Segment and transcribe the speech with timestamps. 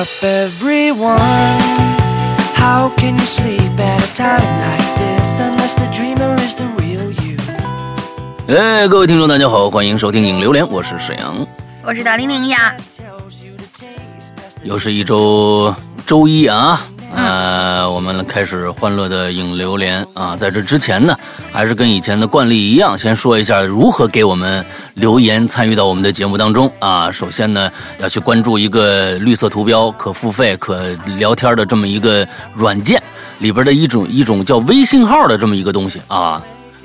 [0.00, 1.18] up everyone.
[2.54, 7.12] How can you sleep at a time like this unless the dreamer is the real
[7.22, 7.36] you?
[8.48, 11.46] 哎，各位听众，大家好，欢迎收听《影榴莲》，我是沈阳，
[11.84, 12.74] 我是大玲玲呀。
[14.62, 15.74] 又是一周
[16.06, 16.80] 周一啊，
[17.14, 20.36] 呃，我们开始欢乐的影榴莲啊。
[20.36, 21.16] 在这之前呢，
[21.52, 24.64] 还是跟以前的惯例一样，先说一下如何给我们
[24.94, 27.10] 留言参与到我们的节目当中啊。
[27.10, 33.02] 首先呢，要去关注一个绿色图标、可付费、可聊天的这么一个软件
[33.38, 36.40] 里边的一种一种叫微信号的这么一个东西啊。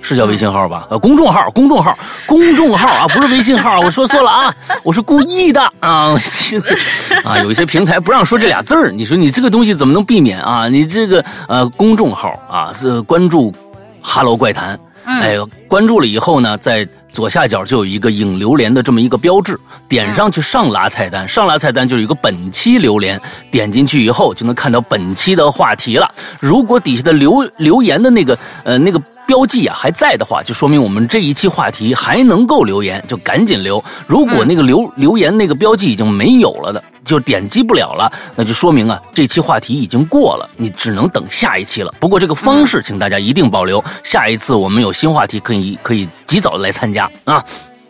[0.08, 0.86] 是叫微信号吧？
[0.92, 6.14] 呃，公众号，公众号，公众号啊， 不是微信号，我说错了啊，我是故意的啊，
[7.26, 10.70] 啊，有一些平台不让说这俩字儿，你说你这个东西怎么能避免啊？
[10.70, 13.52] 你这个呃公众号啊是关注
[14.00, 15.36] 哈喽怪谈，哎，
[15.68, 19.60] 关注了以后呢，在左下角就有一个影榴莲的这么一个标志，
[19.90, 23.20] 点上去上拉菜单，上拉菜单就有一个本期榴莲，
[23.50, 26.08] 点进去以后就能看到本期的话题了。
[26.40, 29.02] 如果底下的留留言的那个呃那个。
[29.26, 33.84] 标记啊还在的话，就说明我们这一期话题还能够留言，就赶紧留。
[34.08, 41.94] 如果那个留留言那个标记已经没有了的，就点击不了了，那就说明啊这期话题已经过了，你只能等下一期了。
[42.00, 47.44] 不过这个方式，请大家一定保留，下一次我们有新话题可以可以及早的来参加啊。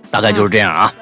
[0.10, 0.94] 大概就是这样啊。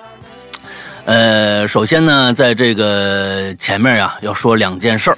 [1.06, 5.18] 呃，首先呢，在这个前面呀要说两件事儿，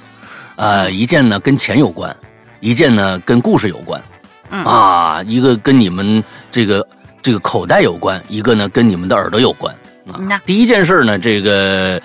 [0.56, 2.14] 呃，一件呢跟钱有关，
[2.60, 4.02] 一件呢跟故事有关。
[4.50, 6.86] 啊，一个跟你们这个
[7.22, 9.74] 这个口袋有关，一个呢跟你们的耳朵有关。
[10.12, 12.00] 啊，第一件事呢，这个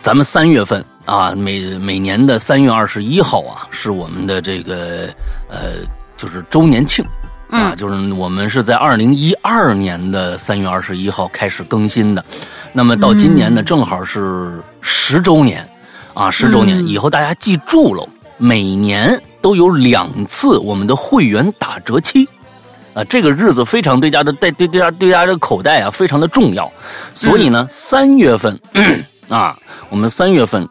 [0.00, 5.08] 咱们三月份啊，每每年的三月二十一号啊，是我们的这个
[5.50, 5.84] 呃，
[6.16, 7.04] 就是周年庆
[7.50, 12.24] 啊，就是我们是在二零一二年的三月二十一号开始更新的，
[12.72, 15.68] 那么到今年呢，正好是十周年
[16.14, 18.08] 啊，十周年以后大家记住喽，
[18.38, 19.20] 每年。
[19.44, 22.26] 都有两次我们的会员打折期，
[22.94, 26.72] 啊，这个日子非常对家的对对对家对家的口袋啊非常的重要，
[27.12, 28.58] 所以呢，三月份
[29.28, 29.54] 啊，
[29.90, 30.66] 我们三月份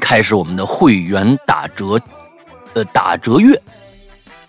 [0.00, 2.00] 开始我们的会员打折，
[2.72, 3.60] 呃，打折月，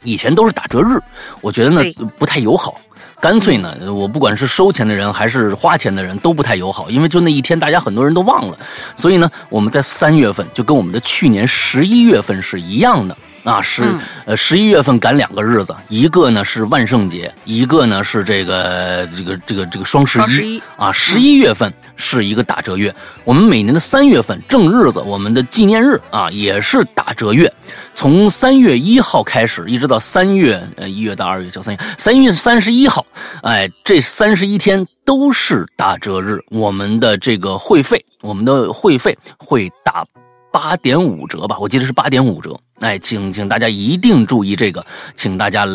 [0.04, 0.98] 以前都是打折日，
[1.42, 1.84] 我觉得呢
[2.18, 2.80] 不太友好。
[3.20, 8.58] 干脆呢，我不管是收钱的人还是花钱的人都不太友好，因为就那一天，大家很多人都忘了。
[8.96, 13.84] 所以呢，我们在三月份就跟我们的去年十一月份是一样的啊，是
[14.26, 22.94] 呃十一月份赶两个日子，一个呢是万圣节，一个呢是这个这个这个这个双十一啊，十一月份是一个打折月。
[23.24, 27.52] 我们每年的三月份正日子，我们的纪念日啊也是打折月。
[27.94, 33.06] 从三月一号开始，一直到三月呃一月到二月，叫三月三月三十一号，
[33.44, 36.40] 哎，这三十一天都是打折日。
[36.50, 40.06] 我们的这个会费，我们的会费会打。
[40.52, 42.60] 八点五折吧，我记得是八点五折。
[42.80, 44.86] 哎，请请大家一定注意这个，
[45.16, 45.68] 请大家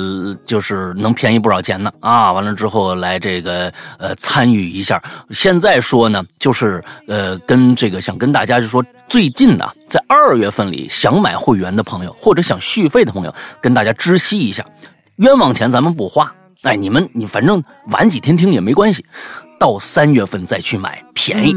[0.47, 2.33] 就是能便宜不少钱呢啊！
[2.33, 5.03] 完了之后来这个呃参与一下。
[5.31, 14.65] 现在说呢，就是呃跟这个想跟大家就说，最近呢在二月份里想买会员的朋友或者想续费的朋友，跟大家知悉一下，
[15.17, 16.33] 冤枉钱咱们不花。
[16.63, 19.05] 哎，你们你反正晚几天听也没关系，
[19.61, 21.55] 到三月份再去买便宜。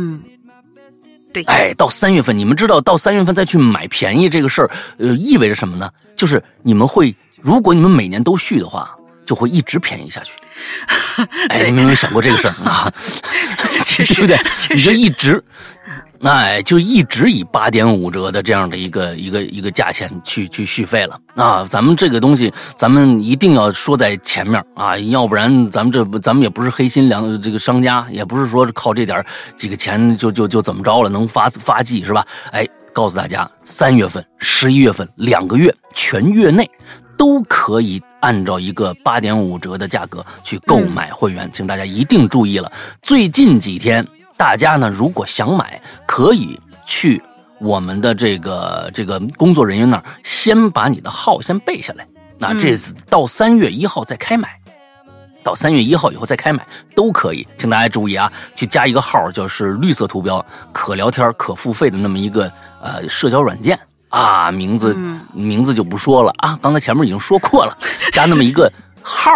[1.46, 5.90] 哎，到三月份，你们知道到三月份再去买便宜这个事儿，呃，意味着什么呢？
[6.16, 8.90] 就是你们会，如果你们每年都续的话，
[9.26, 10.34] 就会一直便宜下去。
[11.50, 12.92] 哎，你们有没有想过这个事儿啊？
[13.98, 14.38] 对不对？
[14.76, 15.44] 你就一直。
[16.20, 21.66] 那就一直以八点五折的这样的一个一个一个价钱去去续费了啊！
[21.70, 29.24] 咱们这个东西，咱们一定要说在前面啊，要不然咱们这咱们也不是黑心良这个商家，也不是说靠这点
[29.56, 32.26] 几个钱就就就怎么着了，能发发迹是吧？
[32.52, 36.70] 哎，告诉大家，三月份、十一月份两个月全月内
[37.16, 42.72] 都可以按照一个八点五折的价格去购买会员，请大家一定注意了，
[43.04, 44.06] 最近几天。
[44.38, 47.22] 大家呢，如果想买，可以去
[47.60, 52.06] 我们的这个这个工作人员那儿，先把你的号先背下来。
[52.38, 54.48] 那这次到三月一号再开买，
[55.44, 57.48] 到三月一号以后再开买都可以。
[57.58, 63.78] 请大家注意啊，去加一个号，就是绿色图标、可聊天、可付费的那么一个呃社交软件
[64.10, 64.96] 啊，名字
[65.34, 67.76] 名字就不说了啊，刚才前面已经说过了，
[68.14, 69.32] 加那么一个号。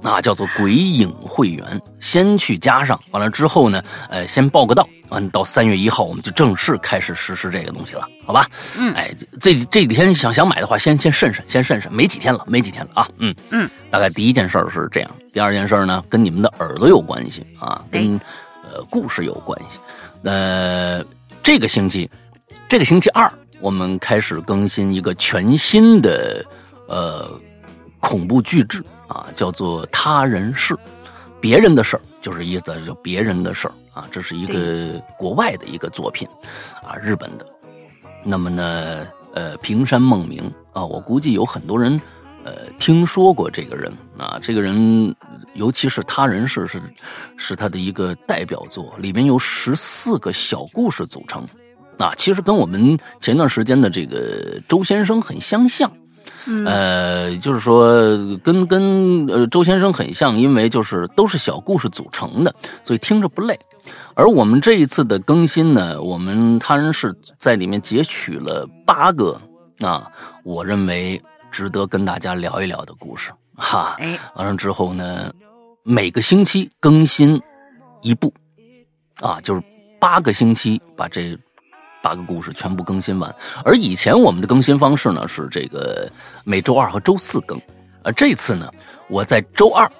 [0.00, 8.46] 那叫做鬼影会员，先去加上，完了之后呢，呃，先报个到，完到三月一号我们就正式开始实施这个东西了，好吧？
[8.78, 18.14] 嗯，哎，这这几天想想买的话，先先慎慎，先慎慎，没几天了，没几天了啊，嗯嗯，大概第一件事是这样，第二件事呢，跟你们的耳朵有关系啊，跟
[18.62, 19.78] 呃故事有关系，
[20.22, 21.04] 呃，
[21.42, 22.08] 这个星期
[22.68, 23.30] 这个星期二
[23.60, 26.44] 我们开始更新一个全新的
[26.86, 27.28] 呃
[27.98, 30.74] 恐怖巨制啊，叫做《他人事》，
[31.40, 36.28] 别人的事儿就是意思就别人的事儿啊，这是一个国外的一个作品
[36.82, 37.46] 啊，日本的。
[38.24, 42.00] 那么呢，呃，平山梦明啊，我估计有很多人。
[42.44, 45.14] 呃，听说过这个人啊，这个人，
[45.54, 46.80] 尤其是他人事是，
[47.36, 51.46] 是他的一个代表作，里面有十四个小故事组成，
[51.98, 55.92] 啊，其实跟我们前段时间的这个周先生很相像，
[56.64, 62.54] 呃，就是说跟跟呃周先生很像，因为就是都是小故事组成的，
[62.84, 63.58] 所以听着不累。
[64.14, 69.40] 而我们这一次的更新呢，我们他人是在里面截取了八个
[69.80, 70.10] 啊，
[70.44, 71.20] 我认为。
[71.50, 73.96] 值得跟大家聊一聊的故事，哈。
[74.34, 75.32] 完了之后呢，
[75.82, 77.40] 每个星期更新
[78.02, 78.30] 一部，
[79.22, 79.62] 啊，就是
[79.98, 81.34] 八个星期把这
[82.02, 83.34] 八个故事全部更新完。
[83.64, 86.10] 而以前我们的更新方式呢是这个
[86.44, 87.60] 每周二和周四更，
[88.02, 88.70] 而这次呢，
[89.08, 89.90] 我在周二，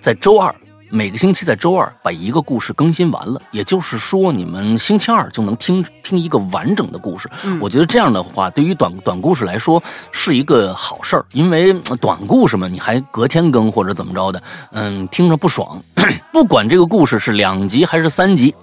[0.00, 0.54] 在周二。
[0.90, 7.28] 每个星期在周二把一个故事更新完了，也就是说，你们星期二就能听听一个完整的故事。
[7.60, 9.82] 我觉得这样的话，对于短短故事来说
[10.12, 15.82] 是一个好事儿，因为短故事嘛，你还隔天更或者怎么着的，嗯，听着不爽。
[16.32, 18.54] 不管这个故事是两集还是三集，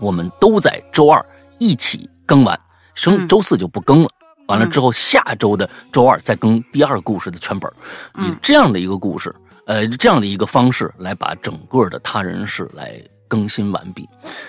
[0.00, 1.24] 我们都在周二
[1.62, 2.58] 一起更完，
[2.94, 4.08] 生周四就不更了。
[4.48, 7.72] 完了之后，下周的周二再更第二个故事的全本，
[8.18, 9.32] 以这样的一个故事。
[9.66, 14.06] 呃，这样的一个方式来把整个的他人事来更新完毕。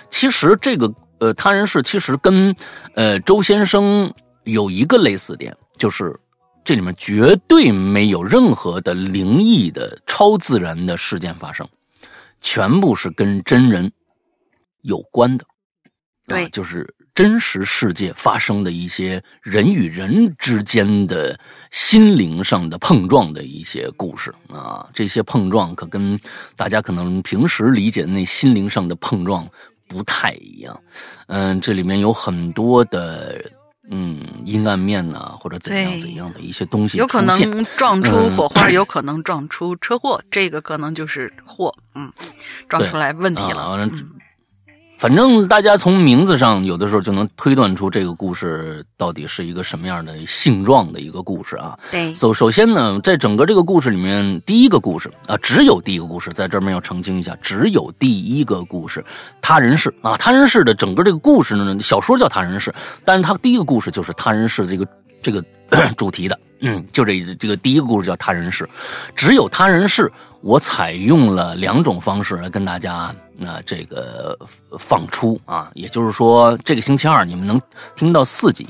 [0.10, 2.54] 其实这个呃他人事其实跟
[2.96, 4.12] 呃周先生
[4.46, 6.20] 有一个类似点，就是
[6.66, 11.66] 这里面绝对没有任何的灵异的超自然的事件发生，
[12.42, 13.90] 全部是跟真人
[14.82, 15.46] 有关的。
[16.28, 16.94] 对，就是。
[17.16, 21.40] 真实世界发生的一些人与人之间的
[21.70, 26.20] 心灵上的碰撞的一些故事啊，这些碰撞可跟
[26.56, 29.48] 大家可能平时理解的那心灵上的碰撞
[29.88, 30.80] 不太一样。
[31.28, 33.44] 嗯，这里面有很多的
[33.92, 42.12] 嗯阴暗面呐，或者怎样怎样的一些东西，有可能撞出火花，有可能撞出车祸，这个可能就是祸，嗯，
[42.68, 43.88] 撞出来问题了。
[45.04, 51.78] 反正大家从名字上有的时候就能推断出这个故事到底是一个什么样的性状的一个故事啊。
[51.92, 59.04] 对，首首先呢，在整个这个故事里面，第一个故事啊，只有第一个故事，在这儿面要澄清一下，只有第一个故事，
[59.42, 62.74] 他人事啊，他人事的整个这个故事呢，小说叫他人事，
[63.04, 64.88] 但是他第一个故事就是他人事这个
[65.22, 65.44] 这个
[65.98, 68.66] 主题的，嗯，就这这个第一个故事叫他人事，
[69.18, 70.10] 只有他人事。
[70.46, 74.38] 我采用了两种方式来跟大家那这个
[74.78, 77.62] 放出啊，也就是说，这个星期二你们能
[77.96, 78.68] 听到四集。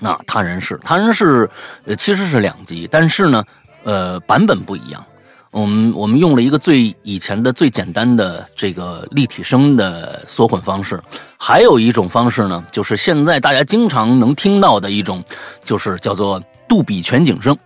[0.00, 1.48] 那他人是他人是
[1.84, 3.44] 呃其实是两集，但是呢，
[3.84, 5.04] 呃版本不一样。
[5.52, 10.98] 我们我们用了一个最以前的最简单的这个立体声的缩混方式，
[11.38, 15.22] 还有一种方式呢，就是现在大家经常能听到的一种，
[15.62, 17.56] 就是叫做杜比全景声。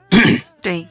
[0.60, 0.86] 对。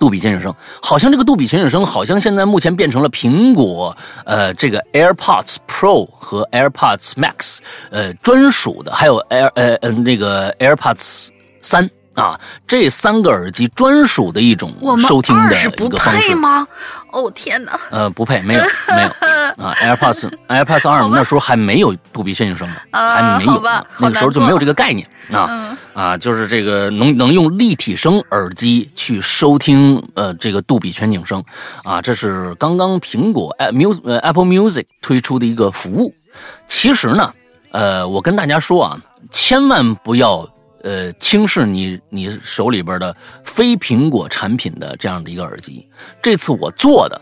[0.00, 0.52] 杜比全景声，
[0.82, 7.58] 好像这个杜比全景声，好像现在目前变成了苹果呃这个 AirPods Pro 和 AirPods Max
[7.90, 11.28] 呃专属的，还有 Air 呃呃那个 AirPods
[11.60, 11.88] 三。
[12.20, 16.66] 啊，这三个耳机专属的一种收听的一个方式吗？
[17.12, 17.80] 哦天哪！
[17.90, 18.62] 呃，不配，没有，
[18.94, 19.08] 没有
[19.64, 19.74] 啊。
[19.82, 23.60] AirPods AirPods 二那时候还没有杜比全景声呢，还没有，
[23.98, 31.42] 那个时候就没有这个概念啊啊，就是这个能能用立体声耳机去收听呃这个杜比全景声
[31.82, 36.14] 啊，这是刚刚苹果 Apple Music 推出的一个服务。
[36.68, 37.32] 其实呢，
[37.72, 38.96] 呃，我跟大家说啊，
[39.32, 40.48] 千万不要。
[40.82, 45.86] 呃，轻视你你手里边的非苹果产品的这样的一个耳机，
[46.22, 47.20] 这次我做的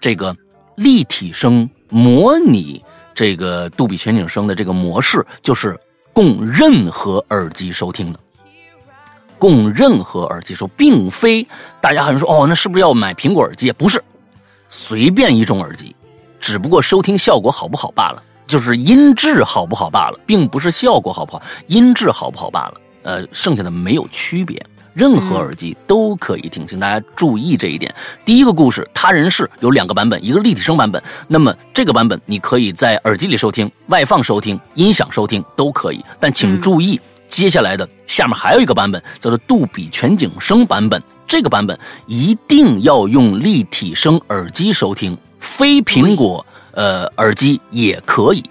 [0.00, 0.36] 这个
[0.76, 2.82] 立体声模拟
[3.12, 5.78] 这个杜比全景声的这个模式，就是
[6.12, 8.20] 供任何耳机收听的，
[9.38, 11.46] 供任何耳机收，并非
[11.80, 13.72] 大家好像说哦，那是不是要买苹果耳机？
[13.72, 14.02] 不是，
[14.68, 15.94] 随便一种耳机，
[16.40, 22.80] 只不过收听效果好不好罢了，就是音质好不好罢了，并不是效果好不好，音质好不好罢了。
[23.04, 24.60] 呃，剩下的没有区别，
[24.92, 27.94] 任何耳机都可以听，请大家注意这一点。
[28.24, 36.04] 第一个故事，他人是有两个版本，一个立体声版本，那么这个版本你可以在耳机里收听、外放收听、音响收听都可以。
[36.18, 48.42] 但请注意，接下来的下面还有一个版本，叫做杜比全景声版本，这个版本一定要用立体声耳机收听，非苹果呃耳机也可以。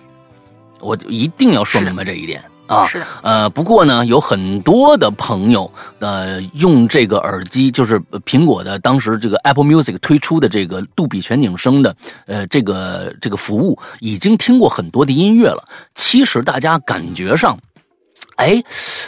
[0.80, 2.44] 我就一定要说明白这一点。
[2.66, 15.68] 啊，是的，呃，不过呢，有很多的朋友，呃，用这个耳机，就是苹果的当时这个 Apple Music 推出的这个杜比全景声的，呃，这个这个服务，已经听过很多的音乐了。
[15.94, 17.58] 其实大家感觉上，
[18.38, 18.64] 哎，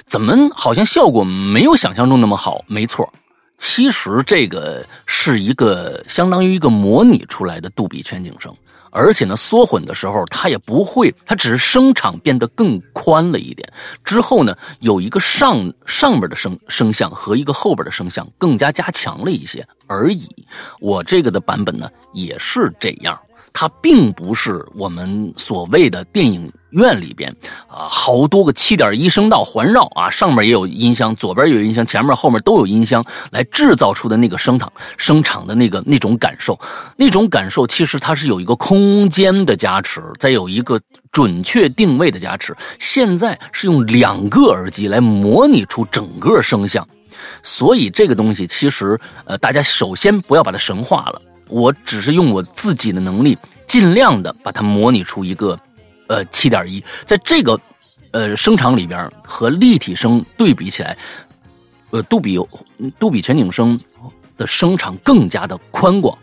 [0.05, 2.62] 怎么好像效果没有想象中那么好？
[2.67, 3.09] 没错，
[3.57, 8.53] 其实这个是一个相当于一个模拟出来的杜比全景声。
[8.98, 13.70] 而且呢，缩混的时候它也不会，它只是声场变得更宽了一点。
[14.06, 20.25] 之后呢，有一个上上边的声声像和一个后边的声像更加加强了一些而已。
[20.80, 23.20] 我这个的版本呢也是这样。
[23.52, 27.36] 它并不是我们所谓的电影院里边
[27.67, 36.60] 啊，好多个七点一声道环绕啊，上面也有音箱，左边有音箱，前面后面都有音箱，来制造出的那个声场声场的那个那种感受，
[36.98, 40.79] 那种感受其实它是有一个空间的加持，再有一个
[41.12, 42.55] 准确定位的加持。
[42.79, 46.88] 现在是用两个耳机来模拟出整个声像，
[47.41, 51.22] 所以这个东西其实呃，大家首先不要把它神化了。
[51.48, 55.58] 我只是用我自己的能力，尽量的把它模拟出一个，
[56.07, 57.59] 呃，七点一，在这个，
[58.12, 60.97] 呃，声场里边和立体声对比起来，
[61.91, 62.39] 呃，杜比
[63.00, 63.79] 杜比全景声
[64.38, 66.17] 的声场更加的宽广，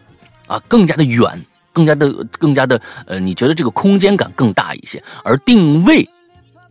[0.47, 6.09] 啊，更加的远，更加的更加的，呃，你觉得这个空间感更大一些，而定位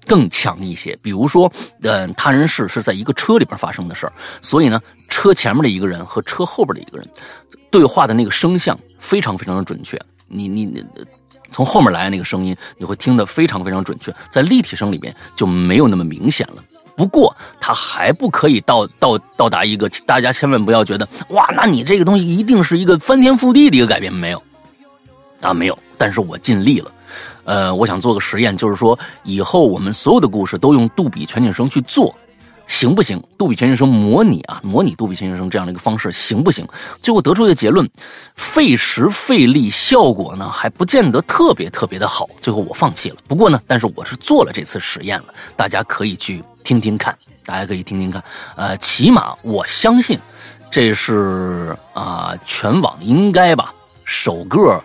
[0.05, 0.97] 更强一些。
[1.01, 1.51] 比如说，
[1.81, 7.07] 呃，他人事是在一个车里边发生的事儿，所以呢，车前面的一个人和车后边的一个人。
[7.69, 9.97] 对话的那个声像非常非常的准确，
[10.31, 10.83] 你你你
[11.51, 16.63] 从后面来的那个声音，你会听得非常非常准确，在立体声里面就没有那么明显了。
[16.95, 24.41] 不过它还不可以到到到达一个，大家千万不要觉得哇，那你这个东西一定是一个翻天覆地的一个改变，没有
[25.41, 25.77] 啊，没有。
[25.97, 26.91] 但是我尽力了，
[27.43, 32.15] 呃，我想做个实验，就是说以后我们所有的故事都用杜比全景声去做。
[32.71, 33.21] 行不行？
[33.37, 36.65] 杜比全景声模拟啊，模拟杜比全景声这样的一个方式行不行？
[37.01, 37.87] 最后得出一个结论，
[38.37, 42.29] 费时费力，效果呢还不见得特别特别的好。
[42.39, 43.17] 最后我放弃了。
[43.27, 45.25] 不过呢，但是我是做了这次实验了，
[45.57, 48.23] 大家可以去听听看，大家可以听听看。
[48.55, 50.17] 呃，起码我相信，
[50.71, 53.73] 这是啊，全网应该吧
[54.05, 54.81] 首个，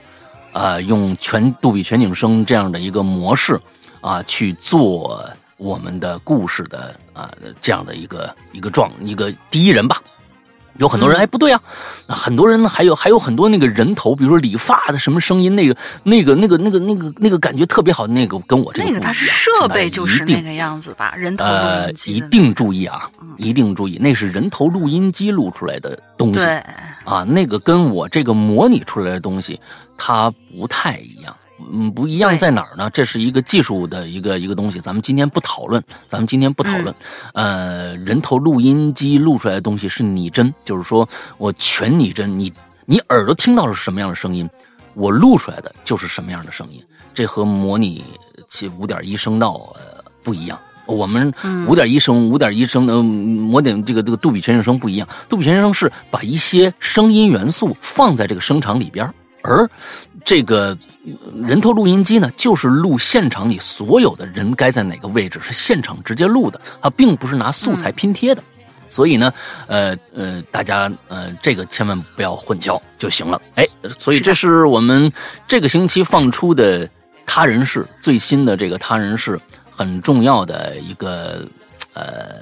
[0.53, 3.61] 呃，用全杜比全景声这样的一个模式
[4.01, 5.25] 啊去做。
[5.57, 7.31] 我们的故事的啊，
[7.63, 10.01] 这样的一个一个状一个第一人吧，
[10.79, 11.63] 有很多人哎不对啊，
[12.07, 23.09] 很多人还有还有很多那个人头，比如说理发的什么声音，那个那个那个那个那个那个感觉特别好，那个跟我这个那个它是设备就是那个样子吧，人头呃一定注意啊，
[23.39, 26.63] 一定注意，那是人头录音机录出来的东西，对。
[27.05, 29.61] 啊，那个跟我这个模拟出来的东西
[29.97, 31.35] 它不太一样。
[31.71, 32.91] 嗯，不一样在哪儿呢？
[32.91, 36.95] 这是一个技术的一个一个东西，咱们今天不讨论，咱们今天不讨论。
[37.35, 41.09] 呃，人头录音机录出来的东西是拟真，就是说
[41.39, 42.53] 我全拟真，你
[42.85, 44.49] 你耳朵听到的是什么样的声音，
[44.95, 46.83] 我录出来的就是什么样的声音。
[47.15, 48.05] 这和模拟
[48.49, 50.59] 其五点一声道呃不一样。
[50.87, 51.33] 我们
[51.67, 59.69] 五点一声五点一声的模拟这个这个杜比全景声不一样，杜比全景声是把一些声音元素放在这个声场里边，而
[60.27, 60.77] 这个。
[61.47, 68.43] 人头录音机呢，就是录现场里所有的人该在哪个位置，是现场直接录的，它并不是拿素材拼贴的。
[68.89, 69.33] 所以呢，
[69.69, 73.41] 呃呃，大家呃，这个千万不要混淆就行了。
[73.55, 73.65] 哎，
[74.01, 75.13] 所以这是我们
[75.47, 76.89] 这个星期放出的
[77.25, 79.37] 《他人事》最新的这个《他人事》
[79.71, 81.47] 很重要的一个
[81.93, 82.35] 呃。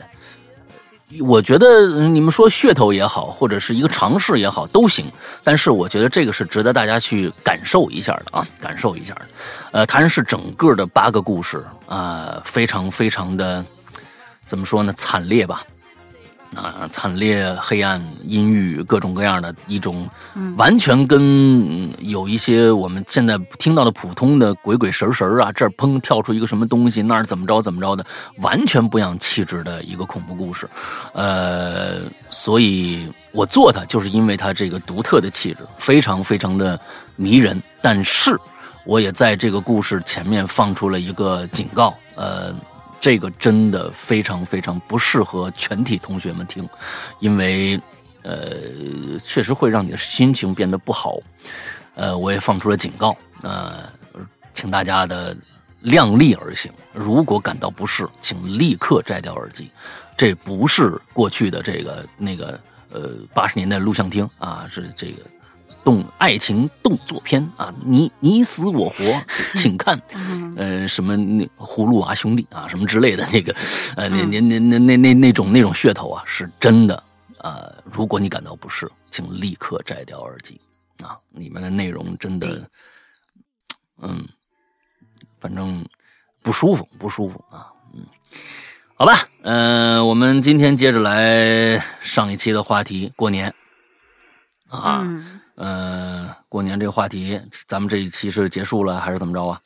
[1.21, 5.11] 我觉得你们说噱头也好，或者是一个尝试也好，都行。
[5.42, 9.26] 但是我觉得这个是值得大家去感受一下的啊，感受一下的。
[9.73, 13.64] 呃，谈是整个的八个故事啊，非常非常的
[14.44, 14.92] 怎么说呢？
[14.94, 15.62] 惨烈吧。
[16.54, 20.08] 啊，惨烈、黑暗、阴郁，各种各样的一种，
[20.56, 28.04] 完全跟有一些我们现在听到的普通的鬼鬼神神啊，这儿砰跳出一个什么东西，那儿怎么着怎么着的，
[28.38, 30.68] 完全不一样气质的一个恐怖故事。
[31.12, 36.78] 呃，所以我做它就是因为它这个独特的气质，非常非常的
[37.16, 37.61] 迷人。
[37.82, 38.38] 但是，
[38.87, 42.54] 我也在这个故事前面放出了一个警告，呃。
[43.04, 46.66] 这个真的非常非常不适合全体同学们听，
[47.20, 47.78] 因为，
[48.23, 51.18] 呃，确实会让你的心情变得不好。
[51.96, 53.92] 呃，我也放出了警告，呃，
[54.54, 55.37] 请大家的
[55.82, 56.73] 量力而行。
[56.94, 59.70] 如果感到不适，请立刻摘掉耳机。
[60.16, 62.58] 这不是过去的这个那个
[62.88, 65.23] 呃八十年代录像厅啊，是这个
[65.84, 68.96] 动爱情动作片啊，你你死我活，
[69.54, 70.00] 请看，
[70.56, 73.54] 呃，什么那葫芦娃兄弟啊，什么之类的那个，
[73.96, 77.00] 呃，那那那那那那那种那种噱头啊，是真的
[77.38, 77.70] 啊。
[77.92, 80.58] 如果你感到不适，请立刻摘掉耳机
[81.02, 82.68] 啊，里面的内容真的，
[84.00, 84.26] 嗯，
[85.38, 85.84] 反正
[86.42, 88.04] 不舒服，不舒服啊，嗯。
[88.96, 89.12] 好吧，
[89.42, 93.52] 嗯，我们今天接着来上一期的话题，过年
[94.68, 95.33] 啊，嗯，
[96.49, 99.61] 过年这个话题，咱们这一期是结束了还是怎么着啊？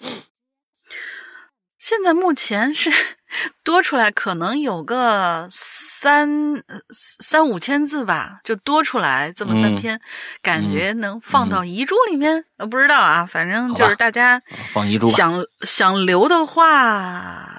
[1.79, 2.91] 现在目前是
[3.63, 10.01] 多出来，可能有个三三五千字吧，就多出来这么三篇，
[10.43, 14.43] 感觉能放到遗嘱里面，呃，不知道啊，反正就是大家
[14.73, 17.55] 放遗嘱，想想留的话。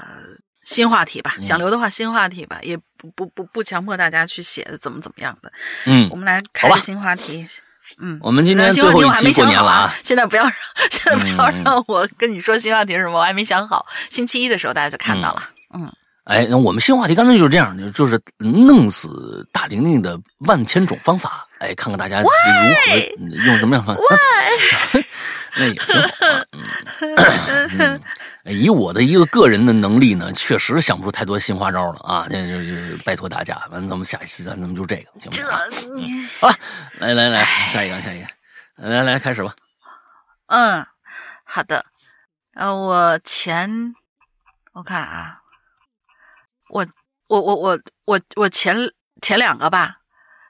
[0.65, 5.51] 新话题吧，想留的话新话题吧，也不不不不强迫大家去写怎么怎么样的。
[5.87, 7.47] 嗯，我们来开个新话题。
[7.99, 9.93] 嗯，我们今天最后一期过年了啊！
[10.03, 10.53] 现在不要让
[10.91, 13.85] 现在不要让我跟你说新话题是什么，我还没想好。
[14.09, 15.43] 星期一的时候大家就看到了。
[15.73, 15.91] 嗯，
[16.25, 21.45] 哎，那我们新话题刚才就是这样，就是弄死大玲玲的万千种方法。
[21.59, 22.33] 哎，看看大家如何
[23.45, 24.01] 用什么样的方法。
[25.57, 26.43] 那也挺好啊。
[27.79, 28.01] 嗯。
[28.49, 32.25] 以我的一个个人的能力呢，确实想不出太多新花招了啊！
[32.29, 35.59] 那就是拜托大家，完咱们下一次咱们就这个行吗？
[36.41, 36.55] 好了，
[36.97, 38.27] 来来来，下一个下一个，
[38.75, 39.55] 来来开始吧。
[40.47, 40.85] 嗯，
[41.43, 41.85] 好的。
[42.55, 43.93] 呃，我前
[44.73, 45.39] 我看啊，
[46.69, 46.85] 我
[47.27, 48.75] 我我我我我前
[49.21, 49.97] 前两个吧。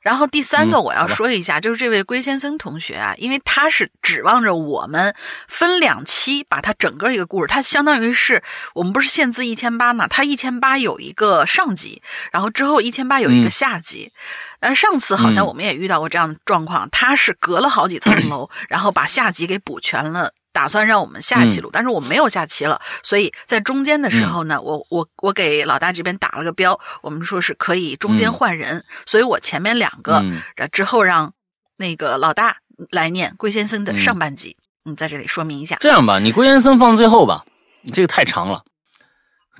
[0.01, 5.13] 然后第三个我要说一下，就是这位龟先生同学啊，因为他是指望着我们
[5.47, 8.41] 分两期把他整个一个故事，他相当于是
[8.73, 12.01] 我们不是限字一千八嘛，他一千八有一个上集，
[12.31, 14.11] 然后之后一千八有一个下集。
[14.59, 20.33] 但是上次好像我们也遇到过这样的状况，他是隔了好几层 楼，然后把下集给补全了。
[20.51, 30.23] 打算让我们下棋录，但是我没有下棋了，所以在中间的时候呢，我我我给老大这边打了个标，我们说是可以中间换人，所以我前面两个，
[30.71, 31.33] 之后让
[31.77, 32.57] 那个老大
[32.91, 35.77] 来念龟先生的上半集，嗯，在这里说明一下。
[35.79, 37.45] 这样吧，你龟先生放最后吧，
[37.93, 38.63] 这个太长了。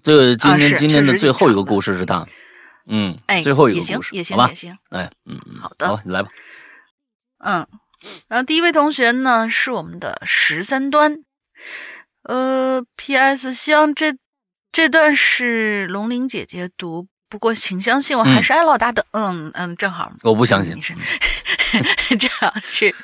[0.02, 2.25] 这个今天今天的最后一个故事是他，
[2.88, 6.30] 嗯，哎，最后一个故事，也行，好吧，也行，哎，嗯嗯，好的，好，你来吧，
[7.39, 7.67] 嗯。
[8.27, 11.17] 然后第一位同学呢是我们的十三端，
[12.23, 13.53] 呃，P.S.
[13.53, 14.15] 希望这
[14.71, 20.95] 这段是龙玲姐姐读，不过请相信我还是爱老大的，嗯嗯，正好我不相信，是
[22.17, 22.95] 正好是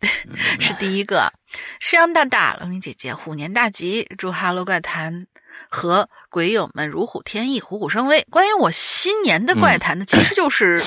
[0.58, 1.30] 是第一个，
[1.78, 5.26] 山羊大大，龙玲姐姐虎年大吉，祝哈喽怪谈
[5.68, 8.26] 和鬼友们如虎添翼，虎虎生威。
[8.30, 10.82] 关于我新年的怪谈呢，其实就是。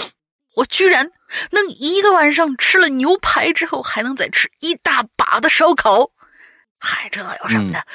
[0.55, 1.11] 我居然
[1.51, 6.11] 能一个晚上吃了牛排之后，还能再吃一大把的烧烤，
[6.79, 7.85] 嗨，这有什么的？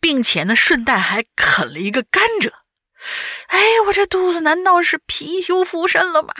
[0.00, 2.50] 并且呢，顺带还啃了一个甘蔗。
[3.48, 6.34] 哎，我这肚子难道是貔貅附身了吗？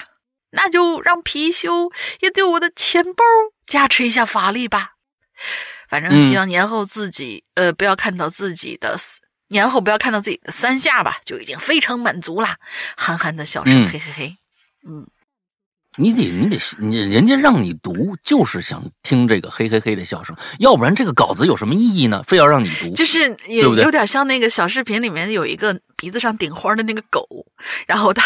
[0.50, 3.24] 那就让貔貅也对我的钱包
[3.66, 4.92] 加持一下法力吧。
[5.88, 8.98] 反正希望年后自己呃不要看到自己的
[9.48, 12.58] 年后不要看到自己的三下吧，就已经非常满足啦。
[12.96, 14.37] 憨憨的笑声，嘿嘿嘿，
[14.87, 15.06] 嗯。
[15.96, 22.22] 你得，你得，你人家让你读，就是想听这个嘿嘿嘿的笑声，要不然这个稿子有什么意义呢？
[22.26, 23.85] 非要让你读，就是对不对？
[23.85, 27.26] 有点像那个小视频里面有一个鼻子上顶花的那个狗，
[27.87, 28.22] 然后他，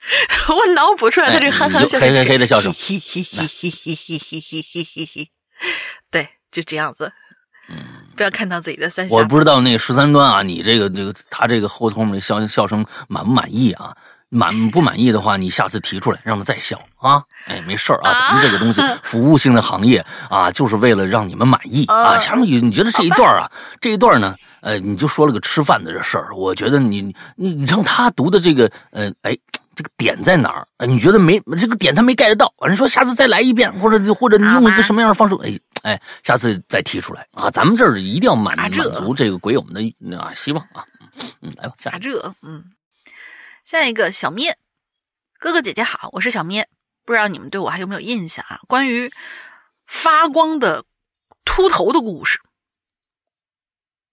[0.54, 5.30] 我脑补出来的这个憨憨嘿嘿嘿的笑声，嘿嘿嘿嘿嘿嘿嘿嘿嘿嘿嘿，
[6.10, 7.12] 对，就这样子。
[7.68, 7.76] 嗯，
[8.16, 9.14] 不要看到自己的三下。
[9.14, 13.96] 我不知道那个十三端啊，你这个这个他这个后头面的笑笑声满不满意啊？
[14.30, 17.22] 满不满意的话，你下次提出来，让他再笑啊！
[17.46, 22.18] 哎，没事儿啊，咱们这个东西 服务性的行业啊，就是为了让你们满意啊。
[22.20, 27.02] 下面你觉得这一段啊，这一段呢，呃，你就说了个吃饭的这事儿，我觉得你
[27.34, 29.36] 你你让他读的这个，呃，哎，
[29.74, 30.86] 这个点在哪儿？
[30.86, 32.52] 你觉得没这个点他没 get 到？
[32.60, 35.34] 反正说下次再来一遍，或者或者你用一个什么样的方式？
[35.42, 37.50] 哎哎，下次再提出来啊！
[37.50, 40.84] 咱们这儿一定要满满足这个鬼友们的啊希望啊！
[41.40, 42.62] 嗯，来吧，下这嗯。
[43.70, 44.58] 下一个小咩，
[45.38, 46.68] 哥哥姐姐好，我是小咩，
[47.04, 48.58] 不知道你们对我还有没有印象啊？
[48.66, 49.12] 关于
[49.86, 50.84] 发光的
[51.44, 52.40] 秃头的故事，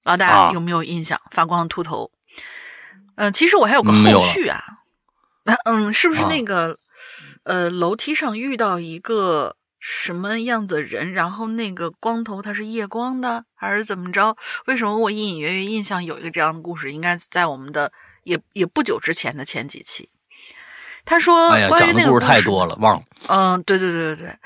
[0.04, 1.20] 老大有没有印象？
[1.32, 2.12] 发光的秃头，
[3.16, 4.64] 嗯，其实我还有个后续啊，
[5.66, 6.78] 嗯，是不是那个
[7.42, 14.38] 呃楼梯上遇到一个什么样子人，然后那个光头他是夜光的，还是怎么着？
[14.68, 16.92] 为什么我隐隐约约印象有一个这样的故事？
[16.94, 17.92] 应该在我们的。
[18.28, 20.10] 也也不久之前的前几期，
[21.06, 24.38] 他说：“哎呀，讲的故事太多了，忘了。”嗯，对对对对对，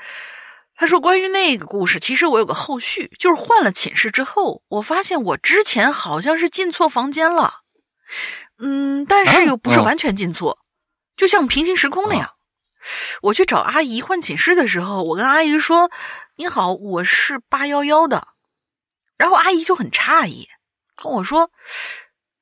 [0.76, 7.62] 他说关于那个故事，其实我有个后续，就是换了寝室之后，我发现我之前好像是进错房间了，
[8.58, 10.60] 嗯，但是又不是完全进错，
[11.16, 12.34] 就像平行时空那样。
[13.22, 15.90] 我去找阿姨换寝室的时候，我跟阿姨说
[16.36, 18.28] ：“你好，我是八幺幺的。”
[19.18, 20.48] 然后阿姨就很诧异，
[20.96, 21.50] 跟我说：“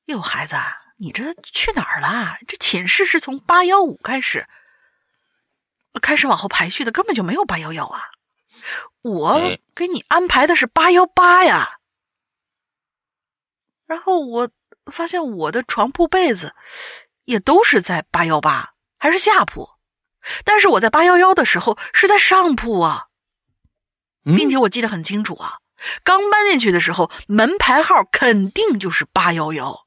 [0.05, 0.55] 哟，孩子，
[1.01, 2.37] 你这去哪儿了？
[2.47, 4.47] 这寝室是从八幺五开始，
[5.99, 8.11] 开始往后排序的，根本就没有八幺幺啊！
[9.01, 11.79] 我给你安排的是八幺八呀。”
[13.87, 14.51] 然后我
[14.91, 16.53] 发现我的床铺被子
[17.23, 19.71] 也都是在八幺八，还是下铺。
[20.45, 23.07] 但是我在八幺幺的时候是在上铺啊，
[24.23, 25.57] 并且我记得很清楚啊，
[26.03, 29.80] 刚搬进去的时候门牌号肯定就是八幺幺。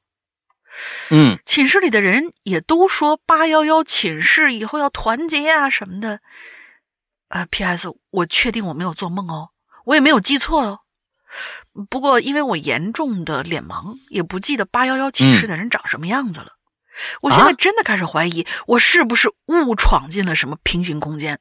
[1.09, 6.19] 嗯，寝室里的人也都说八幺幺寝室以后要团结啊什么的。
[7.27, 7.89] 啊，P.S.
[8.11, 9.49] 我确定我没有做梦哦，
[9.85, 10.79] 我也没有记错哦。
[11.89, 16.53] 不过因为我严重的脸盲，也不记得八幺幺寝室的人长什么样子了。
[17.21, 21.39] 我现在真的开始怀疑，我是不是误闯进了什么平行空间？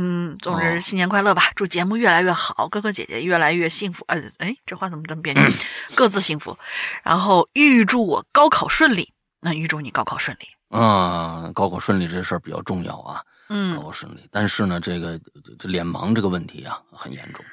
[0.00, 4.04] 嗯，总之新年快乐吧，祝节目越来越好，哥哥姐姐越来越幸福。
[4.06, 5.42] 呃，哎，这话怎么这么别扭？
[5.96, 6.56] 各自幸福，
[7.02, 9.12] 然后预祝我高考顺利。
[9.40, 10.46] 那预祝你高考顺利。
[10.70, 13.20] 嗯，高考顺利这事儿比较重要啊。
[13.48, 14.28] 嗯，高考顺利。
[14.30, 15.18] 但是呢，这个
[15.58, 17.44] 这脸盲这个问题啊，很严重。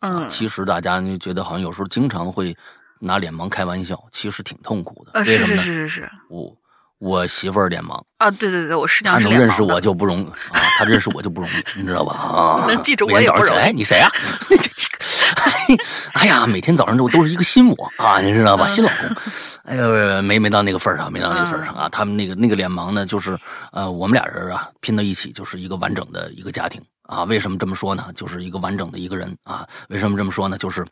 [0.00, 2.56] 嗯，其实大家就觉得好像有时候经常会。
[2.98, 5.10] 拿脸盲开玩笑，其实挺痛苦的。
[5.12, 6.56] 呃，是是是是是，我
[6.98, 9.32] 我媳妇儿脸盲啊，对对对，我师娘是脸盲。
[9.34, 12.14] 她能认识我就不容易啊，她认识我就不容易，你知道吧？
[12.14, 13.60] 啊， 能记住我也不容易。
[13.60, 14.10] 哎，你谁啊？
[16.14, 18.66] 哎呀，每天早上都都是一个新我啊，你知道吧？
[18.68, 19.16] 新老公。
[19.64, 21.88] 哎呦，没没到那个份上，没到那个份上啊。
[21.90, 23.38] 他们那个那个脸盲呢，就是
[23.72, 27.24] 呃，我们俩人啊拼到一起就是一个完整的一个家庭啊。
[27.24, 28.06] 为什么这么说呢？
[28.14, 29.66] 就是一个完整的一个人啊。
[29.88, 30.56] 为什么这么说呢？
[30.56, 30.84] 就是。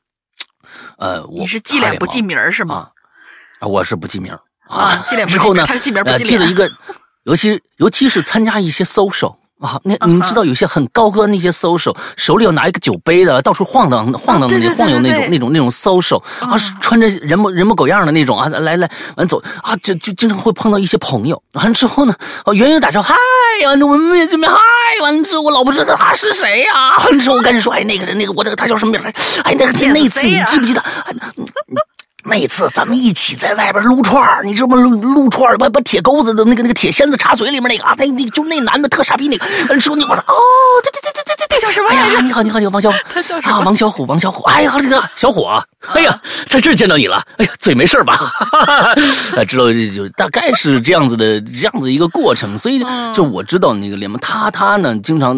[0.96, 2.88] 呃，你是记脸不记名是吗？
[3.60, 4.36] 啊，我是不记名
[4.74, 5.04] 啊。
[5.06, 6.68] 记脸之后呢，他是记名不记记得一个，
[7.24, 23.16] 尤其尤其是参加一些 social 啊，那你们知道有些很高端那些 social，手里要拿一个酒杯的，到处晃荡晃荡那晃悠那种那种那种 social 啊，穿着人模人模狗样的那种啊，来来完走啊，就就经常会碰到一些朋友，完了之后呢，哦，远远打招呼，嗨，
[23.66, 24.58] 完了我们也这边嗨，
[25.02, 29.00] 完了之后我老婆知道他是谁呀，完之后我赶紧说，哎，那个人那个我这个他叫什么名？
[29.44, 30.84] 哎，那个那次你记不记得？
[32.26, 34.76] 那次咱们一起在外边撸串你知道吗？
[34.76, 40.34] 撸撸串把把铁钩子的那个那个铁锨子插嘴里面那个啊，那那就那男的特傻逼那个，说你我说哦，
[40.82, 42.20] 对对对对对对对，叫什么呀？
[42.22, 42.90] 你好你好你好，王小？
[43.44, 48.32] 啊，王小虎王小虎，哎呀，这个小虎啊，哎呀，在这儿见到你了，哎呀，嘴没事吧？
[49.46, 52.82] 知道就大概是这样子的这样子一个过程，所以
[53.12, 55.36] 就我知道那个联盟，他他呢经常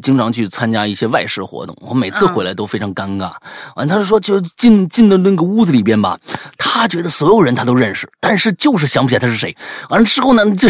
[0.00, 3.32] 经常去参加一些外事活动，我每次回来都非常尴尬。
[3.74, 6.16] 完，他就说就进进到那个屋子里边吧。
[6.58, 9.56] 他觉得所有人他都认识，但是就是想不起来他是谁。
[9.88, 10.68] 完了之后呢， 就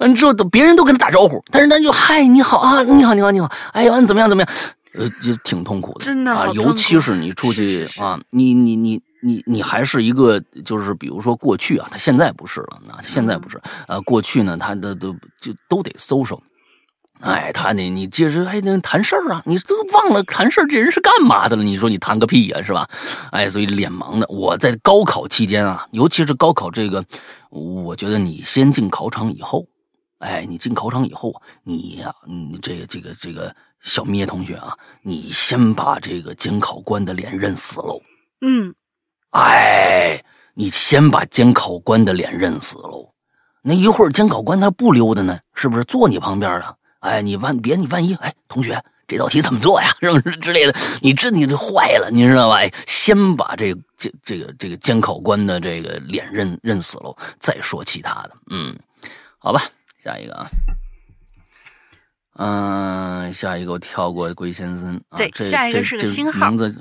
[0.00, 4.50] 完了之后，别人都跟他打招呼，但是他就嗨，你好啊，你好，你好，你好，哎呀，你怎么样，怎么样？
[4.94, 16.38] 呃，就挺痛苦的，真的啊，尤其是你出去啊，你你你你你还是一个，就是比如说过去啊，他现在不是了，那现在不是，呃，过去呢，他的都就都得搜搜。
[17.22, 17.88] 哎，他呢？
[17.88, 19.42] 你接着还能谈事儿啊？
[19.46, 21.62] 你都忘了谈事儿，这人是干嘛的了？
[21.62, 22.88] 你说你谈个屁呀，是吧？
[23.30, 27.04] 哎，所以脸盲的，我在高考期间啊，尤其是高考这个，
[27.50, 29.64] 我觉得你先进考场以后，
[30.18, 31.32] 哎，你进考场以后，
[31.62, 38.00] 你呀，你这个这个这个小咩同学啊，你先把这个监考官的脸认死喽。
[38.40, 38.74] 嗯，
[39.30, 40.20] 哎，
[40.54, 43.12] 你先把监考官的脸认死喽。
[43.62, 46.74] 那一会儿监考官他不溜达呢，是不是坐你旁边了？
[47.02, 49.88] 哎，你万别你万一哎，同学，这道题怎么做呀？
[50.00, 50.74] 是不是之类的？
[51.00, 52.56] 你这你这坏了，你知道吧？
[52.58, 58.32] 哎，先把这这这个这个监考官的这个脸认认死喽，再说其他的。
[58.50, 58.78] 嗯，
[59.38, 59.62] 好吧，
[60.02, 60.46] 下一个啊，
[62.36, 65.02] 嗯，下一个我跳过龟先生。
[65.16, 66.74] 对，下一个是个星号，名字，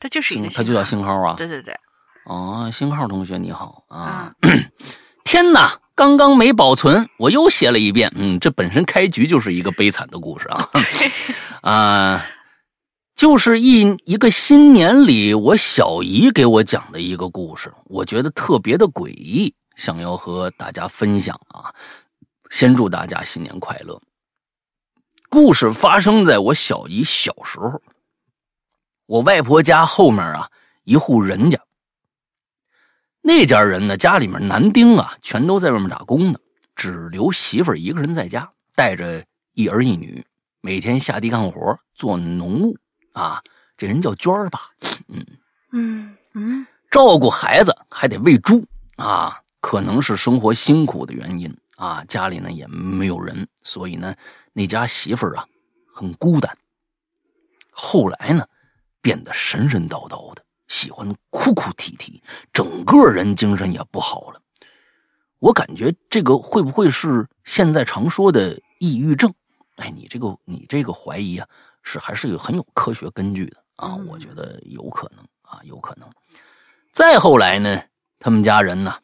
[0.00, 1.34] 他就是一个，他就叫星号啊。
[1.36, 1.74] 对对对。
[2.24, 4.32] 哦，星号同学你好啊！
[5.24, 5.78] 天哪！
[5.96, 8.12] 刚刚没保存，我又写了一遍。
[8.16, 10.68] 嗯，这本身开局就是一个悲惨的故事啊，
[11.62, 12.26] 啊，
[13.14, 21.72] 就是一一个新年里我小姨给我讲的一个故事，我觉得特别的诡异，想要和大家分享啊。
[22.50, 24.00] 先祝大家新年快乐。
[25.28, 27.80] 故事发生在我小姨小时候，
[29.06, 30.48] 我外婆家后面啊，
[30.84, 31.58] 一户人家。
[33.26, 33.96] 那家人呢？
[33.96, 36.38] 家里面男丁啊，全都在外面打工呢，
[36.76, 40.22] 只留媳妇儿一个人在家，带着一儿一女。
[40.60, 42.76] 每天下地干活做农务
[43.14, 43.42] 啊。
[43.78, 44.68] 这人叫娟儿吧？
[45.08, 45.26] 嗯
[45.72, 48.62] 嗯嗯，照顾孩子还得喂猪
[48.96, 54.14] 啊，可能是生活辛苦的原因啊，家里呢也没有人，所以呢
[54.52, 55.46] 那家媳妇儿啊
[55.90, 56.54] 很孤单。
[57.70, 58.46] 后来呢
[59.00, 62.22] 变得神神叨叨的，喜欢哭哭啼啼，
[62.52, 64.40] 整个人精神也不好了。
[65.38, 69.32] 我感觉这个会不会是现在常说的抑郁症？
[69.76, 71.46] 哎，你这个你这个怀疑啊，
[71.82, 73.94] 是还是有很有科学根据的啊？
[74.08, 76.08] 我觉得有可能啊，有可能。
[76.92, 77.82] 再后来呢，
[78.18, 78.96] 他们家人呢，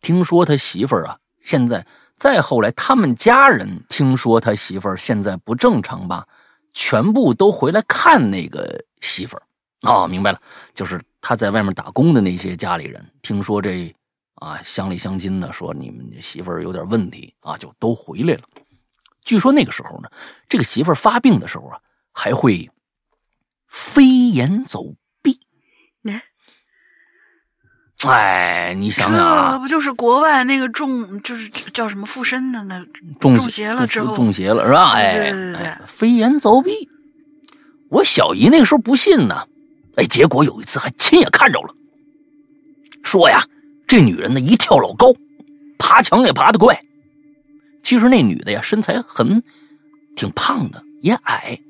[0.00, 1.84] 听说他媳妇儿啊，现在
[2.16, 6.28] 再后来，他们家人听说他媳妇儿现在不正常吧，
[6.74, 9.42] 全部都回来看那个媳妇儿。
[9.82, 10.40] 哦，明白了，
[10.74, 13.94] 就是他在外面打工的那些家里人，听说这。
[14.36, 18.40] 啊，乡里乡亲的说你们媳妇儿有点问题啊，就都回来了。
[19.22, 20.08] 据说那个时候呢，
[20.48, 21.78] 这个媳妇儿发病的时候啊，
[22.10, 22.70] 还会
[23.68, 25.38] 飞檐走壁。
[28.06, 32.82] 哎，你想想啊，不就是国外那个中，就是叫什么附身的那
[33.20, 34.94] 中邪了之后中邪了是吧？
[34.94, 36.88] 哎，飞檐走壁。
[37.90, 39.46] 我小姨那个时候不信呢，
[40.00, 41.74] 哎，结果有一次还亲眼看着了，
[43.02, 43.46] 说呀。
[43.86, 45.12] 这女人呢，一跳老高，
[45.76, 46.80] 爬墙也爬得快。
[47.82, 49.42] 其实那女的呀，身材很
[50.14, 51.60] 挺胖的，也矮，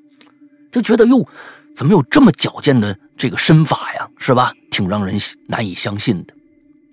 [0.70, 1.26] 就觉得哟，
[1.74, 4.06] 怎么有这么矫健的这个身法呀？
[4.18, 4.52] 是吧？
[4.70, 6.34] 挺让人难以相信的。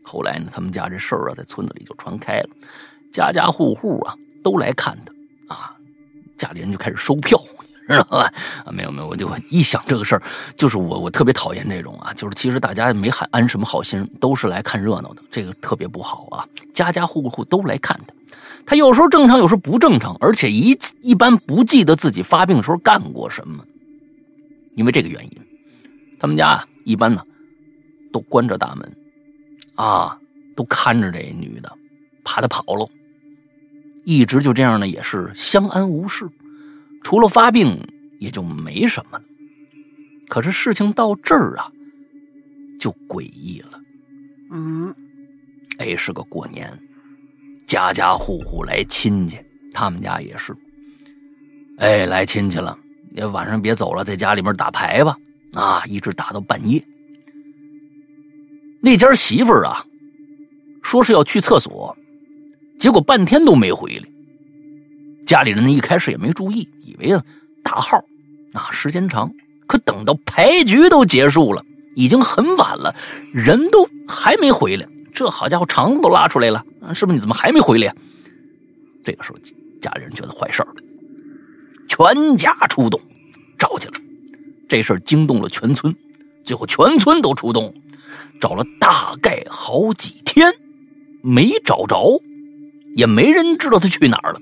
[0.01, 2.49] 后来呢，他们家这事儿啊，在村子里就传开了，
[3.11, 5.75] 家家户户啊都来看他啊，
[6.37, 7.37] 家里人就开始收票。
[7.87, 8.31] 知道吧？
[8.71, 10.21] 没有没有，我就一想这个事儿，
[10.55, 16.45] 就是我我特别讨厌这种啊，就是其实大家没喊安什么好心，都是来看热闹的，这个特别不好啊。
[16.73, 18.13] 家家户户都来看他，
[18.65, 23.63] 他有时候正常，有时候不正常，而且一一般不记得自己发病的时候干过什么。
[24.75, 25.31] 因为这个原因，
[26.19, 27.23] 他们家一般呢
[28.11, 28.97] 都关着大门，
[29.75, 30.15] 啊，
[30.55, 31.71] 都看着这女的，
[32.23, 32.87] 怕她跑了，
[34.05, 36.29] 一直就这样呢，也是相安无事。
[37.03, 37.79] 除了发病，
[38.19, 39.23] 也就没什么了。
[40.27, 41.71] 可是事情到这儿啊，
[42.79, 43.79] 就诡异了。
[44.51, 44.93] 嗯，
[45.77, 46.71] 哎，是个过年，
[47.65, 49.37] 家家户户来亲戚，
[49.73, 50.55] 他们家也是。
[51.77, 52.77] 哎，来亲戚了，
[53.11, 55.15] 也晚上别走了，在家里面打牌吧。
[55.53, 56.83] 啊，一直打到半夜。
[58.81, 59.85] 那家媳妇儿啊，
[60.83, 61.95] 说是要去厕所，
[62.79, 64.07] 结果半天都没回来。
[65.27, 67.21] 家里人呢，一开始也没注意，以为啊
[67.61, 67.97] 大号，
[68.53, 69.29] 啊时间长，
[69.67, 71.61] 可等到牌局都结束了，
[71.95, 72.95] 已经很晚了，
[73.33, 76.93] 人都还没回来，这好家伙肠子都拉出来了啊！
[76.93, 77.93] 师傅你怎么还没回来？
[79.03, 79.37] 这个时候
[79.81, 80.73] 家里人觉得坏事了，
[81.89, 82.97] 全家出动
[83.59, 83.95] 找去了，
[84.69, 85.93] 这事儿惊动了全村，
[86.45, 87.73] 最后全村都出动，
[88.39, 90.53] 找了大概好几天，
[91.21, 92.17] 没找着，
[92.95, 94.39] 也没人知道他去哪儿了。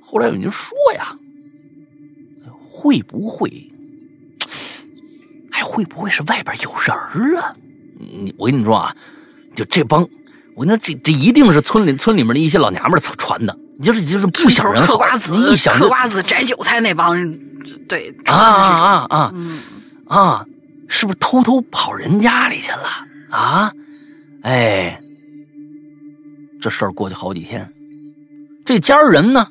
[0.00, 1.12] 后来有人就说呀，
[2.68, 3.70] 会不会，
[5.50, 7.54] 还会不会是外边有人啊？
[7.98, 8.94] 你我跟你说啊，
[9.54, 10.02] 就这帮，
[10.54, 17.40] 我跟你说这这一定是村里村里面的一些老娘们传的，就是就是不想人嗑瓜子，一想嗑瓜子摘韭菜那帮人，
[17.88, 19.34] 对啊啊啊
[20.06, 20.46] 啊，
[20.88, 22.88] 是不是偷偷跑人家里去了
[23.30, 23.72] 啊？
[24.42, 25.00] 哎，
[26.60, 27.66] 这事儿过去好几天，
[28.64, 29.46] 这家人呢？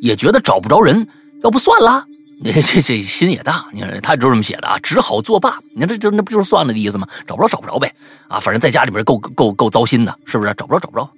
[0.00, 1.06] 也觉得找不着人，
[1.42, 2.06] 要不算了。
[2.42, 5.58] 你 这这心也大，你看他就这么写的啊，只好作罢。
[5.74, 7.06] 你看这这那不就是算了的意思吗？
[7.26, 7.94] 找不着找不着呗，
[8.28, 10.54] 啊，反正在家里边够够够糟心的，是不是？
[10.56, 11.08] 找不着找不着。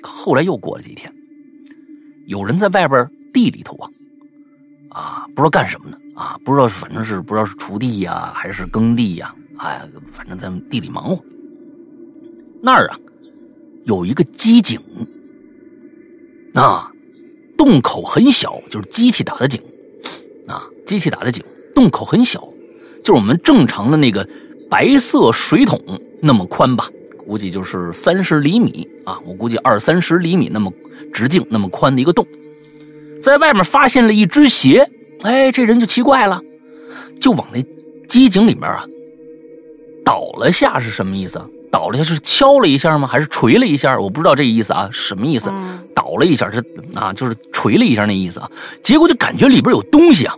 [0.00, 1.12] 后来又过了几天，
[2.26, 3.90] 有人在外边地里头啊，
[4.90, 9.82] 啊，不知道干什么呢啊，不知道反正是不知道是锄地呀还是耕地呀，哎，
[10.12, 11.24] 反正在地里忙活。
[12.62, 12.96] 那儿啊，
[13.86, 14.80] 有一个机井，
[16.54, 16.92] 啊。
[17.58, 19.60] 洞口很小，就是机器打的井，
[20.46, 21.44] 啊，机器打的井，
[21.74, 22.40] 洞口很小，
[23.02, 24.26] 就是我们正常的那个
[24.70, 25.78] 白色水桶
[26.22, 26.88] 那么宽吧，
[27.26, 30.72] 估计就是三十厘米啊，我估计二三十厘米那么
[31.12, 32.24] 直径那么宽的一个洞，
[33.20, 34.88] 在外面发现了一只鞋，
[35.22, 36.40] 哎，这人就奇怪了，
[37.20, 37.60] 就往那
[38.06, 38.86] 机井里面啊
[40.04, 41.42] 倒了下，是什么意思？
[41.78, 43.06] 倒了下是敲了一下吗？
[43.06, 43.96] 还是锤了一下？
[44.00, 45.48] 我不知道这意思啊，什么意思？
[45.94, 46.60] 倒了一下是
[46.92, 48.50] 啊，就是锤了一下那意思啊。
[48.82, 50.34] 结果就感觉里边有东西啊，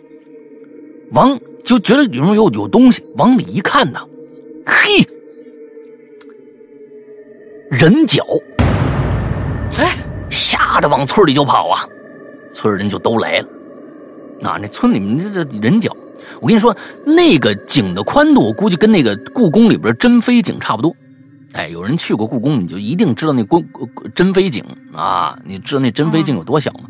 [1.12, 3.98] 往就觉得里面有有东西，往里一看呢，
[4.66, 5.09] 嘿，
[7.70, 8.22] 人脚，
[9.79, 9.96] 哎，
[10.29, 11.88] 吓得往村里就跑啊，
[12.53, 13.46] 村人就都来了，
[14.42, 15.96] 啊，那村里面这这人脚，
[16.42, 16.76] 我跟你说，
[17.07, 20.94] 那个井的宽度，我估计跟那个故宫里边珍妃井差不多。
[21.52, 23.64] 哎，有人去过故宫，你就一定知道那宫
[24.14, 26.88] 珍妃井啊，你知道那珍妃井有多小吗？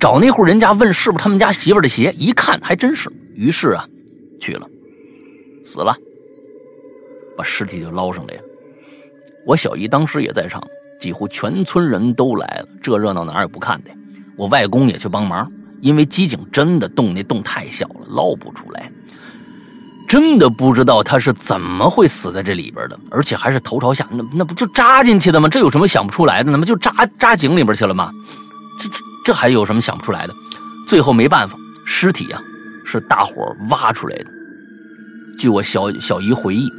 [0.00, 3.10] 找那户人家问是不是他们家媳妇的鞋，一看还真是。
[3.34, 3.88] 于是啊，
[4.40, 4.68] 去了，
[5.62, 5.96] 死了，
[7.36, 8.42] 把尸体就捞上来了。
[9.46, 10.62] 我小姨当时也在场，
[10.98, 13.90] 几乎全村人都来了，这热闹哪有不看的？
[14.36, 18.90] 我外公也去帮忙，因为机井真的洞那洞太小了，捞不出来。
[20.06, 25.48] 真的不知道他是怎么会死在这里边的，而且还是头朝下，那那不就扎进去的吗？
[25.48, 26.50] 这有什么想不出来的？
[26.50, 28.12] 那不就扎扎井里边去了吗？
[28.78, 30.34] 这这这还有什么想不出来的？
[30.86, 32.40] 最后没办法，尸体呀
[32.84, 33.34] 是大伙
[33.70, 34.26] 挖出来的。
[35.38, 36.70] 据我小小姨回忆，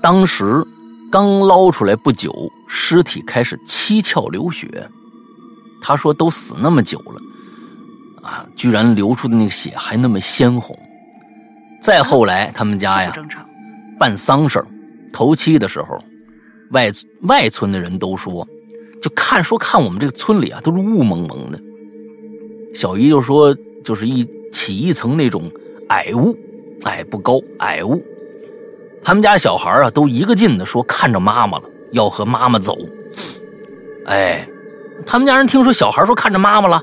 [0.00, 0.64] 当时
[1.10, 2.30] 刚捞出来不久，
[2.68, 4.88] 尸体开始七窍流血。
[5.80, 10.78] 她说都死那么久了，啊，居然流出的那个血还那么鲜红。
[11.80, 13.12] 再后来，他们家呀，
[13.98, 14.64] 办丧事
[15.12, 16.02] 头七的时候，
[16.72, 16.90] 外
[17.22, 18.46] 外村的人都说，
[19.00, 21.60] 就看说看我们这个村里啊，都是雾蒙蒙的。
[22.74, 25.50] 小姨就说，就是一起一层那种
[25.88, 26.36] 矮雾，
[26.84, 28.02] 哎，不高，矮雾。
[29.02, 32.76] 他们家小孩啊，都一个劲的说看着妈妈了，要和妈妈走。
[34.06, 34.46] 哎，
[35.06, 36.80] 他们家人听说小孩说看着妈妈了，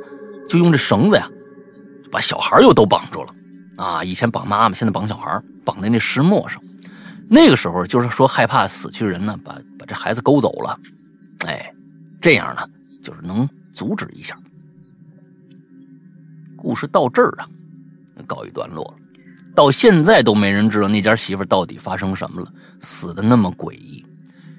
[0.50, 1.30] 就用这绳子呀，
[2.10, 3.30] 把小孩又都绑住了。
[3.78, 6.62] 啊，以前绑妈妈，现在绑小孩，绑在那石磨上。
[7.28, 10.80] 那个时候就是说害怕死去人呢，把把这孩子勾走了。
[11.46, 11.74] 哎，
[12.22, 12.68] 这样呢，
[13.04, 14.36] 就是能阻止一下。
[16.56, 17.48] 故事到这儿啊，
[18.26, 18.96] 告一段落。
[19.56, 24.06] 到现在都没人知道那家媳妇到底发生什么了，死的那么诡异。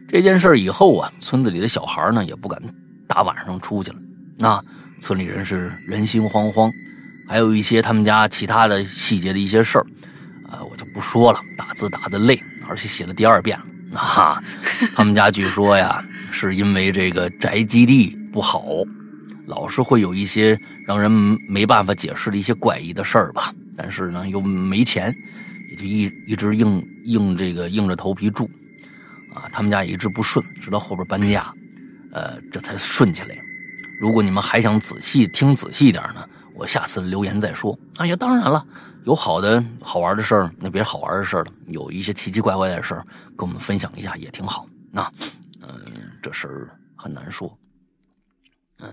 [0.09, 2.61] 这件事以后啊，村子里的小孩呢也不敢
[3.07, 3.99] 大晚上出去了。
[4.39, 4.63] 那
[5.01, 6.71] 村里人是人心惶惶。
[7.29, 9.87] 还有一些他们家其他的细节的一些事儿，
[10.49, 11.41] 啊，我就不说了。
[11.57, 13.59] 打字打的累，而且写了第二遍
[13.91, 13.99] 了。
[13.99, 14.43] 啊，
[14.95, 18.65] 他们家据说呀，是因为这个宅基地不好，
[19.47, 21.11] 老是会有一些让人
[21.49, 23.53] 没办法解释的一些怪异的事儿吧。
[23.77, 25.13] 但是呢，又没钱，
[25.71, 28.49] 也就一一直硬硬这个硬着头皮住。
[29.35, 31.53] 啊，他们家也一直不顺，直到后边搬家，
[32.13, 33.37] 呃，这才顺起来。
[34.01, 36.27] 如果你们还想仔细听仔细点呢？
[36.57, 37.79] 我下次留言再说。
[37.99, 38.67] 哎呀，当然了，
[39.05, 44.67] 有好的好玩的事儿，那别好玩的事儿了，有一些奇奇怪怪的事儿，跟我们分享一下也挺好。
[44.91, 45.13] 那，
[45.61, 47.57] 嗯，这事儿很难说。
[48.79, 48.91] 嗯，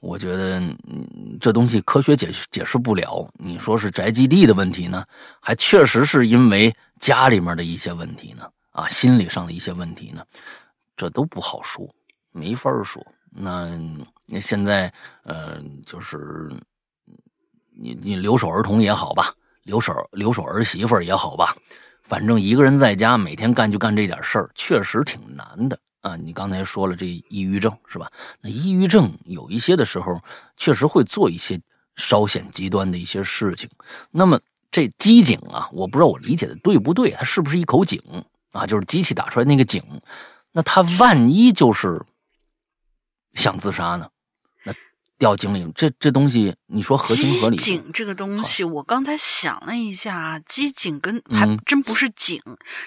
[0.00, 0.60] 我觉得
[1.40, 3.28] 这东西科学解解释不了。
[3.34, 5.04] 你说是宅基地的问题呢，
[5.40, 10.24] 还确实是因为家里面的一些问题呢，啊，心理上的一些问题呢，
[10.96, 11.88] 这都不好说，
[12.32, 13.04] 没法说。
[13.30, 13.78] 那。
[14.30, 16.50] 那现在，呃，就是
[17.74, 21.56] 你你留守儿童也好吧，留守留守儿媳妇也好吧，
[22.02, 26.14] 反正一个人在家每天干就干这点事儿，确实挺难的啊。
[26.16, 28.10] 你刚才说了这抑郁症是吧？
[28.42, 30.20] 那抑郁症有一些的时候
[30.58, 31.58] 确实会做一些
[31.96, 33.68] 稍显极端的一些事情。
[34.10, 34.38] 那么
[34.70, 37.98] 这机井啊，我不知道我理解的对不对，它是不是一口井
[38.52, 38.66] 啊？
[38.66, 39.82] 就是机器打出来那个井，
[40.52, 42.04] 那他万一就是
[43.32, 44.06] 想自杀呢？
[45.18, 47.56] 掉井里，这这东西，你说合情合理？
[47.56, 52.40] 机井这个东西，我刚才想了一下，机井跟还真不是井，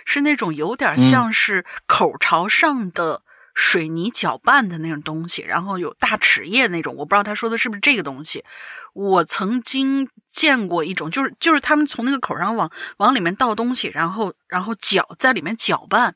[0.05, 6.95] 是那种有点像是口朝上的水泥搅拌的那种东西，然后有大齿叶那种。
[6.95, 8.45] 我不知道他说的是不是这个东西。
[8.93, 16.15] 我曾经见过一种，就是就是他们从那个口上往往里面倒东西，然后然后搅在里面搅拌。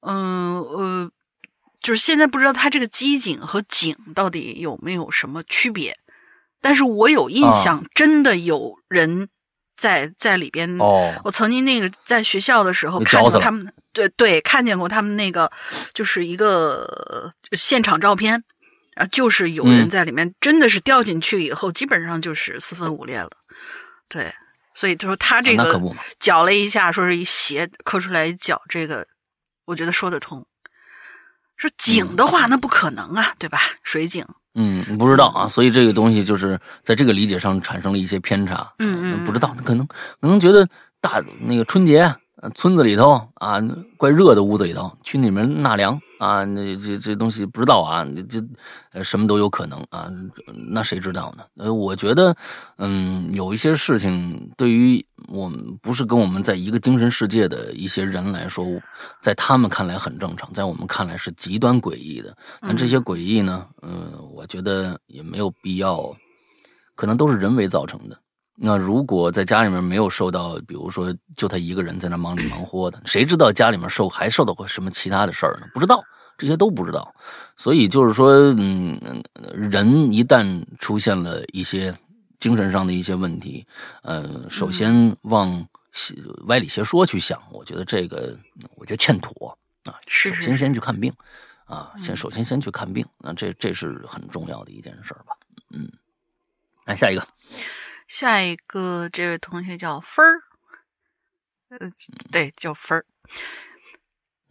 [0.00, 1.10] 嗯呃。
[1.82, 5.98] 就是现在不知道它这个机井和井到底有没有什么区别，
[6.60, 9.28] 但是我有印象，真的有人
[9.76, 10.78] 在在里边。
[10.78, 15.50] 哦，我曾经那个在学校的时候看过他们，对对，看见过他们那个
[15.92, 18.44] 就是一个现场照片，
[18.94, 23.30] 啊，就是有人在里面，真的是掉进去以后，基本上就是四分五裂了。
[24.08, 24.32] 对，
[24.74, 25.80] 所以他说他这个
[26.20, 29.04] 搅了一下，说是一鞋磕出来一脚，这个
[29.64, 30.46] 我觉得说得通。
[31.62, 33.60] 说井的话，那不可能啊，对吧？
[33.84, 34.26] 水井。
[34.56, 38.68] 嗯，不知道啊，所以这个东西就是在这个理解上产生了一些偏差。
[38.80, 40.68] 嗯嗯，不知道，可能可能觉得
[41.00, 42.12] 大那个春节
[42.56, 43.62] 村子里头啊，
[43.96, 46.00] 怪热的屋子里头去里面纳凉。
[46.22, 48.40] 啊，那这这东西不知道啊，这
[48.92, 50.08] 呃什么都有可能啊，
[50.70, 51.42] 那谁知道呢？
[51.56, 52.32] 呃，我觉得，
[52.78, 58.64] 嗯，有一些事情对于我们不是跟我们在一个精神世界的一些人来说，
[59.20, 62.36] 在他们看来很正常，在我们看来是极端诡异的。
[62.60, 66.14] 那这些诡异呢，嗯，我觉得也没有必要，
[66.94, 68.16] 可能都是人为造成的。
[68.54, 75.66] 那如果在家里面没有受到，比如说就他一个人在那忙里忙活的，谁知道家里面受还受到过什么其他的事儿呢？
[75.72, 76.04] 不知道，
[76.36, 77.14] 这些都不知道。
[77.56, 79.22] 所以就是说，嗯，
[79.54, 81.92] 人一旦出现了一些
[82.38, 83.66] 精神上的一些问题，
[84.02, 85.66] 呃，首先往
[86.46, 88.36] 歪理邪说去想，我觉得这个
[88.76, 89.94] 我觉得欠妥啊。
[90.06, 91.12] 是首先先去看病
[91.64, 95.34] 啊，先首先先去看病，那这这是很重要的一件事吧。
[95.70, 95.90] 嗯，
[96.84, 97.26] 来下一个。
[98.08, 100.42] 下一个这位同学叫分儿，
[101.70, 101.90] 呃，
[102.30, 103.04] 对，叫分儿。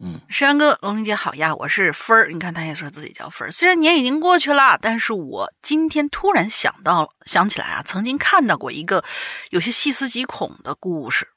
[0.04, 2.28] 嗯，山哥，龙玲姐好呀，我是分儿。
[2.32, 9.04] 你看他也说自己叫分儿，虽然年已经过去了，但是我今天突然想到，想起来啊，曾经看到过一个
[9.50, 11.28] 有些细思极恐的故事。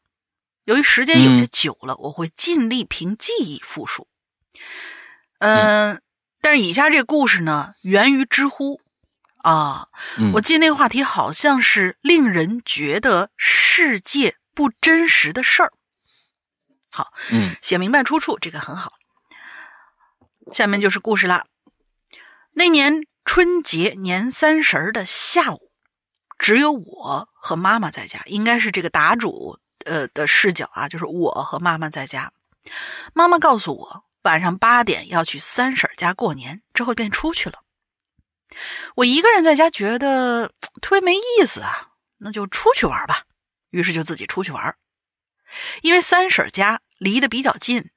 [0.63, 4.07] 由于时间有些久了，我会尽力凭记忆复述。
[5.37, 6.01] 嗯，
[6.41, 8.81] 但是以下这个故事呢，源于知乎。
[9.45, 9.89] 啊，
[10.33, 15.71] 我记得那个话题好像是令人觉得世界不真实的事儿。
[16.91, 18.93] 好，嗯，写明白出处，这个很好。
[20.51, 21.45] 下面就是故事啦。
[22.53, 25.71] 那年春节年三十的下午，
[26.39, 32.31] 只有我和妈妈在家，应该是这个答主呃的视角啊，就是我和妈妈在家。
[33.13, 37.59] 妈妈告诉我，晚上八点要去三婶家过年，之后便出去了。
[38.95, 40.51] 我一个人在家觉得
[40.81, 43.23] 特别没意思啊，那就出去玩吧。
[43.69, 44.75] 于是就自己出去玩，
[45.81, 47.89] 因为三婶家离得比较近，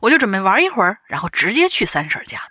[0.00, 2.48] 我就准备玩一会儿，然后直接去三婶家。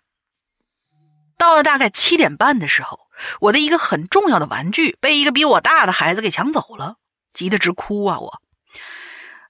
[1.37, 2.99] 到了大概七点半的时候，
[3.39, 6.97] 我的一个很重要的玩具被一个比我大的孩子给抢走了，
[7.33, 8.19] 急得直哭啊！
[8.19, 8.41] 我，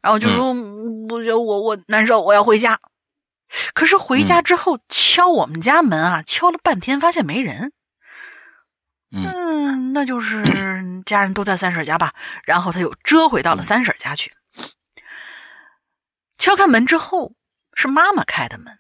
[0.02, 0.54] 然后就说
[1.08, 2.80] ：“不行，我我难受，我要回家。”
[3.74, 7.72] 可是回家之后敲我们家门啊，敲了半天发现没人。
[9.10, 10.44] 嗯，那就是
[11.06, 12.14] 家人都在三婶家吧。
[12.44, 14.34] 然后他又折回到了三婶家去。
[16.38, 17.34] 敲开门之后，
[17.74, 18.78] 是妈妈开的门。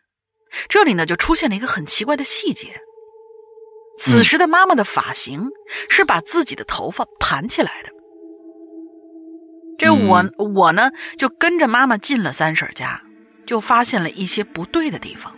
[0.67, 2.81] 这里呢，就出现了一个很奇怪的细节。
[3.97, 5.49] 此时的妈妈的发型
[5.89, 7.89] 是把自己的头发盘起来的。
[9.79, 13.01] 这我我呢，就跟着妈妈进了三婶家，
[13.45, 15.35] 就发现了一些不对的地方。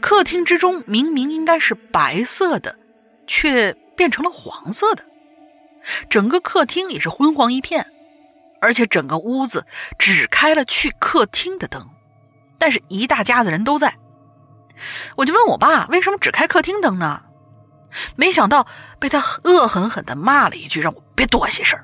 [0.00, 2.76] 客厅之中明明应该是白色的，
[3.28, 3.76] 却。
[3.96, 5.04] 变成了黄色的，
[6.08, 7.86] 整个客厅也是昏黄一片，
[8.60, 9.66] 而且整个屋子
[9.98, 11.88] 只开了去客厅的灯，
[12.58, 13.96] 但是一大家子人都在。
[15.16, 17.22] 我就问我爸为什么只开客厅灯呢？
[18.16, 18.66] 没想到
[18.98, 21.80] 被他恶狠狠地骂了一句，让我别多些事。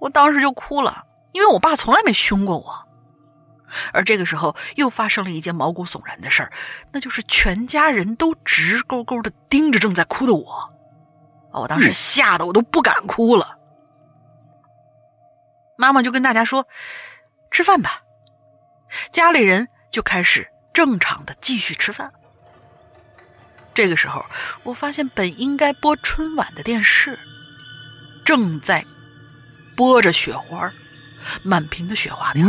[0.00, 2.83] 我当时就哭了，因为我爸从来没凶过我。
[3.92, 6.52] 而这个时候，又发生了一件毛骨悚然的事儿，
[6.92, 10.72] 那就是全家人都直勾勾的盯着正在哭的我。
[11.52, 13.58] 我当时吓得我都不敢哭了。
[15.76, 16.66] 妈妈就跟大家说
[17.50, 18.02] ：“吃饭吧。”
[19.10, 22.12] 家里人就开始正常的继续吃饭。
[23.74, 24.24] 这个时候，
[24.62, 27.18] 我发现本应该播春晚的电视，
[28.24, 28.84] 正在
[29.76, 30.72] 播着雪花，
[31.42, 32.46] 满屏的雪花点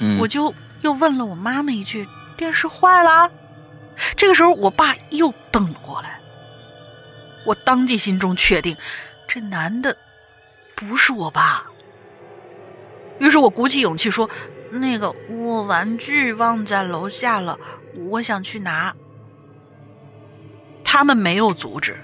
[0.00, 0.18] 儿。
[0.18, 3.30] 我就又问了我妈妈一句：“电视坏了？”
[4.16, 6.18] 这个时候，我爸又瞪了过来。
[7.44, 8.76] 我当即心中确定，
[9.28, 9.96] 这男的
[10.74, 11.64] 不是我爸。
[13.18, 14.28] 于是我鼓起勇气说
[14.70, 17.58] ：“那个，我玩具忘在楼下了，
[18.10, 18.94] 我想去拿。”
[20.84, 22.00] 他们没有阻止，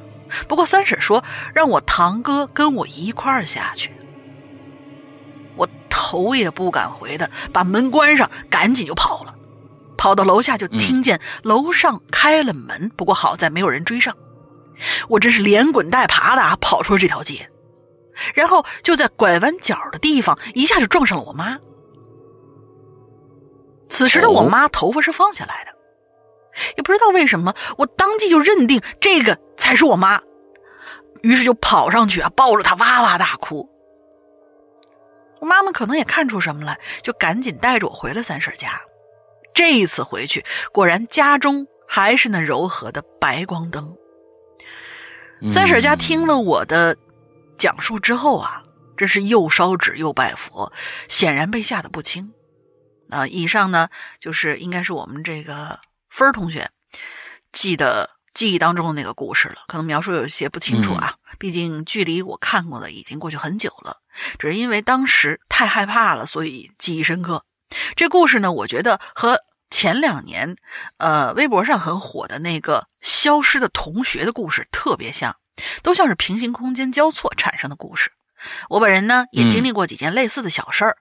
[0.47, 1.25] 不过三婶说
[1.55, 3.93] 让我堂哥跟我一块儿下去。
[6.01, 9.35] 头也不敢回的把门关上，赶紧就跑了。
[9.97, 14.17] 跑到楼下就听见楼上开了门，不过好在没有人追上。
[15.09, 17.51] 我真是连滚带爬的啊跑出了这条街，
[18.33, 21.59] 然后就在拐弯角的地方一下就撞上了我妈。
[23.89, 25.73] 此时的我妈头发是放下来的，
[26.77, 30.21] 也不知道为什么，我当即就认定这个才是我妈，
[31.23, 33.69] 于是就跑上去啊，抱着她哇哇大哭。
[35.41, 38.81] 我妈妈可能也看出什么来，就赶紧带着我回了三婶家。
[39.55, 43.97] 这一次回去，果然家中还是那柔和的白光灯。
[45.49, 46.97] 三婶家听了我的
[47.57, 48.63] 讲述之后啊，
[48.97, 50.73] 真是又烧纸又拜佛，
[51.09, 52.33] 显然被吓得不轻。
[53.11, 53.89] 啊，以上呢
[54.21, 55.81] 就是应该是我们这个
[56.11, 56.71] 分儿同学
[57.53, 63.97] 记得记忆当中的那个故事了，可能描述有些不清楚啊，毕竟距离我看过的已经过去很久了。
[64.39, 67.45] 只是因为当时太害怕了，所以记忆深刻。
[67.97, 69.41] 这故事呢，我觉得和
[69.71, 70.57] 前两年，
[70.97, 75.37] 呃，微博上很火的那个消失的同学的故事特别像，
[75.83, 78.11] 都像是平行空间交错产生的故事。
[78.71, 80.97] 我本人呢也经历过几件类似的小事儿，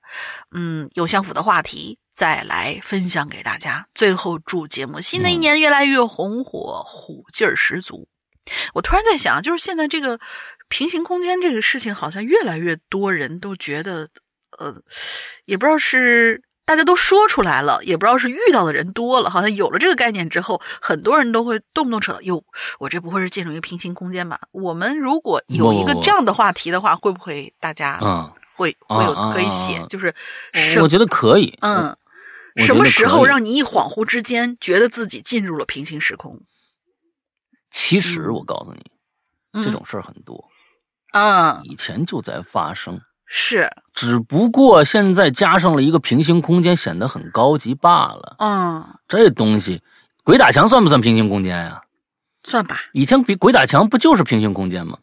[0.51, 3.87] 嗯，有相符的话题再来分享给大家。
[3.93, 8.09] 最后祝节目新的一年越来越红火，虎劲儿十足。
[8.73, 10.19] 我突然在想，就是现在这个
[10.69, 14.09] 平行空间这个事情，好像越来越多人都觉得，
[14.57, 14.75] 呃，
[15.45, 22.43] 也不知道是大家都说出来了，也不知道是遇到的人多了，好像有了这个概念之后，很多人都会动不动扯，哟，
[22.79, 24.39] 我这不会是进入一个平行空间吧？
[24.51, 29.85] 我们如果有一个这样的话题的话，会不会大家嗯，会会有可以写？
[29.87, 30.13] 就是
[30.81, 31.57] 我觉得可以。
[31.61, 31.95] 嗯，
[32.57, 36.41] 什么时候让你一恍惚之间觉得自己进入了平行时空？
[37.71, 38.91] 其实嗯我告诉你，
[39.53, 40.49] 嗯这种事儿很多，
[41.13, 48.35] 嗯，以前就在发生，是，只不过现在加上了一个平行空间，显得很高级罢了。
[48.39, 49.81] 嗯，这东西，
[50.23, 51.81] 鬼打墙算不算平行空间呀、
[52.43, 54.97] 算吧，以前比鬼打墙不就是平行空间吗？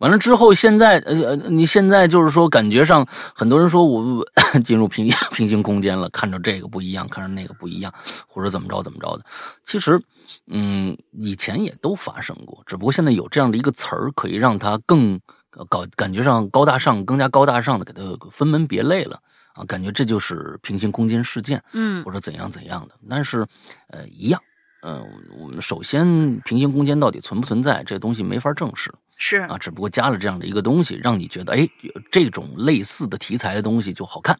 [0.00, 4.24] 完了之后，现在呃呃，你现在就是说，感觉上很多人说我
[4.64, 7.92] 进入平 平行空间了，看着这个不一样，看着那个不一样，
[8.26, 9.24] 或者怎么着怎么着的。
[9.64, 10.00] 其实，
[10.46, 15.20] 嗯，以前也都发生过，只不过现在有这样的一个词儿，可以让它更
[15.56, 19.20] 呃高，感觉上高大上，更加高大上的给它分门别类了
[19.54, 21.62] 啊，感觉这就是平行空间事件。
[21.74, 22.94] 嗯或者怎样怎样的。
[23.08, 23.46] 但是，
[23.88, 24.40] 呃，一样，
[24.82, 25.06] 嗯、
[25.38, 28.90] 我们首先平行空间到底存不存在，这东西没法证实
[29.22, 31.68] 是，啊，只不过加了这样的一个东西，让你觉得，哎，
[32.10, 34.34] 这种类似的题材的东西就好看，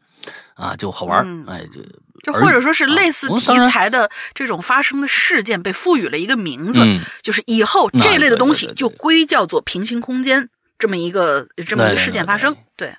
[0.55, 1.81] 啊，就好玩哎，就
[2.23, 12.55] 就或者说是啊类似题材的这种发生的事件被赋予了一个名字，嗯就是以后这类的东西就归叫做平行空间这么一个这么一个事件发生。
[12.75, 12.91] 对，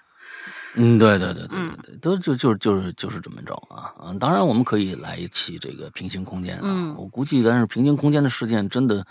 [0.74, 4.14] 嗯，对对对对嗯对对，都就就就是就是这么着啊啊！
[4.20, 9.04] 当然，我们可以来一期这个平行空间啊，嗯我估计，但是平行空间的事件真的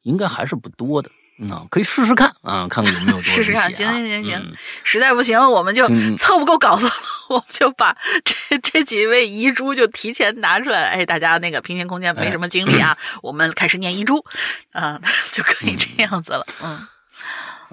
[0.00, 1.10] 应该还是不多的。
[1.38, 6.92] 嗯啊，可以试试看啊，看看有没有多 试试看，行行行行，嗯实在不行我们就嗯凑不够稿子了，
[7.28, 10.88] 我们就把这这几位遗珠就提前拿出来。
[10.88, 14.24] 哎，大家那个平行空间没什么精力啊，我们开始念遗珠
[14.72, 14.98] 啊，
[15.32, 16.46] 就可以这样子了。
[16.64, 16.86] 嗯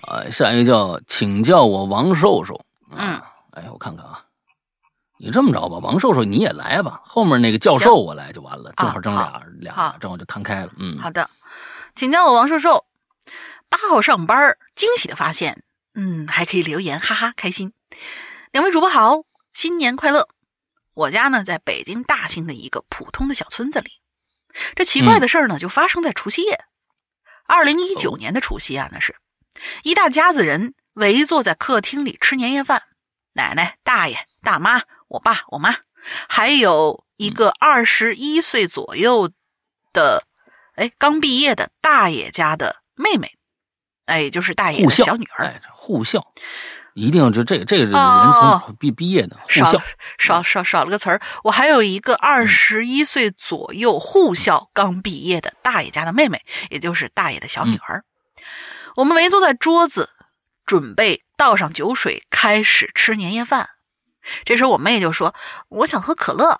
[0.07, 2.59] 啊，下一个叫请叫我王瘦瘦。
[2.91, 4.19] 嗯啊，哎，我看看啊，
[5.17, 10.69] 你这么着吧，王瘦瘦你也来吧，后面那个教授我来就完了，正好整俩、好俩好，正好就摊开了。
[10.77, 11.29] 嗯，好的，
[11.95, 12.83] 请叫我王瘦瘦。
[13.73, 15.63] 八号上班儿，惊喜的发现，
[15.95, 17.73] 嗯，还可以留言，哈哈，开心。
[18.51, 20.29] 两位主播好，新年快乐！
[20.93, 23.89] 我家呢，在北京大兴的一个普通的小村子里。
[24.75, 26.65] 这奇怪的事儿呢，就发生在除夕夜，
[27.47, 29.15] 二零一九年的除夕啊，那是
[29.81, 32.83] 一大家子人围坐在客厅里吃年夜饭，
[33.31, 35.77] 奶奶、大爷、大妈、我爸、我妈，
[36.29, 39.31] 还有一个二十一岁左右
[39.91, 40.27] 的，
[40.75, 43.35] 哎，刚毕业的大爷家的妹妹，
[44.05, 45.45] 哎，就是大爷的小女儿。
[45.45, 46.25] 哎，护校，
[46.93, 49.81] 一定就这个这个人哦从毕毕业的护校少，
[50.17, 58.03] 少少少了个词儿，我还有一个二十一岁左右护校刚毕业的大爷家的妹妹，也就是大爷的小女儿。
[58.95, 60.09] 我们围坐在桌子，
[60.65, 63.69] 准备倒上酒水，开始吃年夜饭。
[64.45, 65.33] 这时候我妹就说
[65.69, 66.59] ：“我想喝可乐。”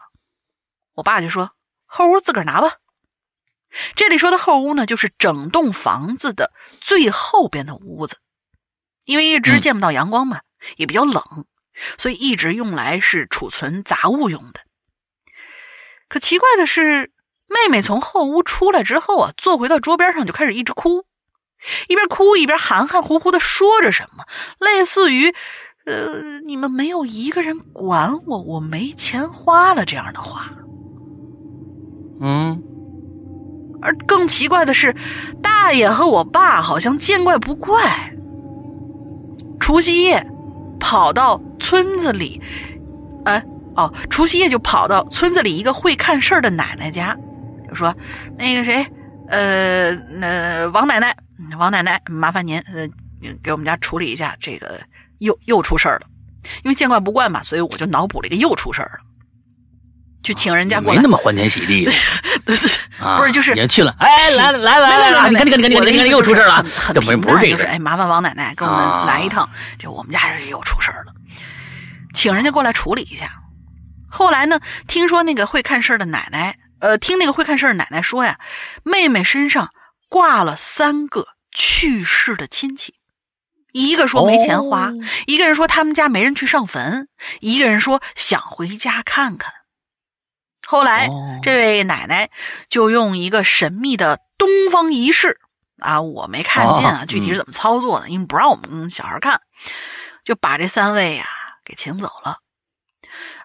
[0.96, 1.52] 我爸就说
[1.86, 2.78] ：“后屋自个儿拿吧。”
[3.96, 8.18] 这里说的后屋呢，就是整栋房子的最后边的屋子，
[9.06, 9.62] 因为一直嗯。
[9.62, 10.42] 见不到阳光嘛，
[10.78, 11.24] 也比较冷，
[11.98, 14.62] 所以一直用来是储存杂物用的。
[16.08, 17.12] 可奇怪的是，
[17.48, 21.06] 妹妹从后屋出来之后啊，坐回到桌边上就开始一直哭，
[21.88, 24.26] 一边哭一边含含糊糊的说着什么，
[24.60, 25.34] 类似于
[25.86, 30.52] “呃，你们没有一个人管我，我没钱花了”这样的话。
[32.22, 32.64] 嗯，
[33.84, 34.96] 而更奇怪的是，
[35.42, 38.12] 大爷和我爸好像见怪不怪。
[39.60, 40.26] 除夕夜，
[40.80, 42.42] 跑到村子里，
[43.26, 43.44] 哎，
[43.76, 47.18] 哦，除夕夜就跑到村子里一个会看事儿的奶奶家，
[47.70, 47.96] 就说
[48.38, 48.86] ：“那个谁，
[49.30, 51.16] 呃，那、王奶奶，
[51.58, 52.88] 王奶奶，麻烦您，呃，
[53.42, 54.82] 给我们家处理一下，这个
[55.20, 56.08] 又又出事儿了。
[56.64, 59.06] 因为见怪不怪嘛，所以我就脑补了一个又出事儿了，
[60.24, 61.10] 去请人家过来没那。
[61.10, 61.98] 么欢天喜地的啊，
[63.18, 71.14] 不是就是也去了，哎，来了来了来了来了，你看你看你看你看你看又出事了，很这不不是这个就是哎，麻烦王奶奶跟我们来一趟，这我们家这又出事了，
[72.14, 73.32] 请人家过来处理一下。
[74.10, 78.38] 后来呢，听说那个会看事儿的奶奶，呃，听那个会看事儿的奶奶说呀，
[78.84, 79.70] 妹妹身上
[80.10, 82.94] 挂了三个去世的亲戚，
[83.72, 84.94] 一个说没钱花，哦
[85.26, 87.08] 一个人说他们家没人去上坟，
[87.40, 89.52] 一个人说想回家看看。
[90.74, 92.32] 后来哦这位奶奶
[92.68, 95.40] 就用一个神秘的东方仪式
[95.78, 99.40] 啊，我没看见啊，哦具体是怎么操作的，因为不让我们小孩看，
[100.24, 101.28] 就把这三位呀、
[101.64, 102.40] 给请走了。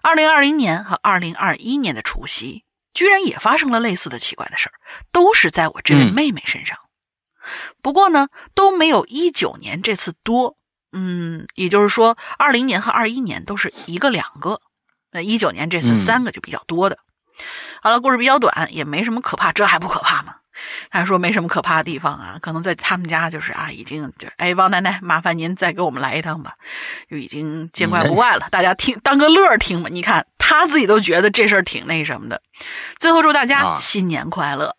[0.01, 2.63] 二零二零年和二零二一年的除夕，
[2.95, 4.73] 居然也发生了类似的奇怪的事儿，
[5.11, 6.79] 都是在我这位嗯妹妹身上。
[7.83, 10.57] 不过呢，都没有一九年这次多。
[10.93, 14.61] 嗯，也就是说，二零年和二一年都是一个两个，
[15.11, 16.97] 那一九年这次嗯三个就比较多的。
[17.81, 20.35] 好了，故事比较短，也没什么可怕，这还不可怕吗？
[20.89, 26.55] 他说没什么可怕的地方啊，可能在他们家就是啊，已经就是哎，王奶奶，麻烦您再给我们来一趟吧，
[27.09, 28.49] 就已经见怪不怪了。
[28.51, 29.89] 大家听当个乐儿听吧。
[29.89, 32.41] 你看他自己都觉得这事儿挺那什么的。
[32.97, 34.75] 最后祝大家啊新年快乐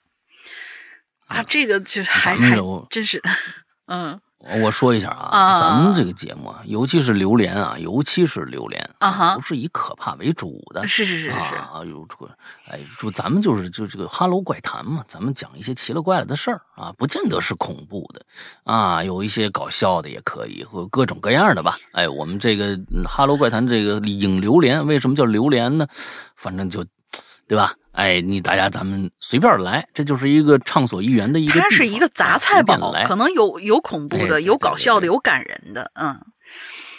[1.29, 1.43] 啊！
[1.49, 2.57] 这个就还还
[2.91, 3.23] 真是，
[3.87, 4.21] 嗯
[4.63, 10.87] 我说一下啊，啊咱们这个节目啊，尤其是榴莲啊，尤其是榴莲啊哈不是以可怕为主的。
[10.89, 12.31] 是是是是，啊，有这个，
[12.67, 18.25] 哎，说咱们就是就这个哈喽怪谈嘛，咱们讲一些奇了怪了的事儿啊，不见得是恐怖的
[18.65, 21.77] 啊，有一些搞笑的也可以，或各种各样的吧。
[21.93, 25.87] 哎，我们这个嗯哈喽怪谈这个影榴莲，为什么叫榴莲呢？
[26.35, 26.83] 反正就，
[27.47, 27.75] 对吧？
[27.93, 31.61] 哎，你大家咱们随便来，这就是一个畅所欲言的一个。
[31.61, 36.19] 它是一个杂哎菜堡，随便来可能有有恐怖的，哎有搞笑的，有感人的，嗯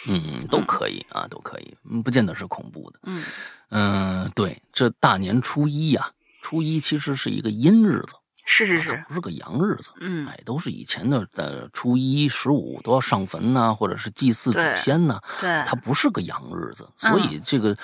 [0.06, 2.98] 嗯，都可以啊，都可以，嗯不见得是恐怖的。
[3.04, 3.24] 嗯
[3.70, 6.10] 嗯，对，这大年初一呀、
[6.42, 8.14] 初一其实是一个阴日子，
[8.44, 9.90] 是是是，不是个阳日子。
[9.98, 17.74] 嗯哎，都是以前的呃初一、十五都要上坟呐、或者是祭祀祖先呐、对，它不是个阳日子，所以这个。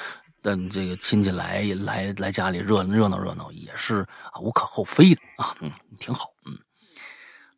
[0.41, 6.57] 但这个亲戚来来来家里热热闹热闹也是啊无可厚非的啊，嗯，挺好，嗯。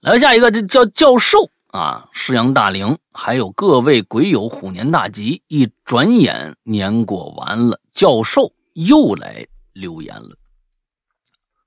[0.00, 1.38] 来下一个，这叫教授
[1.72, 5.42] 啊，师阳大龄，还有各位鬼友虎年大吉。
[5.48, 10.36] 一转眼年过完了，教授又来留言了。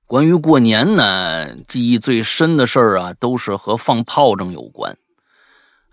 [0.04, 4.98] 关于过年呢，记忆最深的事儿啊，都是和放炮仗有关。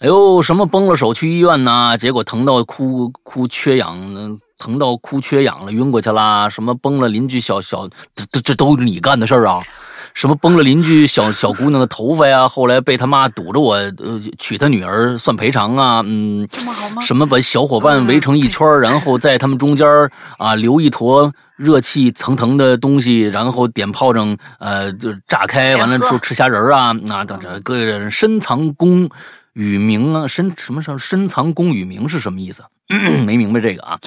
[0.02, 6.49] 哎呦，什么崩了手去医院呐，结果疼到哭哭缺氧，嗯疼到哭缺氧了，晕过去啦。
[6.49, 9.62] 什么崩了邻居小小，这这这都是你干的事儿啊？
[10.16, 12.47] 什么崩了邻居小小姑娘的头发呀？
[12.47, 16.02] 后来被他妈堵着我，呃，娶她女儿算赔偿啊？
[16.04, 17.02] 嗯，这么好吗？
[17.04, 29.08] 什么把小伙伴围成一圈儿，然后在他们中间儿啊留一坨热气腾腾的东西，然后点炮仗，呃，就炸开，完了之后吃虾仁儿啊，那等着各人深藏功
[29.54, 32.64] 与名啊，深什么什么深藏功与名是什么意思？
[33.26, 33.99] 没明白这个啊。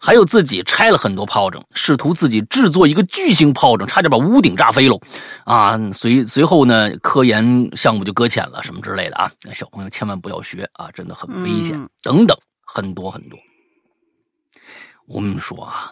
[0.00, 5.00] 还有自己拆了很多炮仗，试图自己制作一个巨型炮仗，差点把屋顶炸飞喽！
[5.44, 9.28] 啊，随随后呢，科研项目就搁浅了，什么之类的啊。
[9.52, 11.76] 小朋友千万不要学啊，真的很危险。
[11.76, 13.36] 嗯等等，很多很多。
[15.08, 15.90] 我们说啊，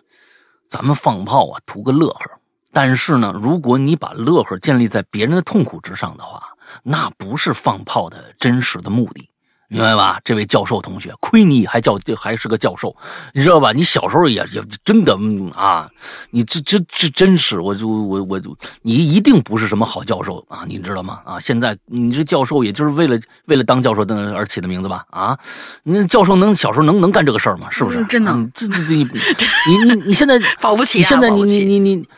[0.68, 2.30] 咱们放炮啊，图个乐呵。
[2.72, 9.28] 但是呢，如果你把乐呵建立在别人的痛苦之上的话，那不是放炮的真实的目的。
[9.68, 12.94] 明白吧，这位教授同学，亏你还教还是个教授，
[13.34, 13.72] 你知道吧？
[13.72, 15.90] 你小时候也也真的嗯啊，
[16.30, 21.20] 你这这这真是，我就我我就你一定不是什么好教授啊，你知道吗？
[21.24, 25.04] 啊，现在你这教授也就是为了为了当教授的而起的名字吧？
[25.10, 25.36] 啊，
[25.82, 27.66] 那教授能小时候能能干这个事儿吗？
[27.68, 27.98] 是不是？
[27.98, 29.02] 嗯真的啊这这这你
[29.68, 32.08] 你你你现在保不齐啊，你现在你你你你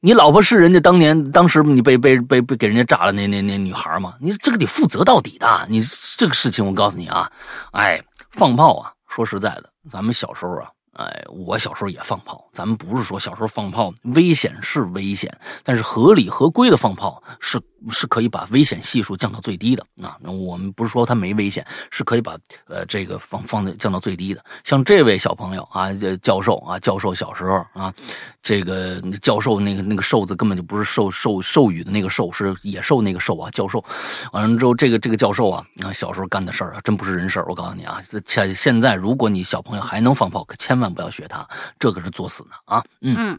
[0.00, 4.14] 你老婆是人家当年当时你被被被被给人家炸了那那那女孩吗？
[4.20, 5.66] 你这个得负责到底的。
[5.68, 5.82] 你
[6.16, 7.28] 这个事情我告诉你啊，
[7.72, 10.70] 哎，放炮啊，说实在的，咱们小时候啊。
[10.98, 15.32] 哎，我小时候也放炮，咱们不是说小时候放炮危险是危险，
[15.62, 20.18] 但是合理合规的放炮是是可以把危险系数降到最低的啊。
[20.24, 22.36] 我们不是说它没危险，是可以把
[22.66, 24.44] 呃这个放放的降到最低的。
[24.64, 27.94] 像这位小朋友啊，教授啊，教授小时候啊，
[28.42, 33.84] 这个教授那个那个瘦字根本就不是授授授予的那个授，是野兽那个兽啊，教授。
[34.32, 37.44] 完了之后，这个这个教授啊啊，小时候干的事儿啊，真不是人事。
[37.46, 41.46] 我告诉你啊，现现在如果你小朋友还能放炮，可千万不要学他，
[41.78, 42.82] 这可是作死呢啊！
[43.00, 43.38] 嗯，嗯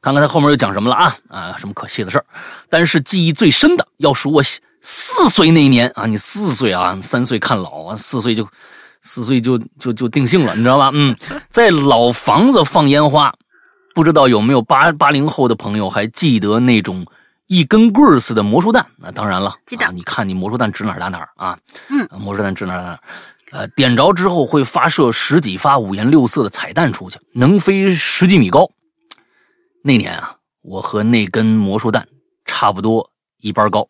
[0.00, 2.24] 看看他后面又讲什么了啊啊，什么可气的事儿。
[2.68, 4.42] 但是记忆最深的，要数我
[4.80, 8.46] 四岁那年啊，你四岁啊，三岁看老啊，四岁就
[9.02, 10.90] 四岁就就就定性了，你知道吧？
[10.94, 11.16] 嗯，
[11.50, 13.32] 在老房子放烟花，
[13.94, 17.04] 不知道有没有八八零后的朋友还记得那种
[17.46, 18.86] 一根棍儿似的魔术弹？
[18.96, 21.58] 那当然了，记得啊你看你魔术弹指哪打哪儿啊？
[21.88, 23.00] 嗯啊，魔术弹指哪打哪儿。
[23.54, 28.68] 呃，点着之后会发射十几发五颜六色的彩弹出去，能飞十几米高。
[29.80, 32.04] 那年啊，我和那根魔术弹
[32.44, 33.86] 差不多一般高。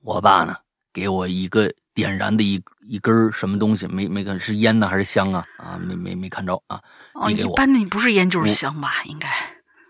[0.00, 0.56] 我爸呢，
[0.90, 2.58] 给我一个点燃的一
[2.88, 5.44] 一根什么东西，没没看是烟呢还是香啊？
[5.58, 6.80] 啊，没没没看着啊。
[7.12, 9.02] 哦，一般的你不是烟就是香吧？
[9.04, 9.28] 应该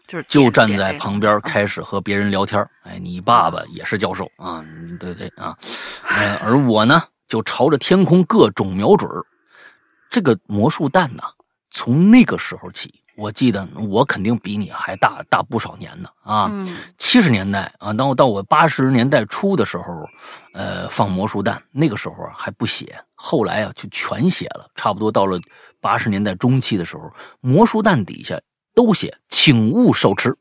[0.08, 2.68] 就是就站在旁边开始和别人聊天儿。
[2.82, 5.56] 哎，你爸爸也是教授啊，嗯对对啊，
[6.08, 7.00] 呃，而我呢
[7.32, 9.10] 就朝着天空各种瞄准。
[10.10, 11.22] 这个魔术弹呢，
[11.70, 16.50] 从那个时候起，我记得我肯定比你还大大不少年呢啊。
[16.52, 20.06] 嗯七十年代啊，当我到我八十年代初的时候，
[20.52, 24.68] 呃，放魔术弹，那个时候啊还不写，后来啊就全写了。
[24.74, 25.40] 差不多到了
[25.80, 27.10] 八十年代中期的时候，
[27.40, 28.38] 魔术弹底下
[28.74, 30.36] 都写“请勿手持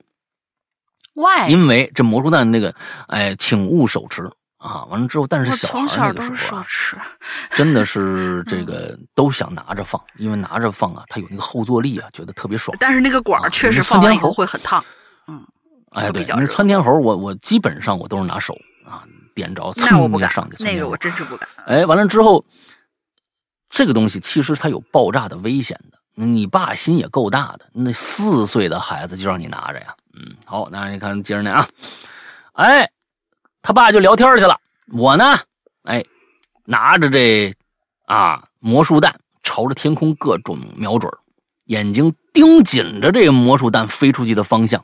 [1.15, 1.49] ”，，why？
[1.49, 2.75] 因为这魔术弹那个，
[3.07, 4.29] 哎，请勿手持
[4.62, 4.86] 啊。
[4.86, 6.66] 完了之后，但是我小孩那个时候啊，
[7.51, 12.78] 真的是 这个都想拿着放，因为拿着放啊，它有那个后坐力啊，觉得特别爽。
[12.80, 14.84] 但是那个管啊儿确实放完以后会很烫。
[15.28, 15.45] 嗯
[15.91, 18.55] 哎，对，那窜天猴我，我基本上我都是拿手
[18.86, 19.03] 啊，
[19.36, 21.49] 点着，蹭一下上去，那个我真是不敢。
[21.66, 22.45] 哎，完了之后，
[23.70, 25.97] 这个东西其实它有爆炸的危险的。
[26.14, 29.93] 你爸心也够大的，那四岁的孩子就让你拿着呀。
[30.14, 31.68] 嗯，好，那你看接着呢啊，
[32.53, 32.89] 哎，
[33.62, 34.59] 他爸就聊天去了。
[34.91, 35.38] 我呢，
[35.84, 36.03] 哎，
[36.66, 37.53] 拿着这
[38.05, 41.12] 啊魔术弹，朝着天空各种瞄准，
[41.66, 44.84] 眼睛盯紧着这个魔术弹飞出去的方向。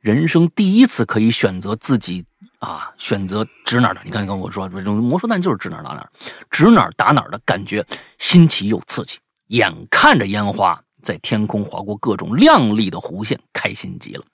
[0.00, 2.24] 人生第一次可以选择自己
[2.58, 4.00] 啊，选择指哪的。
[4.04, 6.08] 你看，你看我说这种魔术弹就是指哪打哪，
[6.50, 7.84] 指哪打哪的感觉
[8.18, 9.18] 新奇又刺激。
[9.48, 14.24] 眼看着烟花在天空划过各种亮丽的弧线，开心极了。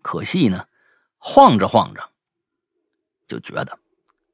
[0.00, 0.64] 可惜呢，
[1.18, 2.02] 晃着晃着，
[3.28, 3.78] 就觉得，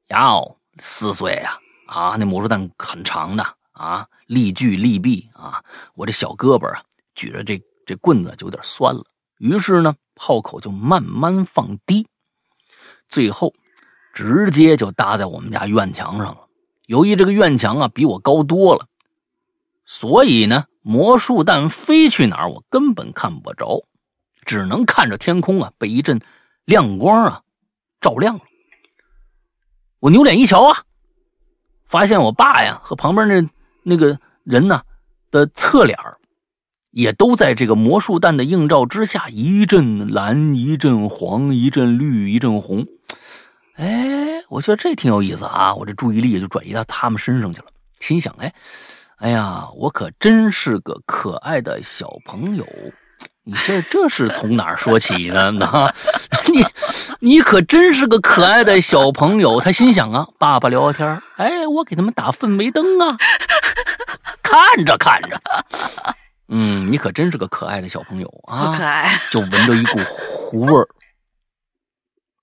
[0.09, 5.63] 哟，四岁呀、啊，那魔术弹很长的啊，力巨力臂啊，
[5.95, 6.81] 我这小胳膊啊，
[7.15, 9.03] 举着这这棍子就有点酸了。
[9.37, 12.07] 于是呢，炮口就慢慢放低，
[13.07, 13.53] 最后
[14.13, 16.47] 直接就搭在我们家院墙上了。
[16.87, 18.87] 由于这个院墙啊比我高多了，
[19.85, 23.85] 所以呢，魔术弹飞去哪儿我根本看不着，
[24.43, 26.19] 只能看着天空啊被一阵
[26.65, 27.43] 亮光啊
[28.01, 28.41] 照亮了。
[29.99, 30.83] 我扭脸一瞧啊，
[31.85, 33.49] 发现我爸呀和旁边那
[33.83, 34.81] 那个人呢
[35.31, 35.97] 的侧脸
[36.91, 42.87] 也都在这个魔术弹的映照之下，一阵蓝，一阵黄，一阵绿，一阵红。
[43.75, 45.73] 哎，我觉得这挺有意思啊！
[45.75, 47.67] 我这注意力也就转移到他们身上去了，
[47.99, 48.53] 心想：哎，
[49.17, 52.65] 哎呀，我可真是个可爱的小朋友。
[53.43, 55.51] 你这这是从哪儿说起呢？
[55.57, 55.93] 那，
[56.51, 56.63] 你
[57.19, 59.59] 你可真是个可爱的小朋友。
[59.59, 63.17] 他心想啊，爸爸聊天儿，哎，我给他们打氛围灯啊。
[64.43, 65.41] 看着看着，
[66.47, 68.75] 嗯，你可真是个可爱的小朋友啊！
[68.77, 70.87] 可爱，就闻着一股糊味儿，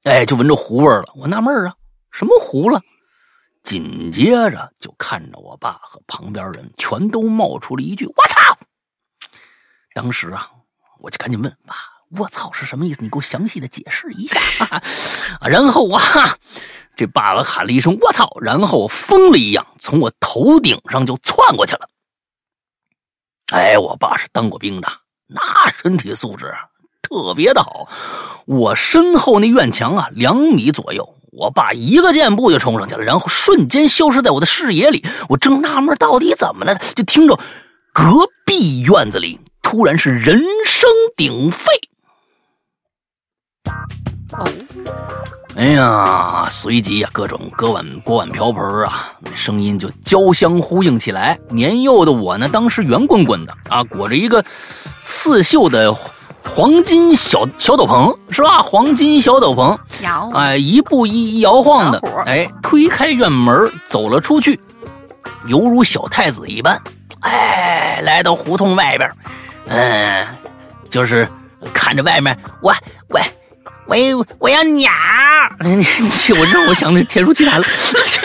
[0.05, 1.13] 哎，就闻着糊味儿了。
[1.17, 1.75] 我纳闷儿啊，
[2.11, 2.81] 什么糊了？
[3.63, 8.41] 紧接着就看着我爸和旁边人全都冒出了一句“我操”。
[9.93, 10.49] 当时啊，
[11.07, 11.77] 我就赶紧问爸
[12.19, 12.99] ：“我操是什么意思？
[13.01, 14.41] 你给我详细的解释一下。
[15.41, 16.03] ”然后啊，
[16.97, 21.89] 这爸爸喊了一声“我操”，然后疯了一样从我头顶上就窜过去了。
[23.53, 24.89] 哎，我爸是当过兵的，
[25.29, 25.41] 那
[25.81, 26.53] 身体素质
[27.03, 27.89] 特别的好。
[28.47, 35.07] 我身后那院墙啊，两米左右，我爸一个箭步就冲上去了，然后瞬间消失在我的视野里。
[35.29, 37.39] 我正纳闷到底怎么了，就听着
[37.93, 39.39] 隔壁院子里
[39.69, 41.67] 突然是人声鼎沸。
[44.31, 44.49] 哦，
[45.57, 51.37] 哎呀，随即呀、各种锅碗锅碗瓢盆啊，声音就交相呼应起来。
[51.49, 54.45] 年幼的我呢，当时圆滚滚的啊，裹着一个
[55.03, 55.93] 刺绣的
[56.45, 58.63] 黄金小小斗篷，是吧？
[58.63, 64.61] 黄金小斗篷，摇，哎，一步一摇晃的，哎，推开院门走了出去，
[65.47, 66.81] 犹如小太子一般，
[67.19, 69.11] 哎，来到胡同外边，
[69.69, 70.27] 嗯，
[70.91, 71.27] 就是
[71.73, 72.75] 看着外面，我
[73.09, 73.21] 我
[73.87, 73.97] 我
[74.39, 77.67] 我要鸟儿， 你你我让我想起天书奇谭了，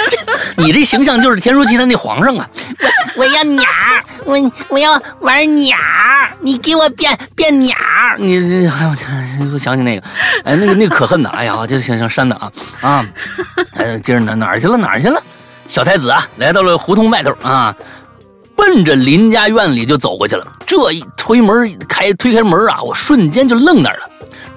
[0.58, 2.50] 你这形象就是天书奇谭那皇上啊，
[3.16, 3.64] 我我要鸟，
[4.26, 5.78] 我我要玩鸟，
[6.40, 7.76] 你给我变变鸟，
[8.18, 8.84] 你你哎
[9.40, 10.04] 呦，我想起那个，
[10.44, 12.52] 哎，那个那个可恨的，哎呀，就想想删的啊。
[12.82, 13.06] 啊，
[13.78, 14.78] 哎，今儿哪哪儿去了？
[14.78, 15.22] 哪儿去了？
[15.68, 17.74] 小太子啊，来到了胡同外头啊，
[18.62, 20.46] 奔着林家院里就走过去了。
[20.68, 24.08] 这一推门开推开门啊，我瞬间就愣那儿了。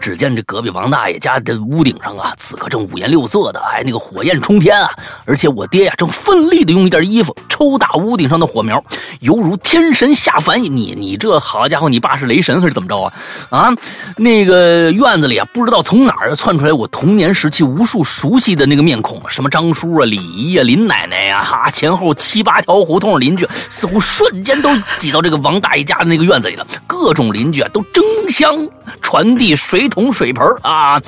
[0.04, 4.90] 只见这隔壁王大爷家的屋顶上啊，此刻正五颜六色的，还那个火焰冲天啊！
[5.24, 8.84] 而且我爹呀、正奋力的用一件衣服抽打屋顶上的火苗，
[9.20, 10.62] 犹如天神下凡。
[10.62, 13.12] 你你这好家伙，你爸是雷神还是怎么着啊？
[13.48, 13.72] 啊，
[14.18, 26.66] 那个院子里啊，不知道从哪儿窜出来我童年时期无数熟悉的那个面孔，什么张叔啊、李姨呀、林奶奶呀、哈，前后七八条胡同的邻居，似乎瞬间都挤到这个王大爷家的那个院子里了。
[26.86, 28.54] 各种邻居啊，都争相
[29.00, 31.00] 传递水桶水盆啊！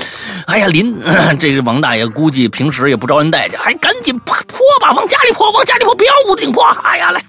[0.47, 1.01] 哎呀，林
[1.41, 6.64] 这个王大爷估计平时也不招人待见，还赶紧泼泼吧，往家里泼，往家里泼，不要屋顶泼！
[6.85, 7.20] 哎呀，来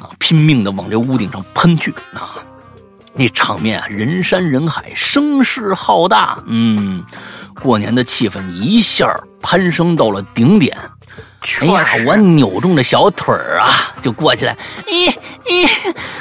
[0.00, 2.36] 啊，拼命的往这屋顶上喷去啊！
[3.12, 7.04] 那场面啊，人山人海，声势浩大，嗯，
[7.62, 9.06] 过年的气氛一下
[9.44, 10.74] 攀升到了顶点。
[11.60, 14.56] 哎呀，我扭动着小腿儿啊，就过去了。
[14.86, 15.14] 咦
[15.44, 15.68] 咦，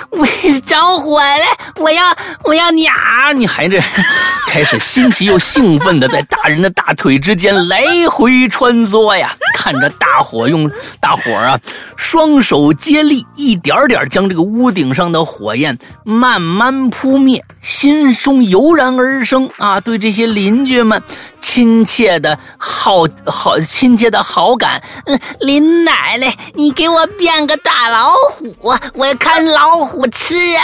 [0.09, 0.27] 我
[0.65, 1.45] 着火了！
[1.77, 2.03] 我要
[2.43, 2.93] 我要娘！
[3.33, 3.79] 你还这
[4.49, 10.69] 开始新奇又兴奋的在大人的大腿之间来回穿梭呀，看着大伙用
[10.99, 11.57] 大伙啊
[11.95, 21.01] 双手接力，一点点将这个屋顶上的火焰慢慢扑灭，心中油然而生啊，对这些邻居们
[21.39, 24.81] 亲切的好好亲切的好感。
[25.05, 28.55] 嗯林奶奶，你给我变个大老虎，
[28.93, 30.61] 我要看老虎吃人。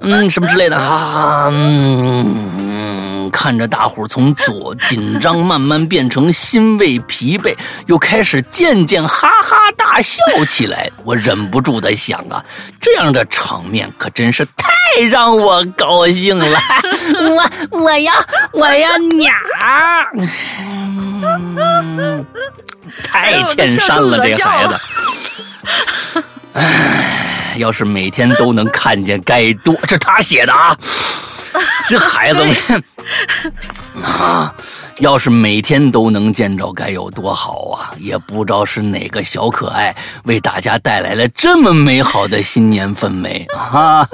[0.00, 1.48] 嗯，什么之类的啊？
[1.50, 7.56] 嗯，看着大伙从左紧张慢慢变成欣慰疲惫，
[7.86, 10.88] 又开始渐渐哈哈大笑起来。
[11.02, 12.44] 我忍不住的想啊，
[12.80, 14.70] 这样的场面可真是太
[15.10, 16.58] 让我高兴了。
[17.70, 18.12] 我我要
[18.52, 19.32] 我要鸟。
[20.62, 22.24] 嗯，
[23.02, 24.78] 太欠善了，这孩子。
[26.52, 30.76] 唉，要是每天都能看见该多，这他写的啊，
[31.88, 32.84] 这孩子们
[34.02, 34.54] 啊。
[34.98, 37.90] 要是每天都能见着，该有多好啊！
[37.98, 39.92] 也不知道是哪个小可爱
[40.24, 44.06] 为大家带来了这么美好的新年氛围啊！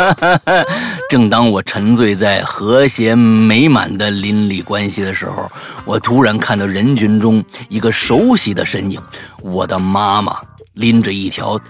[1.10, 5.50] 正当我沉醉在和谐美满的邻里关系的时候，
[5.84, 9.00] 我突然看到人群中一个熟悉的身影，
[9.42, 10.38] 我的妈妈
[10.74, 11.60] 拎着一条。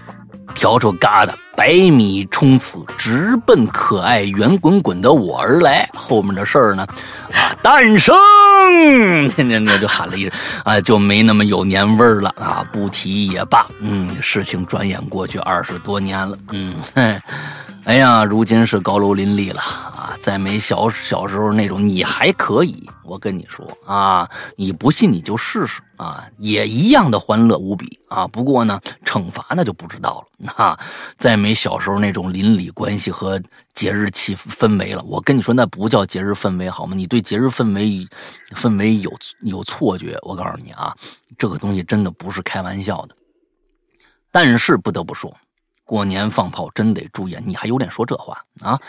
[0.55, 5.89] 笤帚疙瘩，百米冲刺，直奔可爱圆滚滚的我而来。
[5.93, 6.87] 后面的事儿呢？
[7.33, 8.15] 啊，诞生！
[9.27, 10.31] 天天就喊了一声，
[10.63, 12.65] 啊，就没那么有年味儿了啊！
[12.71, 13.67] 不提也罢。
[13.81, 16.37] 嗯，事情转眼过去二十多年了。
[16.51, 16.75] 嗯，
[17.89, 20.15] 哎呀，如今是高楼林立了啊！
[20.21, 28.27] 再没小小时候那种你还可以，我跟你说啊，你不信你就试试啊，也一样的欢乐无比啊。
[28.27, 30.79] 不过呢，惩罚那就不知道了啊。
[31.17, 33.41] 再没小时候那种邻里关系和
[33.73, 35.01] 节日气氛围了。
[35.01, 36.93] 我跟你说，那不叫节日氛围好吗？
[36.95, 38.07] 你对节日氛围
[38.51, 39.11] 氛围有
[39.41, 40.95] 有错觉，我告诉你啊，
[41.39, 43.15] 这个东西真的不是开玩笑的。
[44.29, 45.35] 但是不得不说。
[45.89, 48.79] 过年放炮真得注意，你还有脸说这话啊？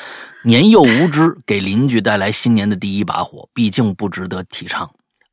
[0.44, 4.86] 年幼无知，给邻居带来新年的第一把火，毕竟不值得提倡。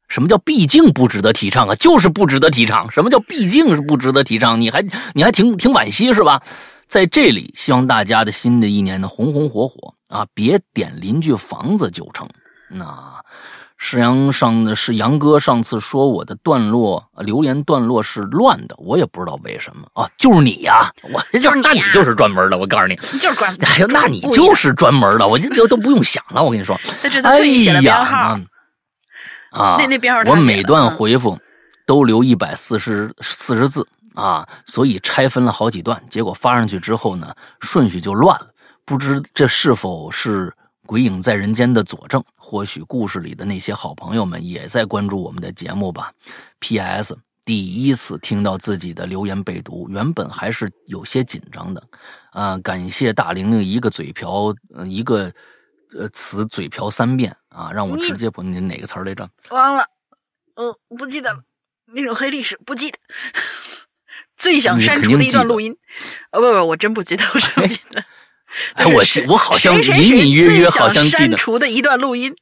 [0.08, 1.76] 什么叫毕竟不值得提倡啊？
[1.76, 2.90] 就是不值得提倡。
[2.90, 4.62] 什么叫毕竟是不值得提倡？
[4.62, 4.82] 你还
[5.14, 6.42] 你还挺挺惋惜是吧？
[6.88, 12.26] 在这里，希望大家的新的一年呢红红火火啊，别点邻居房子就成。
[12.70, 13.22] 那。
[13.80, 26.76] 是杨上的是杨哥上次说我的段落留言段落是乱的，我也不知道为什么啊，就是你呀，我就是那你就是专门的，我告诉你，你就是专，哎呦，那你就是专门的，我就都都不用想了，我跟你说，
[27.24, 27.46] 哎
[27.82, 28.40] 呀，
[29.52, 31.38] 啊，那那编号，我每段回复
[31.86, 38.48] 都留一百四十四十字啊，所以拆分了好几段，结果发上去之后呢，顺序就乱了，
[38.86, 40.52] 不知这是否是。
[40.88, 46.12] 鬼影在人间的佐证，或许故事里的那些好朋友们也在关注我们的节目吧。
[46.60, 47.16] P.S.
[47.46, 51.84] 第一次听到自己的留言被读，原本还是有些紧张的。
[52.32, 55.32] 啊，感谢大玲玲一个嘴瓢，一个
[55.94, 59.30] 呃词嘴瓢三遍啊，让我直接不你哪个词来着？
[59.50, 59.86] 忘了，
[60.56, 61.44] 哦，不记得了，
[61.86, 62.98] 那种黑历史不记得。
[64.36, 65.76] 最想删除的一段录音，
[66.32, 68.04] 哦不不，我真不记得，我真不记得。
[68.76, 72.36] 哎，我我好像隐隐约约好像记得删除的一段录音。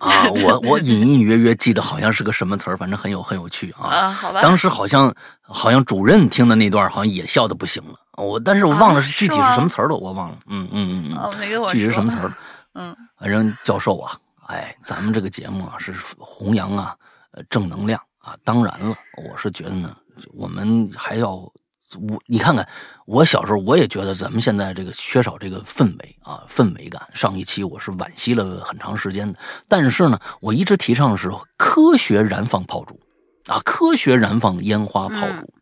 [0.00, 3.86] 啊，我我隐隐约约记得好像是个什么词儿，反正很有很有趣啊。
[3.86, 4.42] 啊，好吧。
[4.42, 7.94] 当时好像好像主任听的那段好像也笑的不行了。
[8.16, 10.38] 我但是我忘了是具体是什么词儿了，我忘了。
[10.48, 11.38] 嗯嗯嗯嗯。
[11.38, 12.32] 没给我具体是什么词儿？
[12.74, 12.96] 嗯。
[13.20, 14.16] 反正教授啊，
[14.48, 16.96] 哎，咱们这个节目啊是弘扬啊，
[17.32, 18.34] 呃，正能量啊。
[18.44, 18.96] 当然了，
[19.30, 19.94] 我是觉得呢，
[20.34, 21.48] 我们还要。
[21.96, 22.68] 我你看看，
[23.06, 27.00] 我小时候我也觉得咱们现在这个缺少这个氛围啊，氛围感。
[27.14, 33.00] 上一期我是惋惜了很长时间的，但是呢，我一直提倡的是科学燃放炮竹，
[33.46, 35.54] 啊，科学燃放烟花炮竹，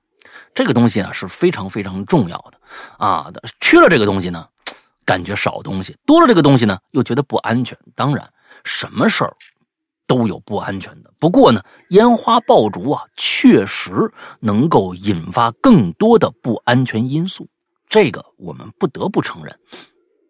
[0.52, 2.58] 这个东西啊是非常非常重要的
[2.98, 3.30] 啊。
[3.60, 4.46] 缺了这个东西呢，
[5.04, 7.78] 感觉少东西；多了这个东西呢，又觉得不安全。
[7.94, 8.28] 当然，
[8.64, 9.36] 什么事儿。
[10.06, 13.92] 都有不安全的，不过呢，烟花爆竹啊，确实
[14.40, 17.48] 能够引发更多的不安全因素，
[17.88, 19.58] 这个我们不得不承认。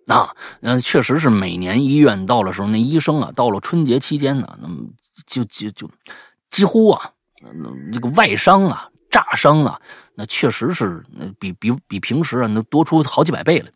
[0.06, 4.84] 啊，嗯，确实是每年医院到了时候，那医生啊，到了春节期间呢，那么
[5.26, 5.90] 就就就
[6.48, 7.10] 几乎啊，
[7.42, 9.80] 那那个外伤啊、炸伤啊，
[10.14, 11.04] 那确实是
[11.38, 13.68] 比比比平时啊，那多出好几百倍了。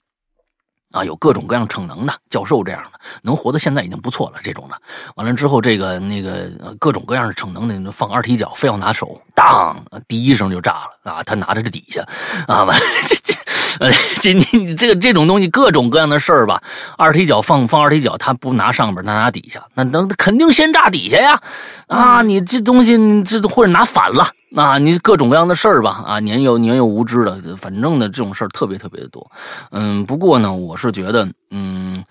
[0.92, 4.38] 啊，有各种各样逞能的教授这样的，能活到现在已经不错了。
[4.42, 4.76] 这种的，
[5.14, 9.76] 完了之后，这个那个各种各样的逞能的，放二踢脚，非要拿手，当，
[10.08, 10.72] 第一声就炸
[11.04, 11.22] 了啊！
[11.22, 12.02] 他拿着这底下，
[12.46, 13.34] 啊，完了这这。
[13.78, 16.60] 呃，这你你这个这种东西，各种各样的事儿吧。
[16.98, 21.40] 二踢脚放放二踢脚，他不拿上边，他拿底下，那那肯定先炸底下呀！
[21.86, 26.02] 啊，你这东西你这或者拿反了啊，你各种各样的事儿吧。
[26.06, 29.30] 啊，年幼年幼无知的，反正呢这种事儿特别特别的多。
[29.70, 32.04] 嗯，不过呢，我是觉得，嗯，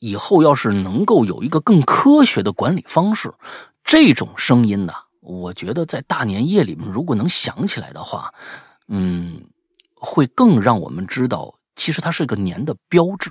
[0.00, 3.32] 以后要是能够有一个更科学的管理方式，
[3.84, 8.32] 这种声音呢，我觉得在大年夜里面如果能响起来的话，
[8.88, 9.40] 嗯。
[10.04, 13.30] 会更让我们知道，其实它是一个年的标志。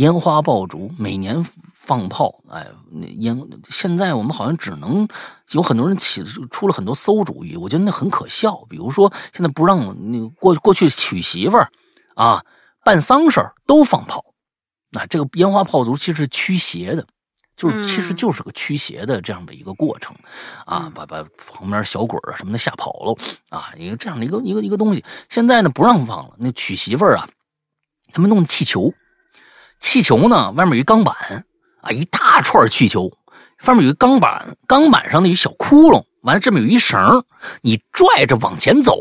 [0.00, 1.44] 烟花爆竹，每年
[1.74, 3.38] 放炮，哎，那烟
[3.68, 5.06] 现在我们好像只能
[5.50, 8.64] 有很多人起出了很多馊主意，我觉得那很可笑。
[8.70, 11.70] 比如说，现在不让那过过去娶媳妇儿
[12.14, 12.42] 啊，
[12.82, 14.24] 办丧事儿都放炮，
[14.90, 17.06] 那这个烟花炮竹其实是驱邪的。
[17.54, 20.16] 就是其实就是个驱邪的这样的一个过程，
[20.64, 21.22] 啊，把把
[21.52, 23.14] 旁边小鬼啊什么的吓跑了
[23.50, 25.04] 啊，一个这样的一个一个一个东西。
[25.28, 27.28] 现在呢不让放了，那娶媳妇儿啊，
[28.14, 28.90] 他们弄气球，
[29.80, 31.14] 气球呢外面有一钢板
[31.80, 33.10] 啊，一大串气球，
[33.58, 37.24] 上面有一钢板，钢板上的一小窟窿，完了这边有一绳，
[37.62, 38.94] 你拽着往前走，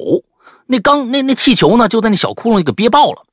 [0.65, 3.25] 那钢那那气球呢就在那小窟窿里给憋爆了。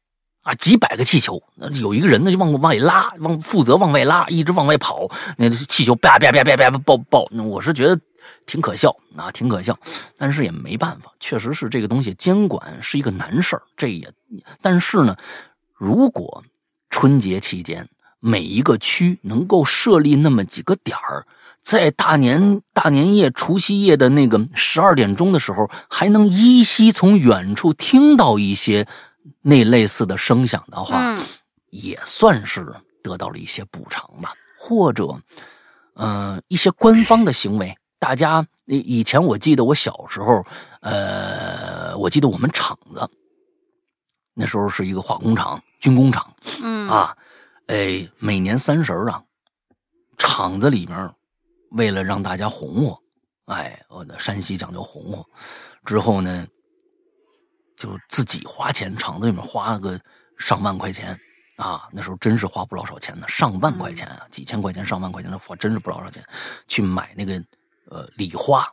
[0.43, 7.27] 啊，几百个气球，那有一个人呢，就往往外拉，往负责往外拉，一直往外跑，那气球叭叭叭叭叭爆爆。
[7.45, 8.01] 我是觉得
[8.47, 9.77] 挺可笑啊，挺可笑，
[10.17, 13.63] 但是也没办法，确实是这个东西监管是一个难事儿。
[13.77, 14.09] 这也，
[14.63, 15.17] 但是呢，
[15.75, 16.45] 如果
[16.97, 17.87] 春节期间
[18.21, 21.27] 每一个区能够设立那么几个点儿，
[21.63, 28.89] 在大年大年夜、除夕夜的那个十二点钟的时候，还能依稀从远处听到一些。
[29.43, 31.19] 那类似的声响的话，
[31.69, 35.21] 也算是得到了一些补偿吧，或者，
[35.97, 37.77] 嗯，一些官方的行为。
[37.99, 40.43] 大家以前我记得我小时候，
[40.81, 43.07] 呃，我记得我们厂子
[44.33, 47.17] 那时候是一个化工厂、军工厂，嗯啊，
[47.69, 49.23] 哎，每年三十啊，
[50.19, 51.15] 厂子里面
[51.71, 53.01] 为了让大家红火，
[53.45, 55.25] 哎，我的山西讲究红火，
[55.85, 56.45] 之后呢。
[57.79, 60.01] 就自己花钱，厂子里面花个
[60.39, 61.15] 上万块钱
[61.57, 66.25] 啊，那时候真是花不老少钱呢，上万块钱啊，几千块钱、上万块钱的花，真是不老少钱。
[66.67, 67.35] 去买那个
[67.91, 68.67] 呃礼花，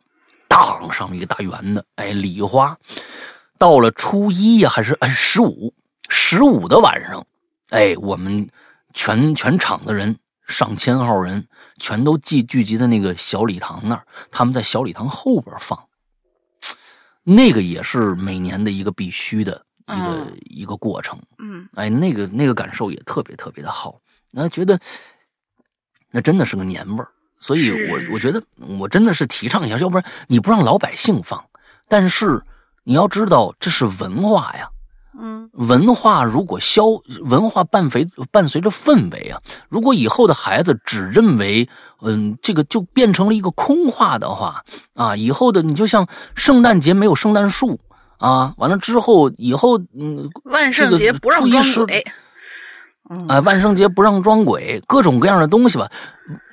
[0.48, 2.78] 当上面一个大圆的，哎，礼花。
[3.58, 5.74] 到了初一呀，还是哎十五，
[6.10, 7.26] 十五的晚上，
[7.70, 8.48] 哎，我们
[8.94, 10.16] 全全场的人
[10.48, 11.48] 上千号人，
[11.78, 15.78] 全都聚聚集在那个小礼堂那儿，他们在小礼堂后边放。
[17.24, 23.98] 那个也是每年的一个必须的一个一个过程，嗯，哎，那个那个感受也特别特别的好，
[24.30, 24.78] 那觉得
[26.12, 27.08] 那真的是个年味儿，
[27.40, 28.44] 所以我我觉得
[28.78, 31.42] 我真的是提倡一下，要不然你不让老百姓放，
[31.88, 32.44] 但是
[32.84, 34.70] 你要知道这是文化呀。
[35.20, 36.84] 嗯，文化如果消，
[37.26, 39.40] 文化伴随伴随着氛围啊。
[39.70, 41.70] 如果以后的孩子只认为，
[42.02, 44.64] 嗯，这个就变成了一个空话的话
[44.96, 47.80] 啊，以后的你就像圣诞节没有圣诞树
[48.18, 52.04] 啊，完了之后以后嗯，万圣节不让装鬼，
[53.28, 55.92] 啊，万圣节不让装鬼，各种各样的东西吧，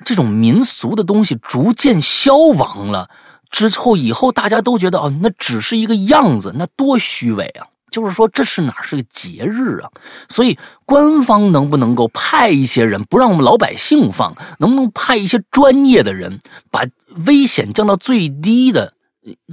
[0.05, 3.09] 这种民俗的东西逐渐消亡了
[3.49, 7.65] 之后，以后大家都觉得哦，那只是一个样子，那多虚伪啊。
[7.91, 9.91] 就是说，这是哪是个节日啊？
[10.29, 14.33] 所以官方能不能够派一些人，不让我们老百姓放？
[14.59, 16.39] 能不能派一些专业的人，
[16.71, 16.85] 把
[17.27, 18.93] 危险降到最低的，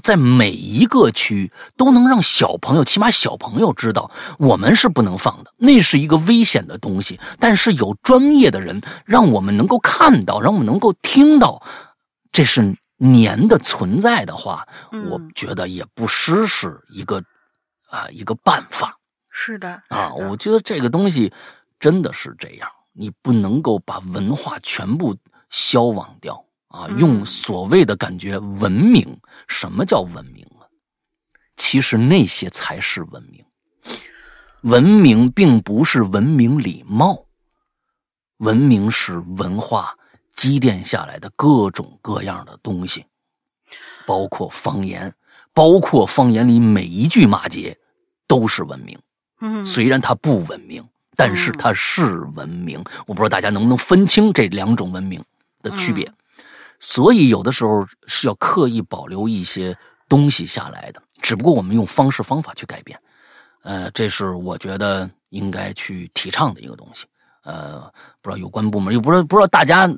[0.04, 4.08] 在每一个区都能让小朋友，起码小朋友知道，
[4.38, 7.18] 我们是不能放的，那是一个危险的东西。
[7.40, 11.60] 但是有专业的人，让我们能够看到，让我们能够听到，
[12.30, 14.64] 这是年的存在的话，
[15.10, 17.20] 我觉得也不失是一个。
[17.88, 18.98] 啊，一个办法
[19.30, 21.32] 是的啊，我觉得这个东西
[21.80, 25.16] 真的是这样，你不能够把文化全部
[25.50, 30.68] 消亡掉啊，用所谓的感觉文明，什么叫文明啊？
[31.56, 33.44] 其实那些才是文明，
[34.62, 37.26] 文明并不是文明礼貌，
[38.38, 39.96] 文明是文化
[40.34, 43.06] 积淀下来的各种各样的东西，
[44.06, 45.12] 包括方言。
[45.58, 47.76] 包括方言里每一句骂街，
[48.28, 48.96] 都是文明。
[49.40, 50.86] 嗯，虽然它不文明，
[51.16, 52.78] 但是它是文明。
[53.08, 55.20] 我不知道大家能不能分清这两种文明
[55.60, 56.08] 的区别。
[56.78, 59.76] 所以有的时候是要刻意保留一些
[60.08, 62.96] 东西下来的，只不过我们用方式方法去改变。
[63.64, 67.04] 呃，这是我觉得应该去提倡的一个东西。
[67.42, 67.80] 呃，
[68.22, 69.90] 不知道有关部门，又不知道不知道大家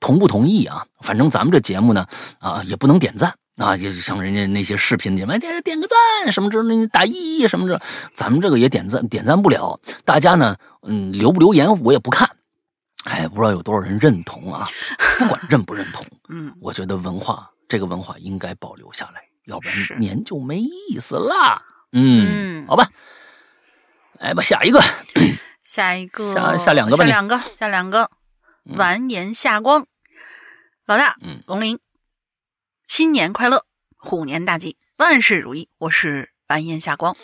[0.00, 0.82] 同不同意啊？
[1.02, 2.06] 反正咱们这节目呢，
[2.38, 7.80] 啊，也不能点赞啊，也像人家那些视频节目，点点个赞什么之类，打一什么这，
[8.14, 9.78] 咱们这个也点赞点赞不了。
[10.04, 12.28] 大家呢，嗯，留不留言我也不看。
[13.04, 14.68] 哎，不知道有多少人认同啊？
[15.18, 21.62] 不管认不认同， 嗯，我觉得文化这个文化应该保留下来，要不然年就没意思啦。
[21.92, 22.88] 嗯，嗯好吧，
[24.18, 24.80] 来吧，下一个。
[25.62, 28.10] 下一个，下下两个吧下两个，下两个。
[28.64, 29.86] 嗯完颜夏光，
[30.86, 31.80] 老大，嗯龙鳞，
[32.94, 33.64] 新年快乐，
[33.96, 35.70] 虎年大吉，万事如意。
[35.78, 37.16] 我是完颜夏光。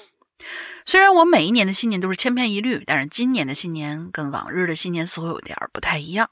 [0.87, 6.31] 虽然我每一年的新年都是千篇一律，但是今年的新年跟往日的新年似乎有点不太一样。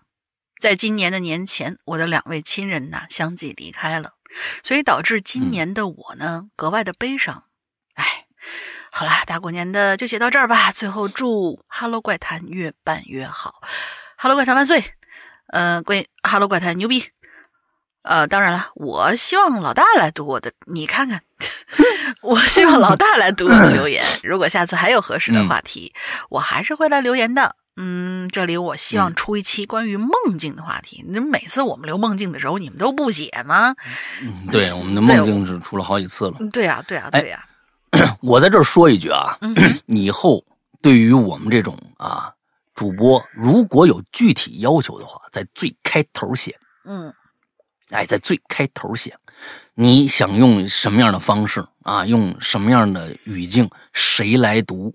[0.59, 4.15] 在今年的年前，我的两位亲人呐相继离开了，
[4.63, 7.45] 所以导致今年的我呢、格外的悲伤。
[7.93, 8.25] 哎，
[8.91, 10.73] 好啦，大过年的就写到这儿吧。
[10.73, 13.61] 最后祝《哈喽怪谈》越办越好，
[14.17, 14.83] 《哈喽怪谈》万岁！
[15.49, 17.05] 呃，关《哈喽怪谈》牛逼。
[18.07, 21.21] 呃，当然了，我希望老大来读我的，你看看，
[22.23, 24.05] 我希望老大来读我的留言。
[24.23, 25.93] 如果下次还有合适的话题，
[26.31, 27.57] 我还是会来留言的。
[27.79, 31.05] 嗯，这里我希望出一期关于梦境的话题。
[31.07, 33.75] 你、每次我们留梦境的时候，你们都不写吗？
[34.23, 36.37] 嗯，对，我们的梦境是出了好几次了。
[36.39, 37.45] 嗯对呀、对呀、哎对呀、
[38.23, 39.37] 我在这儿说一句啊，
[39.87, 40.43] 以后
[40.81, 42.31] 对于我们这种啊
[42.75, 47.13] 主播，如果有具体要求的话，在最开头写，嗯
[47.91, 49.17] 哎，在最开头写，
[49.75, 54.95] 你想用什么样的方式啊，用什么样的语境，谁来读，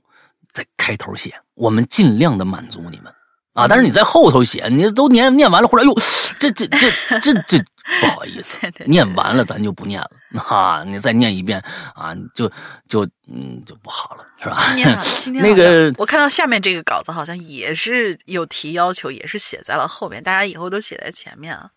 [0.52, 3.14] 在开头写，我们尽量的满足你们
[3.54, 3.68] 啊。
[3.68, 5.96] 但是你在后头写，你都念念完了，或者哎呦，
[6.38, 7.58] 这这这这这
[8.00, 10.84] 不好意思念完了咱就不念了啊。
[10.86, 11.62] 你再念一遍
[11.96, 12.50] 啊，就
[12.88, 14.62] 就嗯就不好了，是吧？
[14.68, 21.70] 今天， 今天那个我看到下面这个稿子好像也是有提要求，也是写在了后面，大家以后都写在前面啊，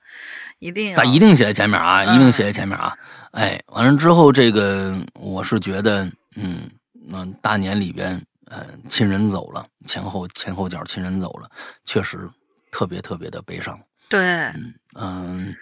[0.64, 2.96] 一定要那一定写在前面啊，嗯一定写在前面啊！
[3.32, 11.50] 哎，完了之后，这个我是觉得，嗯，那大年里边，呃，亲人走了，前后前后脚亲人走了，
[11.84, 12.26] 确实
[12.72, 13.78] 特别特别的悲伤。
[14.08, 14.50] 对，
[14.94, 15.54] 嗯，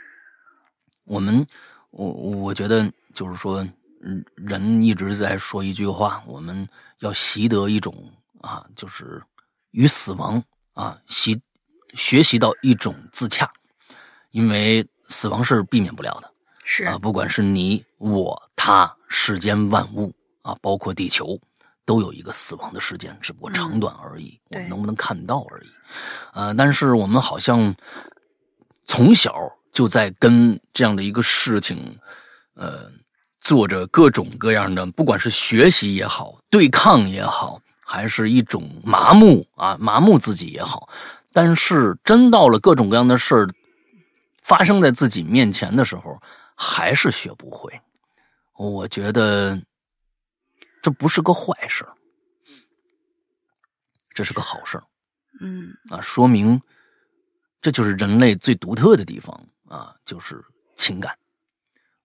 [1.02, 1.44] 我们
[1.90, 3.66] 我我觉得就是说，
[4.04, 6.64] 嗯，人一直在说一句话，我们
[7.00, 7.92] 要习得一种
[8.40, 9.20] 啊，就是
[9.72, 10.40] 与死亡
[10.74, 11.40] 啊习
[11.94, 13.50] 学习到一种自洽，
[14.30, 16.28] 因为死亡是避免不了的。
[16.64, 21.38] 是啊，不管是你、我、他，世间万物啊，包括地球，
[21.84, 25.66] 都有一个死亡的时间，只不过长短而已，我们能不能看到而已。
[26.32, 27.74] 呃，但是我们好像
[28.86, 29.34] 从小
[29.72, 31.98] 就在跟这样的一个事情，
[32.54, 32.90] 呃，
[33.40, 40.88] 做着各种各样的，不管是学习也好，对抗也好，还是一种麻木啊，麻木自己也好。
[41.32, 43.48] 但是真到了各种各样的事儿
[44.42, 46.20] 发生在自己面前的时候，
[46.56, 47.72] 还是学不会。
[48.54, 49.60] 我觉得
[50.82, 51.86] 这不是个坏事
[54.14, 54.80] 这是个好事
[55.40, 56.60] 嗯啊，说明
[57.60, 59.34] 这就是人类最独特的地方
[59.66, 60.40] 啊，就是
[60.76, 61.16] 情感。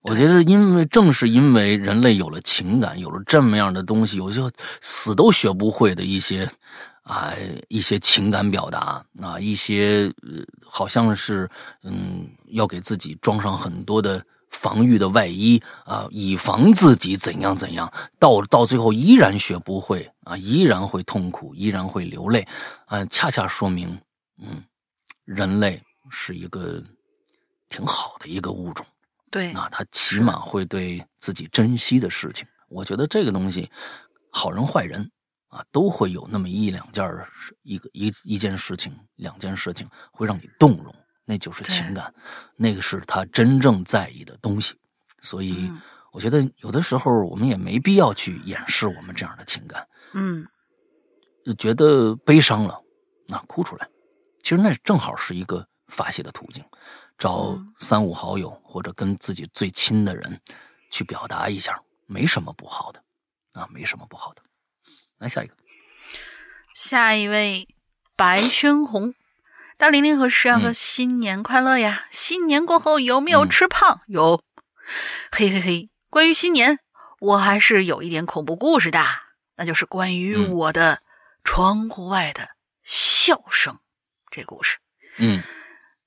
[0.01, 4.41] 我觉得，因为正是因为人类有了情感，有了这么样的东西，有些
[4.79, 6.49] 死都学不会的一些
[7.07, 7.33] 啊
[7.69, 11.49] 一些情感表达啊，一些呃好像是
[11.83, 22.45] 嗯要给自己装上很多的防御的外衣啊，以防自己怎样怎样，到到最后依然学不会啊，依然会痛苦，依然会流泪
[22.85, 23.97] 啊，恰恰说明
[24.41, 24.63] 嗯，
[25.25, 26.83] 人类是一个
[27.69, 28.85] 挺好的一个物种。
[29.29, 33.69] 对，那他起码会对自己珍惜的事情，我觉得这个东西，
[34.31, 35.09] 好人坏人
[35.47, 37.27] 啊，都会有那么一两件儿
[37.63, 40.93] 一个一一件事情、两件事情会让你动容，
[41.25, 42.13] 那就是情感，
[42.55, 44.75] 那个是他真正在意的东西。
[45.21, 50.47] 所以，嗯我觉得有的时候我们也没必要去掩饰我们这样的情感，嗯
[51.57, 52.81] 觉得悲伤了，
[53.27, 53.87] 那哭出来，
[54.41, 56.63] 其实那正好是一个发泄的途径。
[57.17, 60.39] 找嗯三五好友或者跟自己最亲的人
[60.91, 63.03] 去表达一下，没什么不好的，
[63.53, 64.41] 啊，没什么不好的。
[65.19, 65.55] 来下一个，
[66.75, 67.67] 下一位
[68.15, 69.13] 白轩红，
[69.77, 72.05] 大玲玲和石阳哥嗯新年快乐呀！
[72.11, 74.01] 新年过后有没有吃胖？
[74.07, 74.43] 有，
[75.31, 75.89] 嘿嘿嘿。
[76.09, 76.79] 关于新年，
[77.19, 79.03] 我还是有一点恐怖故事的，
[79.55, 81.01] 那就是关于嗯我的
[81.43, 82.49] 窗户外的
[82.83, 83.79] 笑声。
[84.31, 84.77] 这故事，
[85.17, 85.43] 嗯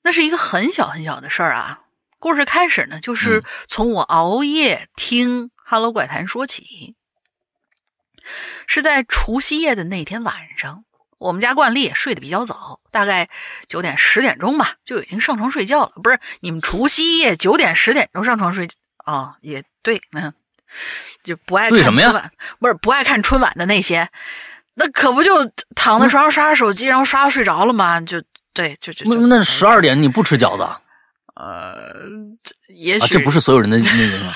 [0.03, 1.81] 那是一个很小很小的事儿啊。
[2.19, 6.97] 故事开始呢，就是从我熬夜听《哈喽怪谈》说起，
[8.66, 10.84] 是在除夕夜的那天晚上。
[11.18, 13.28] 我们家惯例睡得比较早，大概
[13.68, 15.92] 九点十点钟吧，就已经上床睡觉了。
[16.02, 18.66] 不是你们除夕夜九点十点钟上床睡
[19.05, 20.32] 啊、也对，嗯，
[21.22, 24.09] 就不爱看春晚，不是不爱看春晚的那些，
[24.74, 25.44] 那可不就
[25.74, 28.01] 躺在床上刷刷手机，然后刷到睡着了吗？
[28.01, 28.22] 就
[28.55, 30.80] 对，就就就那那十二点你不吃饺子啊？
[31.40, 32.04] 呃，
[32.42, 34.34] 这也啊许、这不是所有人的那个吗？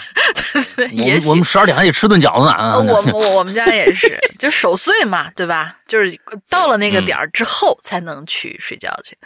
[0.79, 5.77] 我也许们我们十二点还得吃顿饺子呢我我我们家也是， 就守岁嘛，对吧？
[5.87, 6.19] 就是
[6.49, 9.19] 到了那个点儿之后才能去睡觉去。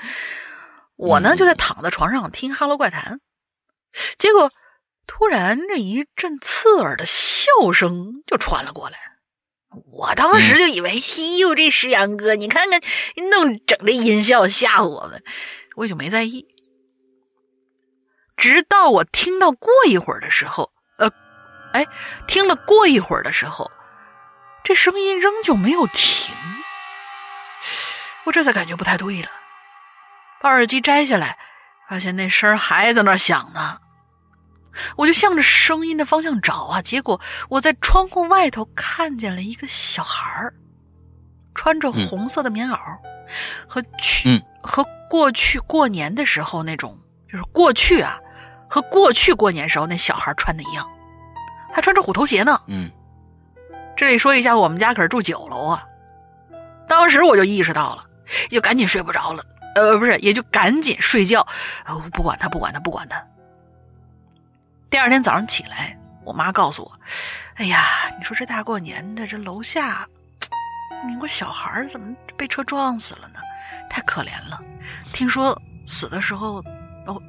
[0.97, 3.21] 我呢嗯就在躺在床上听《哈喽怪谈》，
[4.19, 4.51] 结果
[5.07, 8.99] 突然这一阵刺耳的笑声就传了过来。
[9.93, 12.81] 我当时就以为，嘿呦，这石阳哥，你看看，
[13.15, 15.23] 你弄整这音效吓唬我们，
[15.77, 16.47] 我也就没在意。
[18.39, 21.11] 直到我听到过一会儿的时候，呃，
[21.73, 21.85] 哎，
[22.29, 23.71] 听了过一会儿的时候，
[24.63, 26.35] 这声音仍旧没有停，
[28.25, 29.29] 我这才感觉不太对了。
[30.41, 31.37] 把耳机摘下来，
[31.89, 33.79] 发现那声儿还在那响呢。
[34.97, 40.55] 我就向着声音的方向找啊，结果我在窗户外头看见了一个小孩儿，
[41.57, 42.79] 穿着嗯红色的棉袄，
[43.67, 46.97] 和去、嗯和过去过年的时候那种，
[47.29, 48.21] 就是过去啊，
[48.69, 50.89] 和过去过年时候那小孩穿的一样，
[51.73, 52.61] 还穿着虎头鞋呢。
[52.67, 52.91] 嗯
[53.97, 55.85] 这里说一下，我们家可是住九楼啊。
[56.87, 58.05] 当时我就意识到了，
[58.49, 61.47] 就赶紧睡不着了，呃，不是，也就赶紧睡觉，
[61.85, 63.21] 呃，不管他，不管他，不管他。
[64.89, 66.93] 第二天早上起来，我妈告诉我
[67.57, 67.85] ：“哎呀，
[68.17, 70.07] 你说这大过年的，这楼下
[71.13, 73.41] 有个小孩怎么被车撞死了呢？
[73.91, 74.61] 太可怜了。
[75.13, 76.65] 听说死的时候，
[77.07, 77.21] 哦，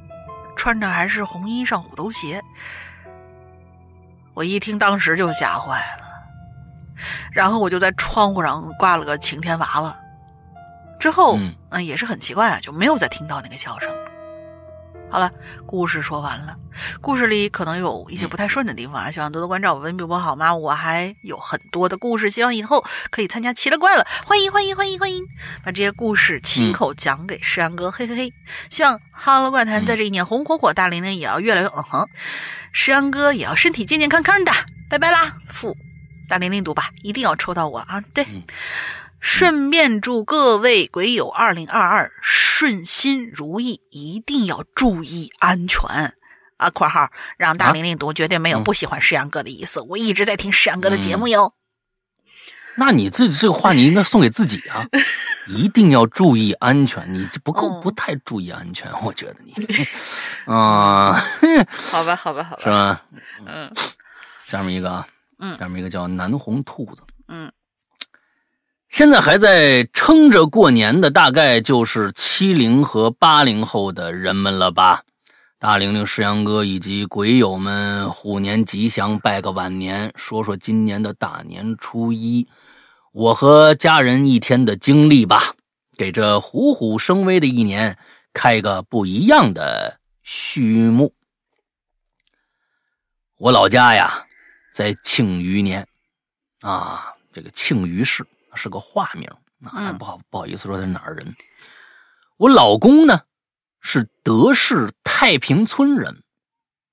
[0.60, 2.44] 穿着还是红衣裳、虎头鞋。”
[4.36, 6.04] 我一听，当时就吓坏了。
[7.32, 9.96] 然后我就在窗户上挂了个晴天娃娃，
[11.00, 11.38] 之后
[11.72, 13.90] 嗯也是很奇怪啊，就没有再听到那个笑声。
[15.12, 15.32] 好了，
[15.66, 16.56] 故事说完了。
[17.02, 20.54] 故事里可能有一些不太顺的地方啊，希望多多关照我文笔不好吗？
[20.54, 25.26] 我还有很多的故事，希望以后可以参加奇了怪了，欢迎欢迎欢迎欢迎，
[25.64, 28.34] 把这些故事亲口讲给石阳哥，嘿嘿嘿。
[28.70, 32.08] 希望哈喽怪谈在这一年红火火，大玲玲也要越来越嗯哼，
[32.72, 34.52] 石阳哥也要身体健健康康的，
[34.90, 35.76] 拜拜啦，父。
[36.28, 38.00] 大玲玲读吧，一定要抽到我啊！
[38.14, 38.44] 对，嗯
[39.22, 46.14] 顺便祝各位鬼友二零二二顺心如意，一定要注意安全。
[46.58, 48.64] 啊！（括号让大玲玲读，绝对没有嗯。
[48.66, 51.54] 不喜欢石阳哥的意思，我一直在听石阳哥的节目哟。
[52.76, 54.86] 那你自己这个话你应该送给自己啊，
[55.48, 57.14] 一定要注意安全。
[57.14, 59.54] 你这不够嗯不太注意安全，我觉得你，
[60.54, 61.14] 啊、
[61.92, 63.02] 好吧，好吧，好吧，是吧？
[63.46, 63.72] 嗯。
[64.46, 65.08] 下面一个啊，
[65.40, 65.58] 嗯。
[65.58, 67.50] 下面一个叫南红兔子，嗯，
[68.90, 75.04] 现在还在撑着过年的，大概就是七零和八零后的人们了吧？
[75.60, 80.12] 大玲玲、石阳哥以及鬼友们，虎年吉祥，拜个晚年。
[80.16, 82.48] 说说今年的大年初一，
[83.12, 85.54] 我和家人一天的经历吧，
[85.96, 87.98] 给这虎虎生威的一年
[88.34, 91.14] 开个不一样的序幕。
[93.38, 94.26] 我老家呀，
[94.74, 95.88] 在庆余年，
[96.62, 99.30] 啊，这个庆余市是个化名，
[99.98, 101.36] 不好不好意思说他是哪儿人。
[102.38, 103.22] 我老公呢
[103.82, 106.24] 是德市太平村人，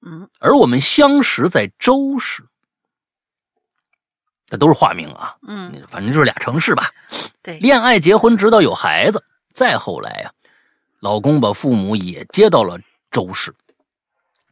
[0.03, 2.45] 嗯而我们相识在周市，
[4.47, 6.91] 这都是化名啊，嗯，反正就是俩城市吧。
[7.43, 9.25] 对，恋爱结婚，直到有孩子，
[9.55, 10.33] 再后来呀、
[11.01, 12.79] 老公把父母也接到了
[13.11, 13.55] 周市，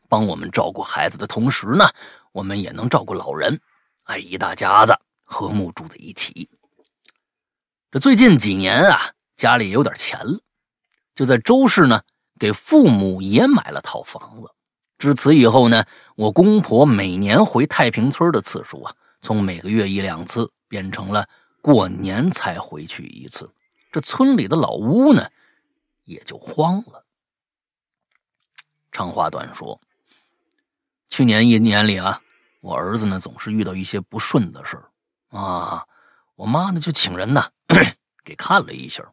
[0.08, 1.88] 帮我们照顾孩子的同时呢，
[2.32, 3.60] 我们也能照顾老人，
[4.04, 6.48] 哎，一大家子和睦住在一起。
[7.94, 10.40] 这最近几年啊，家里有点钱了，
[11.14, 12.02] 就在周市呢
[12.40, 14.50] 给父母也买了套房子。
[14.98, 15.84] 至此以后呢，
[16.16, 21.24] 我公婆每年回太平村的次数啊，从每个月一两次变成了
[21.62, 23.48] 过年才回去一次。
[23.92, 25.30] 这村里的老屋呢，
[26.02, 27.06] 也就荒了。
[28.90, 29.80] 长话短说，
[31.10, 32.20] 去年一年里啊，
[32.60, 35.86] 我儿子呢总是遇到一些不顺的事儿啊，
[36.36, 37.50] 我妈呢就请人呢
[38.24, 39.04] 给看了一下，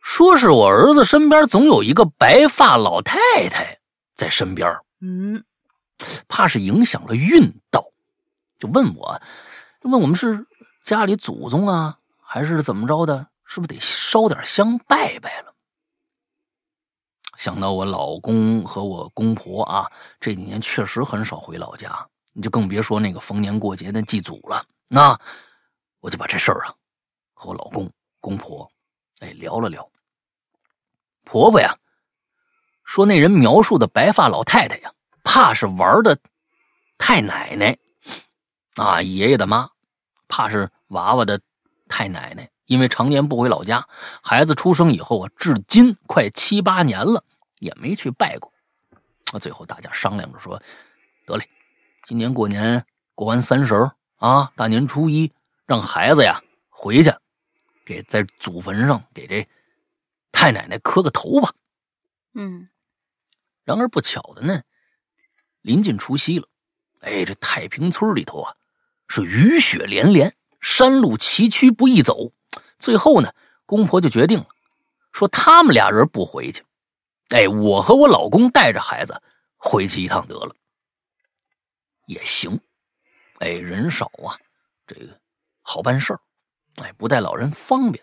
[0.00, 3.16] 说是我儿子身边总有一个白发老太
[3.48, 3.78] 太
[4.14, 4.70] 在身边，
[5.00, 5.42] 嗯
[6.28, 7.84] 怕是影响了运道，
[8.58, 9.20] 就问我，
[9.82, 10.46] 就问我们是
[10.82, 13.26] 家里祖宗啊，还是怎么着的？
[13.44, 15.54] 是不是得烧点香拜拜了？
[17.38, 19.90] 想到我老公和我公婆啊，
[20.20, 24.62] 这几年确实很少回老家，你就更别说那个逢年过节的祭祖了。
[24.86, 25.18] 那
[26.00, 26.74] 我就把这事儿啊
[27.34, 28.70] 和我老公公婆
[29.20, 29.88] 哎聊了聊。
[31.24, 31.76] 婆婆呀
[32.84, 34.92] 说，那人描述的白发老太太呀，
[35.22, 36.18] 怕是玩的
[36.96, 37.76] 太奶奶
[38.76, 39.70] 啊，爷爷的妈，
[40.26, 41.40] 怕是娃娃的
[41.88, 42.50] 太奶奶。
[42.64, 43.86] 因为常年不回老家，
[44.22, 47.24] 孩子出生以后啊，至今快七八年了，
[47.60, 48.52] 也没去拜过。
[49.32, 50.62] 那最后大家商量着说
[51.24, 51.48] ：“得嘞，
[52.06, 52.84] 今年过年
[53.14, 55.32] 过完三十啊，大年初一
[55.68, 57.12] 让孩子呀回去，
[57.84, 59.46] 给在祖坟上给这
[60.32, 61.52] 太奶奶磕个头吧。”
[62.32, 62.70] 嗯。
[63.64, 64.62] 然而不巧的呢，
[65.60, 66.48] 临近除夕了，
[67.00, 68.56] 哎，这太平村里头啊
[69.08, 72.32] 是雨雪连连，山路崎岖不易走。
[72.78, 73.34] 最后呢，
[73.66, 74.46] 公婆就决定了，
[75.12, 76.64] 说他们俩人不回去，
[77.28, 79.20] 哎，我和我老公带着孩子
[79.58, 80.54] 回去一趟得了，
[82.06, 82.58] 也行，
[83.40, 84.32] 哎，人少啊，
[84.86, 85.17] 这个
[85.70, 86.20] 好办事儿，
[86.82, 88.02] 哎，不带老人方便。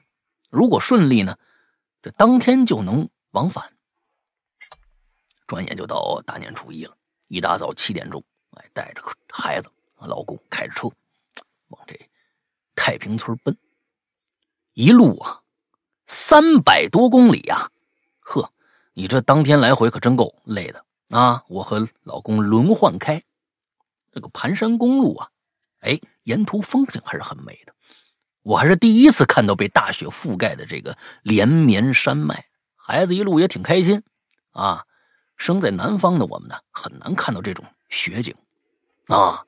[0.52, 1.36] 如果顺利呢，
[2.00, 3.74] 这当天就能往返。
[5.48, 6.96] 转眼就到大年初一了，
[7.28, 10.88] 一大早七点钟，哎，带着孩子，老公开着车
[11.70, 12.00] 往这
[12.76, 13.58] 太平村奔。
[14.74, 15.42] 一路啊，
[16.06, 17.72] 三百多公里呀，
[18.20, 18.54] 呵，
[18.94, 21.44] 你这当天来回可真够累的啊！
[21.48, 23.24] 我和老公轮换开，
[24.12, 25.32] 这个盘山公路啊，
[25.80, 27.74] 哎，沿途风景还是很美的。
[28.44, 32.46] 我还是第一次看到被大雪覆盖的这个连绵山脉，
[32.76, 34.04] 孩子一路也挺开心
[34.52, 34.84] 啊。
[35.38, 38.36] 生在南方的我们呢，很难看到这种雪景
[39.08, 39.44] 啊。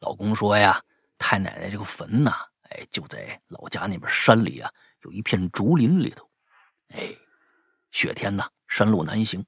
[0.00, 0.82] 老公说呀，
[1.16, 2.34] 太奶奶这个坟呐。
[2.70, 4.70] 哎，就在老家那边山里啊，
[5.02, 6.28] 有一片竹林里头。
[6.88, 7.14] 哎，
[7.90, 9.44] 雪天呐，山路难行，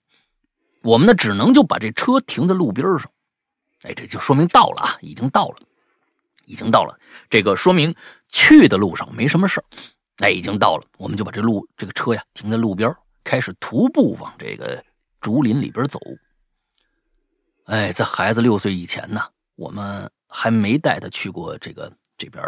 [0.82, 3.10] 我们呢只能就把这车停在路边上。
[3.82, 5.58] 哎，这就说明到了啊，已经到了，
[6.46, 6.98] 已经到了。
[7.28, 7.94] 这个说明
[8.28, 9.64] 去的路上没什么事儿。
[10.18, 14.82] 哎，已经到了，我们就把这路这个车呀停在路边，开始徒步往这个
[15.20, 15.98] 竹林里边走。
[17.64, 19.20] 哎，在孩子六岁以前呢，
[19.56, 22.42] 我们还没带他去过这个这边。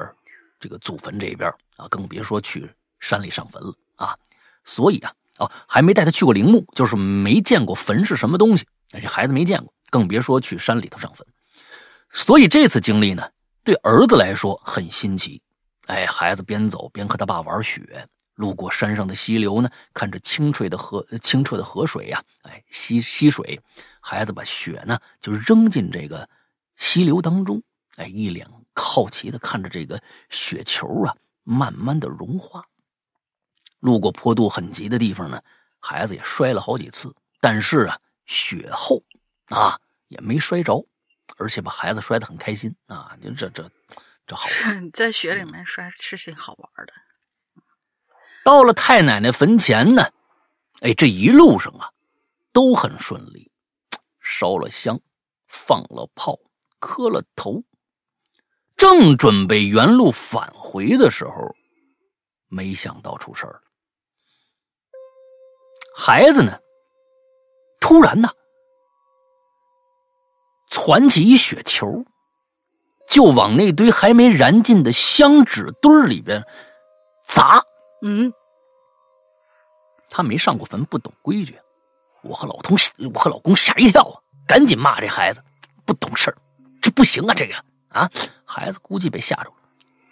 [0.58, 2.68] 这个祖坟这边啊，更别说去
[2.98, 4.16] 山里上坟了啊！
[4.64, 8.66] 所以啊，哦，还没带他去过陵墓，就是没见过坟是什么东西。
[8.88, 11.24] 这孩子没见过，更别说去山里头上坟。
[12.10, 13.28] 所以这次经历呢，
[13.66, 15.42] 对儿子来说很新奇。
[15.86, 18.06] 哎，孩子边走边和他爸玩雪，
[18.36, 23.60] 路过山上的溪流呢，看着清澈的河，清澈的河水呀，哎，溪溪水，
[24.00, 26.28] 孩子把雪呢就扔进这个
[26.76, 27.60] 溪流当中，
[27.96, 28.48] 哎，一脸。
[28.78, 32.64] 好奇的看着这个雪球啊，慢慢的融化。
[33.80, 35.42] 路过坡度很急的地方呢，
[35.80, 39.02] 孩子也摔了好几次，但是啊，雪厚
[39.46, 39.76] 啊，
[40.06, 40.86] 也没摔着，
[41.36, 43.16] 而且把孩子摔得很开心啊！
[43.22, 43.70] 就这这
[44.26, 44.48] 这好，
[44.92, 46.92] 在雪里面摔是挺好玩的。
[48.44, 50.10] 到了太奶奶坟前呢，
[50.80, 51.90] 哎，这一路上啊，
[52.52, 53.50] 都很顺利，
[54.20, 55.00] 烧了香，
[55.48, 56.38] 放了炮，
[56.78, 57.62] 磕了头。
[58.76, 61.56] 正准备原路返回的时候，
[62.48, 63.62] 没想到出事儿了。
[65.96, 66.60] 孩子呢，
[67.80, 68.28] 突然呢，
[70.76, 72.04] 攒起一雪球，
[73.08, 76.44] 就往那堆还没燃尽的香纸堆里边
[77.24, 77.62] 砸。
[78.02, 78.30] 嗯，
[80.10, 81.58] 他没上过坟，不懂规矩。
[82.22, 82.76] 我和老同，
[83.14, 85.42] 我和老公吓一跳啊，赶紧骂这孩子
[85.86, 86.36] 不懂事儿，
[86.82, 87.54] 这不行啊，这个。
[87.88, 88.10] 啊，
[88.44, 89.56] 孩子估计被吓着了，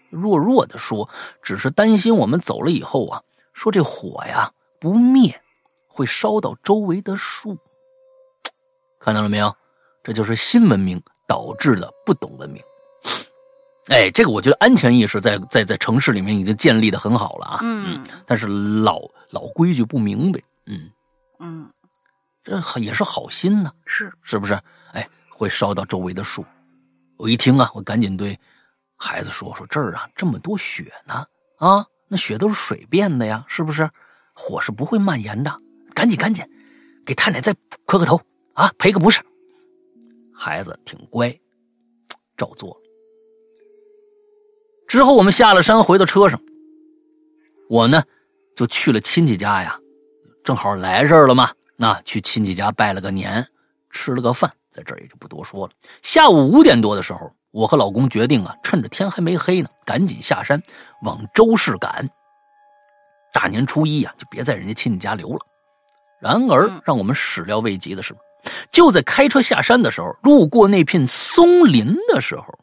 [0.08, 1.06] 弱弱的说
[1.42, 3.20] ：“只是担心我们走了以后啊，
[3.52, 4.50] 说这火呀
[4.80, 5.42] 不灭，
[5.86, 7.58] 会烧到周围的树。
[8.98, 9.54] 看到了没有？
[10.04, 12.62] 这就是新文明导致的不懂文明。
[13.88, 17.58] 哎，这个我觉得安全意识在在在城市里面已经建立的很好了啊。
[17.62, 19.00] 嗯，但是老
[19.30, 20.40] 老规矩不明白。
[20.66, 20.90] 嗯
[21.38, 21.70] 嗯，
[22.42, 24.58] 这也是好心呢，是是不是？
[24.92, 26.44] 哎，会烧到周围的树。”
[27.18, 28.38] 我一听啊，我赶紧对
[28.96, 31.26] 孩子说：“说这儿啊这么多雪呢，
[31.58, 33.88] 啊，那雪都是水变的呀，是不是？
[34.34, 35.54] 火是不会蔓延的。
[35.94, 36.44] 赶紧赶紧，
[37.04, 37.54] 给太奶再
[37.86, 38.20] 磕个头
[38.54, 39.20] 啊，赔个不是。”
[40.44, 41.34] 孩子挺乖，
[42.36, 42.78] 照做。
[44.86, 46.38] 之后我们下了山，回到车上，
[47.70, 48.02] 我呢
[48.54, 49.80] 就去了亲戚家呀，
[50.44, 53.48] 正好来这儿了嘛，那去亲戚家拜了个年，
[53.88, 54.52] 吃了个饭。
[54.70, 55.72] 在这儿也就不多说了。
[56.02, 60.62] 下午五点多的时候，我和老公决定啊，趁着天还没黑呢，赶紧下山
[61.04, 62.06] 往周市赶。
[63.32, 65.38] 大年初一呀，就别在人家亲戚家留了。
[66.20, 68.14] 然而嗯让我们始料未及的是，
[68.70, 72.58] 就在开车下山的时候，路过那片松林的时候，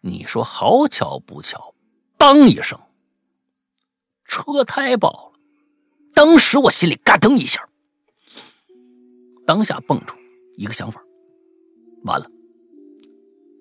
[0.00, 1.74] 你说好巧不巧，
[2.16, 2.78] 当一声，
[4.24, 5.40] 车胎爆了。
[6.14, 7.68] 当时我心里嘎噔一下，
[9.46, 10.16] 当下蹦出
[10.56, 11.02] 一个想法：
[12.04, 12.26] 完了，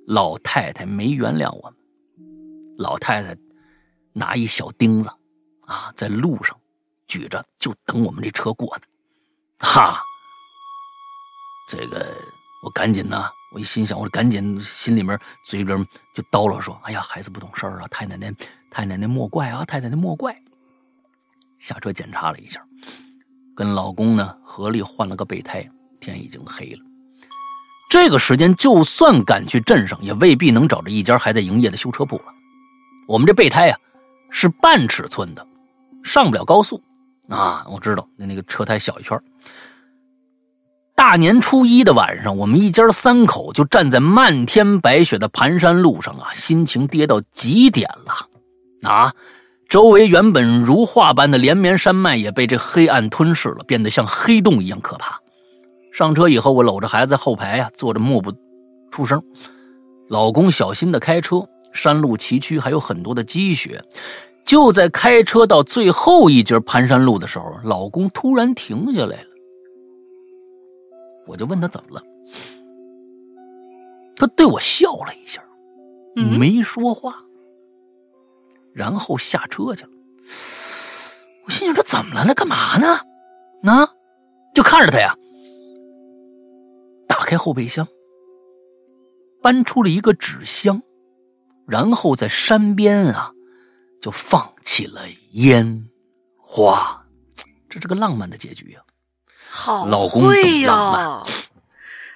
[0.07, 1.73] 老太太没原谅我们。
[2.77, 3.37] 老太太
[4.13, 5.09] 拿一小钉子
[5.61, 6.57] 啊，在路上
[7.07, 8.83] 举着，就等我们这车过呢。
[9.59, 10.01] 哈，
[11.67, 12.15] 这个
[12.63, 15.77] 我赶紧呢，我一心想，我赶紧心里面嘴边
[16.13, 18.33] 就叨唠说：“哎呀，孩子不懂事儿啊，太奶奶，
[18.69, 20.35] 太奶奶莫怪啊，太奶奶莫怪。”
[21.59, 22.61] 下车检查了一下，
[23.55, 25.67] 跟老公呢合力换了个备胎。
[26.01, 26.81] 天已经黑了，
[27.89, 32.25] 这个时间就算赶去镇上，也未必能找着一家还在营业的修车铺了。
[33.07, 33.79] 我们这备胎啊，
[34.29, 35.47] 是半尺寸的，
[36.03, 36.79] 上不了高速
[37.27, 37.65] 啊。
[37.67, 39.19] 我知道那那个车胎小一圈。
[40.95, 49.13] 大年初一的晚上，我们一家三口就站在漫天白雪的盘山路上啊，心情跌到极点了啊！
[49.67, 55.19] 周围原本如画般的连绵山脉也被这黑暗吞噬了，变得像黑洞一样可怕。
[55.91, 58.31] 上车以后，我搂着孩子在后排啊，坐着默不
[58.89, 59.21] 出声。
[60.07, 61.43] 老公小心的开车，
[61.73, 63.81] 山路崎岖，还有很多的积雪。
[64.45, 69.34] 就在开车到最后一节盘山路的时候，老公突然停下来了。
[71.25, 72.03] 我就问他怎么了，
[74.15, 75.43] 他对我笑了一下，
[76.15, 77.23] 嗯没说话，
[78.73, 79.89] 然后下车去了。
[81.45, 82.23] 我心想：这怎么了？
[82.25, 82.99] 那干嘛呢？
[83.71, 83.89] 啊，
[84.53, 85.15] 就看着他呀。
[87.07, 87.87] 打开后备箱，
[89.41, 90.81] 搬出了一个纸箱，
[91.67, 93.31] 然后在山边啊，
[94.01, 95.89] 就放起了烟
[96.37, 97.03] 花。
[97.67, 98.84] 这是个浪漫的结局啊！
[99.57, 101.25] 好老公会懂浪漫呀，好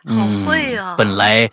[0.03, 0.95] 嗯会呀。
[0.97, 1.49] 本来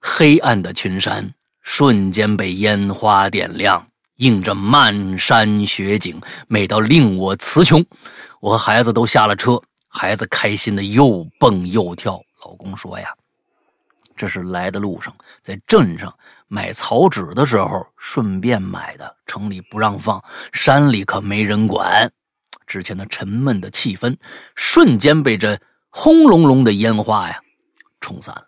[0.00, 1.22] 黑暗的群山
[1.62, 3.86] 瞬间被烟花点亮，
[4.16, 6.18] 映着漫山雪景，
[6.48, 7.84] 美到令我词穷。
[8.40, 12.18] 我和孩子都下了车，孩子开心的又蹦又跳。
[12.46, 13.12] 老公说呀，
[14.16, 16.12] 这是来的路上在镇上
[16.48, 20.22] 买草纸的时候顺便买的，城里不让放，
[20.54, 22.10] 山里可没人管。
[22.68, 24.16] 之前的沉闷的气氛
[24.54, 25.58] 瞬间被这
[25.88, 27.40] 轰隆隆的烟花呀
[28.00, 28.44] 冲散了。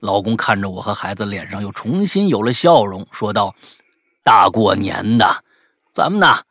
[0.00, 3.54] 老公看着我和孩子，脸上又重新有了笑容，说道
[4.22, 5.44] ：“大过年的，
[5.92, 6.42] 咱们呢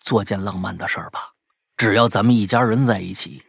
[0.00, 1.32] 做件浪漫的事儿吧。
[1.76, 3.42] 只要咱们一家人在一起，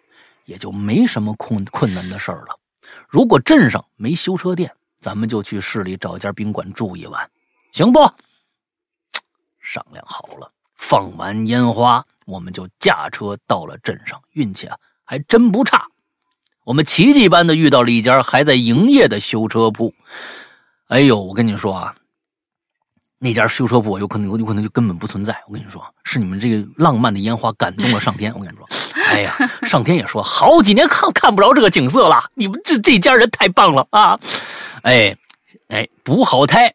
[0.45, 2.59] 也就没什么困困难的事儿了。
[3.07, 7.29] 如果镇上没修车店，咱们就去市里找家宾馆住一晚，
[7.73, 7.99] 行不？”
[9.59, 14.21] 商量好了，放完烟花，我们就驾车到了镇上。
[14.33, 15.85] 运气啊，还真不差。
[16.65, 19.93] 我们奇迹般的遇到了一家还在营业的修车铺。
[20.87, 21.95] 哎呦，我跟你说啊，
[23.19, 25.37] 那家修车铺有可能有可能就根本不存在。
[25.47, 28.33] 我跟你说，是你们这个浪漫的烟花感动了上天。
[28.33, 28.67] 我跟你说，
[29.07, 29.35] 哎呀，
[29.67, 34.19] 上天也说好几年看看不着这个景色了，你们这这家人太棒了啊！
[34.83, 35.15] 哎
[35.67, 36.73] 哎，补好胎。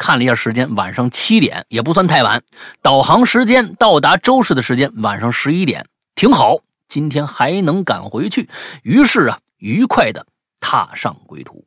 [0.00, 2.42] 看了一下时间，晚上七点也不算太晚。
[2.80, 6.56] 导航时间到达周市的时间晚上十一点，挺好。
[6.88, 8.48] 今天还能赶回去，
[8.82, 10.26] 于是啊，愉快的
[10.58, 11.66] 踏上归途。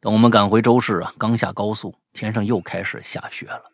[0.00, 3.64] 等我们赶回周市啊，刚下高速，天上又开始下雪了。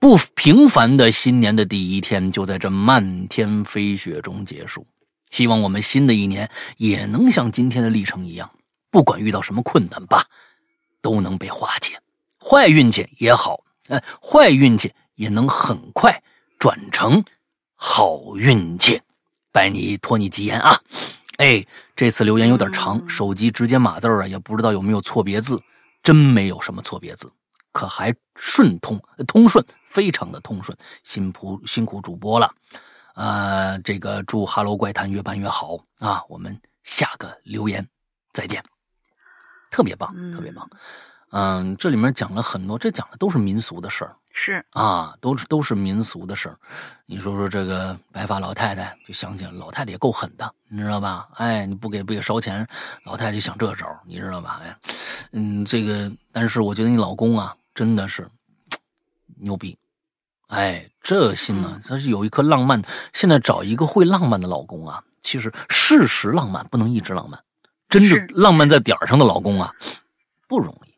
[0.00, 4.86] 不平凡的新年的第一天就在这漫天飞雪中结束。
[5.30, 8.50] 希望我们新的一年也能像今天的历程一样，
[8.90, 10.24] 不管遇到什么困难吧，
[11.00, 11.98] 都能被化解。
[12.38, 16.22] 坏运气也好，呃，坏运气也能很快
[16.58, 17.22] 转成
[17.74, 19.00] 好运气。
[19.50, 20.78] 拜你托你吉言啊！
[21.38, 21.64] 哎，
[21.96, 25.60] 这次留言有点长，嗯手机直接码字啊，也不知道有没有错别字，
[26.02, 27.32] 真没有什么错别字，
[27.72, 32.52] 可还顺通通顺，非常的通顺，辛苦辛苦主播了。
[33.14, 36.22] 呃，这个祝《哈喽怪谈》越办越好啊！
[36.28, 37.84] 我们下个留言
[38.32, 38.62] 再见，
[39.70, 40.68] 特别棒，特别棒。
[41.30, 46.56] 嗯，这里面讲了很多，这讲的都是民俗的事儿是啊，都是都是民俗的事儿。
[47.04, 51.28] 你说说这个白发老太太，就想起来老太太也够狠的，你知道吧？
[51.34, 52.66] 哎，你不给不给烧钱，
[53.04, 54.62] 老太太就想这招，你知道吧？
[54.64, 54.76] 哎，
[55.32, 58.26] 嗯，这个，但是我觉得你老公啊，真的是
[59.38, 59.76] 牛逼。
[60.46, 62.80] 哎，这心呢，他是有一颗浪漫。
[63.12, 67.38] 现在找一个会浪漫的老公啊，其实适时浪漫，不能一直浪漫。
[67.88, 69.72] 真是正浪漫在点儿上的老公啊，
[70.46, 70.94] 不容易，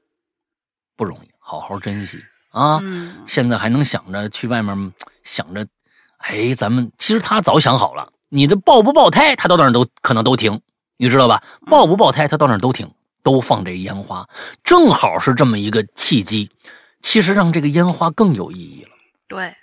[0.97, 2.79] 不容易，好好珍惜啊！
[2.83, 4.93] 嗯现在还能想着去外面
[5.23, 5.67] 想着，
[6.19, 10.61] 哎，咱们其实他早想好了，你的爆不爆胎，他到那儿都可能都停，
[10.97, 11.43] 你知道吧？
[11.67, 12.93] 爆不爆胎，他到那儿都停，
[13.23, 14.29] 都放这烟花，
[14.65, 16.51] 正好是这么一个契机，
[17.01, 18.91] 其实让这个烟花更有意义了，
[19.29, 19.55] 对，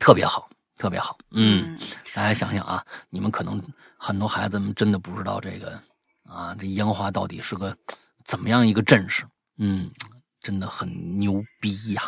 [0.00, 1.16] 特别好，特别好。
[1.30, 1.78] 嗯，
[2.12, 3.62] 大家想想啊，你们可能
[3.96, 5.80] 很多孩子们真的不知道这个
[6.30, 7.76] 啊，这烟花到底是个
[8.24, 9.24] 怎么样一个阵势？
[9.58, 9.90] 嗯，
[10.40, 12.02] 真的很牛逼呀。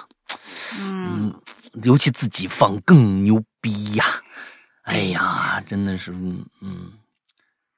[0.80, 1.34] 嗯，
[1.82, 4.04] 尤其自己放更牛逼呀！
[4.84, 6.92] 哎呀，真的是，嗯嗯，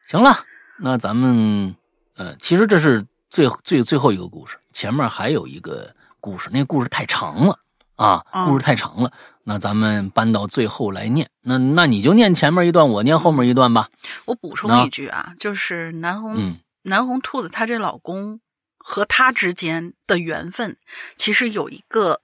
[0.07, 0.37] 行了，
[0.79, 1.75] 那咱们，
[2.15, 7.59] 呃，其实这是最最最后一个故事，前面还有一个故事，那个故事太长了
[7.97, 9.13] 啊，故事太长了，
[9.45, 13.89] 那咱们搬到最后来念，那那你就念前面一段，我念后面一段吧。
[14.25, 16.57] 我补充一句啊，就是南红、嗯
[16.87, 18.41] 南红兔子她这老公
[18.77, 20.77] 和她之间的缘分，
[21.17, 22.21] 其实有一个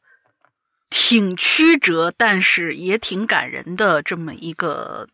[0.91, 5.09] 挺曲折，但是也挺感人的这么一个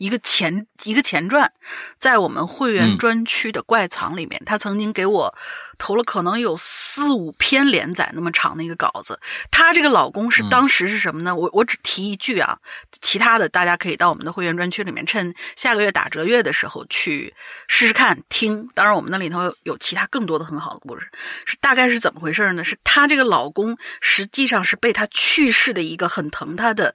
[0.00, 1.52] 一个前一个前传，
[1.98, 5.34] 在我们会员嗯专区的怪藏里面，他曾经给我
[5.76, 9.20] 投了可能有四五篇连载那么长的一个稿子。
[9.50, 11.36] 她这个老公是嗯当时是什么呢？
[11.36, 12.58] 我我只提一句啊，
[13.02, 17.34] 其他的大家可以到我们的会员专区里面，趁下个月打折月的时候去
[17.68, 18.66] 试试看听。
[18.74, 21.06] 当然，我们那里头有其他更多的很好的故事。
[21.44, 22.64] 是大概是怎么回事呢？
[22.64, 26.94] 是她这个老公实际上是被她去世的一个很疼她的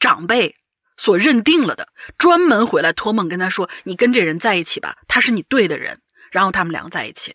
[0.00, 0.56] 长辈
[1.00, 7.34] 所认定了的，专门回来托梦跟他说：“你跟这人在一起吧，他是你对的人。”然后他们两个在一起。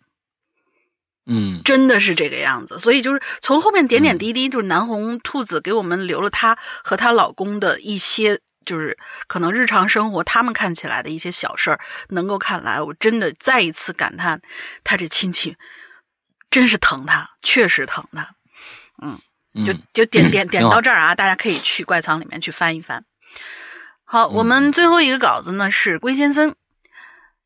[1.26, 11.80] 嗯真的是这个样子，所以就是从后面点点滴滴，就是南红兔子给我们留了她和她老公的一些，就是可能日常生活他们看起来的一些小事儿，
[12.10, 14.40] 能够看来，我真的再一次感叹，
[14.84, 15.58] 他这亲戚
[16.52, 18.36] 真是疼他，确实疼他。
[19.02, 19.20] 嗯，
[19.66, 23.04] 就就点点点到这儿啊，大家可以去怪藏里面去翻一翻。
[24.06, 26.54] 好，我们最后一个稿子呢是龟先生，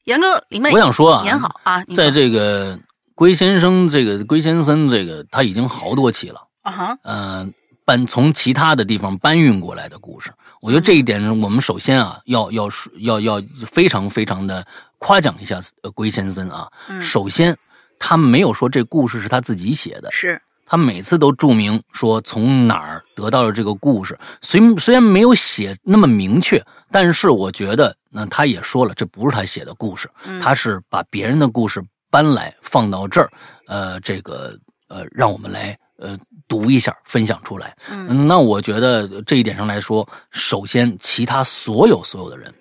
[0.04, 2.78] 严哥李妹我想说啊，您好啊，在这个
[3.16, 6.42] 龟先生这个龟先生这个他已经好多期了。
[6.62, 7.48] 啊哈，呃，
[7.86, 10.32] 搬从其他的地方搬运过来的故事，
[10.62, 12.70] 我觉得这一点上，我们首先啊，要要
[13.00, 14.68] 要要非常非常的
[14.98, 16.70] 夸奖一下呃龟先生啊。
[16.90, 17.02] 嗯。
[17.02, 17.58] 首先，
[17.98, 24.16] 他没有说这故事是他自己写的，是他每次都注明说从哪儿得到了这个故事。
[24.40, 33.32] 虽虽然没有写那么明确，但是我觉得，那他也说了，这不是他写的故事，嗯他是把别人的故事搬来放到这儿，
[33.66, 34.56] 呃，这个
[34.90, 36.16] 呃，让我们来呃
[36.48, 37.76] 读一下，分享出来。
[37.90, 42.54] 嗯那我觉得这一点上来说，首先，其他所有所有的人，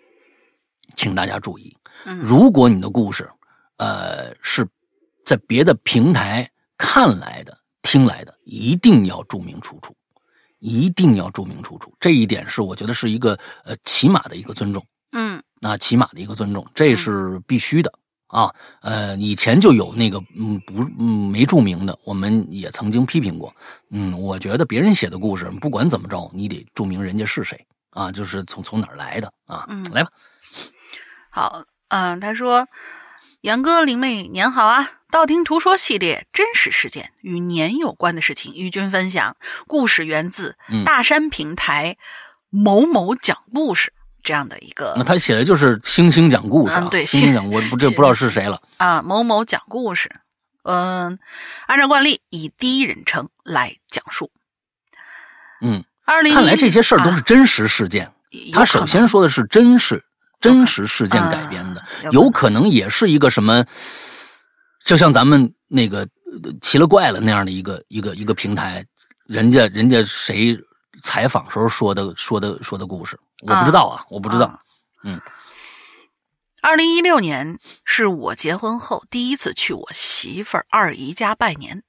[0.96, 1.76] 请大家注意，
[2.06, 3.28] 嗯如果你的故事，
[3.76, 4.66] 呃，是
[5.26, 7.57] 在别的平台看来的、
[7.88, 9.96] 听来的，一定要注明出处，
[10.58, 11.90] 一定要注明出处。
[11.98, 14.86] 这一点是我觉得是一个呃起码的一个尊重。
[15.12, 17.90] 嗯啊，起码的一个尊重，这是必须的
[18.26, 18.54] 啊。
[18.82, 23.50] 呃，以前就有那个嗯不嗯没注明的，我们也曾经批评过。
[23.88, 29.64] 嗯，我觉得别人写的故事，不管怎么着，你得注明人家是谁啊，就是从从哪儿来的啊。
[29.70, 30.10] 嗯来吧，
[31.30, 32.68] 好，嗯、他说
[33.40, 34.97] ：“杨哥、林妹，年好啊！
[35.10, 39.36] 道听途说系列真实事件与年有关的事情与君分享。
[39.66, 41.96] 故事源自嗯大山平台
[42.50, 48.60] 某某讲故事这样的一个那他写的就是星星讲故事啊，嗯对星星讲，我不这不知道是谁了。
[48.76, 50.10] 啊某某讲故事。
[50.64, 51.18] 嗯，
[51.66, 54.30] 按照惯例以第一人称来讲述。
[55.62, 58.12] 嗯，二零看来这些事儿都是啊真实事件。
[58.52, 60.04] 他首先说的是真实
[60.38, 63.64] 真实事件改编的，啊有可能也是一个什么，
[64.88, 65.98] 就像咱们那个
[66.42, 68.82] 呃奇了怪了那样的一个一个一个平台，
[69.26, 70.58] 人家人家谁
[71.02, 74.46] 采访时候说的说的说的故事，我不知道啊，我不知道。
[74.46, 74.58] 啊
[75.04, 75.20] 嗯。
[76.62, 81.82] 二零一六年是我结婚后第一次去我媳妇儿二姨家拜年。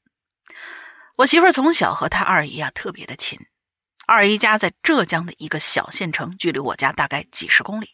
[1.15, 3.39] 我媳妇儿从小和她二姨啊特别的亲，
[4.07, 7.91] 二姨家在浙江的一个小县城，距离我家大概几十公里。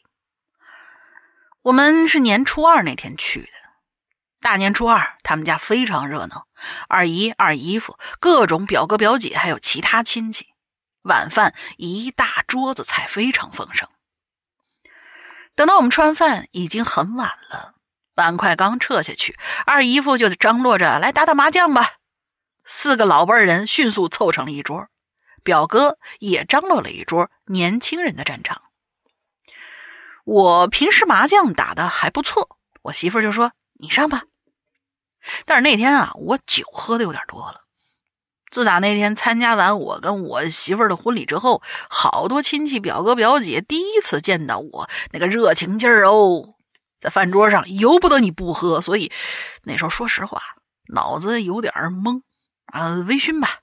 [1.62, 3.48] 我们是年初二那天去的，
[4.46, 6.46] 大年初二他们家非常热闹，
[6.88, 10.50] 二姨、二姨夫、各种表哥表姐，还有其他亲戚。
[11.02, 13.90] 晚饭一大桌子菜，非常丰盛。
[15.56, 17.74] 等到我们吃完饭，已经很晚了，
[18.14, 19.36] 碗筷刚撤下去，
[19.66, 21.94] 二姨夫就张罗着来打打麻将吧。
[22.64, 24.90] 四个老辈人迅速凑成了一桌，
[25.44, 28.62] 表哥也张罗了一桌年轻人的战场。
[30.24, 33.52] 我平时麻将打的还不错，我媳妇就说
[33.82, 34.26] ：“你上吧。”
[35.46, 37.62] 但是那天啊，我酒喝的有点多了，
[38.52, 46.56] 自打那天参加完我跟我媳妇儿的婚礼之后，好多亲戚表哥表姐第一次见到我，那个热情劲儿哦，
[47.00, 48.82] 在饭桌上由不得你不喝。
[48.82, 49.12] 所以
[49.64, 50.42] 那时候说实话，
[50.94, 52.22] 脑子有点懵
[52.68, 53.60] 啊，微醺吧。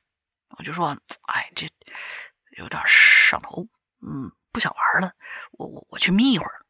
[0.58, 1.66] 我就说，哎，这
[2.58, 3.66] 有点上头，
[4.06, 5.12] 嗯，不想玩了，
[5.52, 6.60] 我我我去眯一会儿。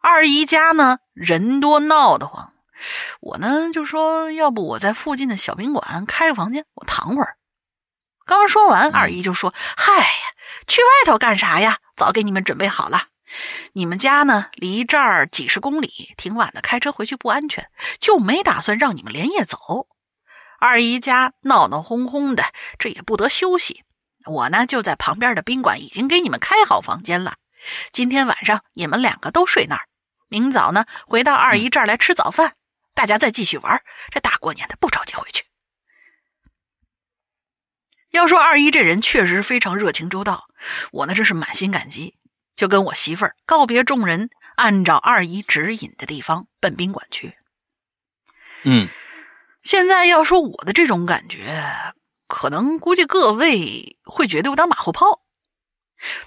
[0.00, 2.51] 二姨家呢，人多闹得慌。
[3.20, 7.36] 我呢就说，要不我在附近的小宾馆开个房间，我躺会儿。
[8.24, 10.04] 刚说完，二姨就说：“嗨呀，
[10.68, 11.78] 去外头干啥呀？
[11.96, 13.08] 早给你们准备好了。
[13.72, 17.68] 你们家呢离这儿几十公里，挺晚的，开车回去不安全，
[17.98, 19.88] 就没打算让你们连夜走。
[20.60, 22.44] 二姨家闹闹哄哄的，
[22.78, 23.82] 这也不得休息。
[24.26, 27.34] 我呢就在旁边的宾馆已经给你们开好房间了。
[27.90, 29.82] 今天晚上你们两个都睡那儿，
[30.28, 32.52] 明早呢回到二姨这儿来吃早饭。”
[32.94, 35.44] 大家再继续玩，这大过年的不着急回去。
[38.10, 40.46] 要说二姨这人确实非常热情周到，
[40.90, 42.18] 我呢这是满心感激，
[42.54, 47.38] 就跟我媳妇儿告别众人，按照二姨指引的地方奔宾馆去。
[48.64, 48.88] 嗯，
[49.62, 51.94] 现在要说我的这种感觉，
[52.28, 55.22] 可能估计各位会觉得有点马后炮，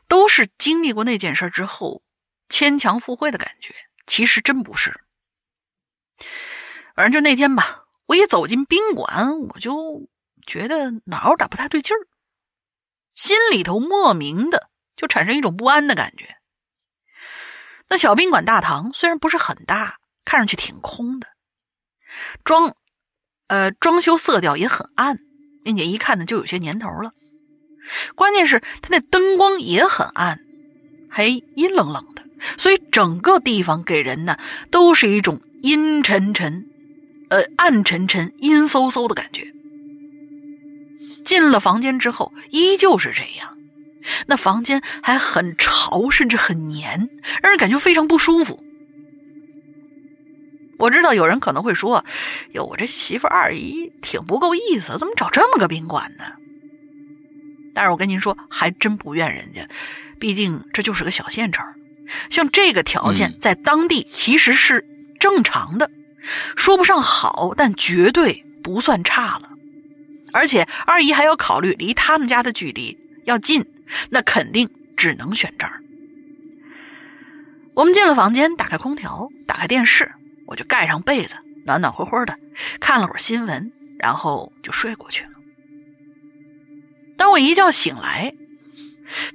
[0.07, 2.03] 都是经历过那件事之后
[2.49, 3.75] 牵强附会的感觉，
[4.07, 5.01] 其实真不是。
[6.95, 10.07] 反正就那天吧，我一走进宾馆，我就
[10.47, 12.07] 觉得哪有点不太对劲儿，
[13.13, 16.37] 心里头莫名的就产生一种不安的感觉。
[17.89, 21.27] 那小宾馆大堂虽然不是很大，看上去挺空的，
[22.45, 22.73] 装
[23.47, 25.19] 呃装修色调也很暗，
[25.65, 27.11] 并且一看呢就有些年头了。
[28.15, 30.39] 关键是它那灯光也很暗，
[31.09, 32.23] 还阴冷冷的，
[32.57, 34.39] 所以整个地方给人呢
[34.71, 36.71] 都是一种阴沉沉。
[37.29, 39.51] 呃，暗沉沉、阴飕飕的感觉。
[41.23, 43.57] 进了房间之后，依旧是这样。
[44.27, 47.09] 那房间还很潮，甚至很黏，
[47.41, 48.63] 让人感觉非常不舒服。
[50.77, 52.05] 我知道有人可能会说
[52.53, 56.25] ：“哟，我这媳妇二姨挺不够意思，怎么找这么个宾馆呢？”
[57.73, 59.67] 但是我跟您说，还真不怨人家，
[60.19, 61.65] 毕竟这就是个小县城，
[62.29, 64.85] 像这个条件在当地其实是
[65.19, 65.89] 正常的。
[66.55, 69.51] 说不上好，但绝对不算差了。
[70.33, 73.65] 而且二姨还要考虑离他们家的距离要近，
[74.09, 75.81] 那肯定只能选这儿。
[77.73, 80.11] 我们进了房间，打开空调，打开电视，
[80.47, 81.35] 我就盖上被子，
[81.65, 82.37] 暖暖和和的
[82.79, 85.31] 看了会儿新闻，然后就睡过去了。
[87.17, 88.33] 当我一觉醒来，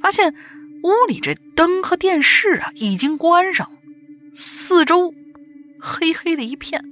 [0.02, 0.34] 发现
[0.82, 3.70] 屋里这灯和电视啊已经关上，
[4.34, 5.14] 四周。
[5.80, 6.84] 黑黑的一片，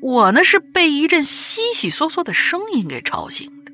[0.00, 3.72] 我呢是被一阵悉悉嗦嗦的声音给吵醒的。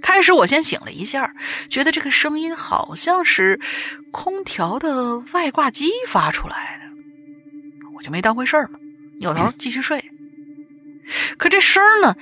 [0.00, 1.34] 开始我先醒了一下，
[1.68, 3.60] 觉得这个声音好像是
[4.10, 6.86] 空调的外挂机发出来的，
[7.96, 8.78] 我就没当回事嘛，
[9.18, 10.10] 扭头继续睡。
[11.36, 12.16] 可这声呢，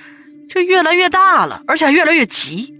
[0.49, 2.73] 就越来越大了，而且还越来越急，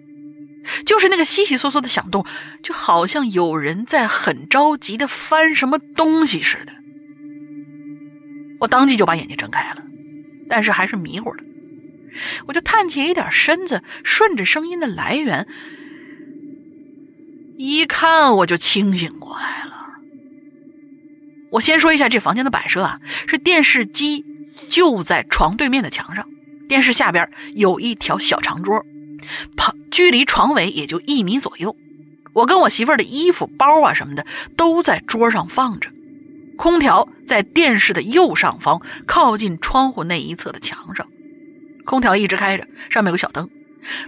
[0.86, 2.26] 就是那个悉悉嗦嗦的响动，
[2.64, 6.74] 就好像有人在很着急的翻什么东西似的。
[8.60, 9.84] 我当即就把眼睛睁开了，
[10.50, 11.44] 但是还是迷糊了。
[12.48, 15.48] 我就探起一点身子，顺着声音的来源
[17.58, 19.74] 一看，我就清醒过来了。
[21.52, 24.26] 我先说一下这房间的摆设啊，是电视机
[24.68, 26.28] 就在床对面的墙上，
[26.68, 28.84] 电视下边有一条小长桌，
[29.56, 31.76] 旁距离床尾也就一米左右。
[32.34, 34.26] 我跟我媳妇儿的衣服、包啊什么的
[34.56, 35.90] 都在桌上放着。
[36.58, 41.08] 空调在电视的右上方，靠近窗户那一侧的墙上。
[41.86, 43.50] 空调一直开着，上面有个小灯，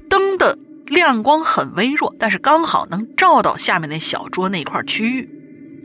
[0.10, 0.58] 灯的
[0.88, 5.30] 亮光很微弱，但是刚好能照到下面那小桌那块区域，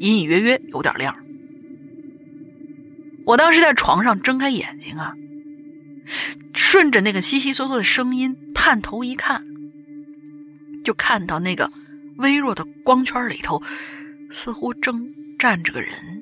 [0.01, 1.15] 隐隐约约有点亮。
[3.27, 5.15] 我当时在床上睁开眼睛啊，
[6.53, 9.45] 顺着那个悉悉嗦嗦的声音探头一看，
[10.83, 11.71] 就看到那个
[12.17, 13.63] 微弱的光圈里头，
[14.31, 16.14] 似乎正站着个人。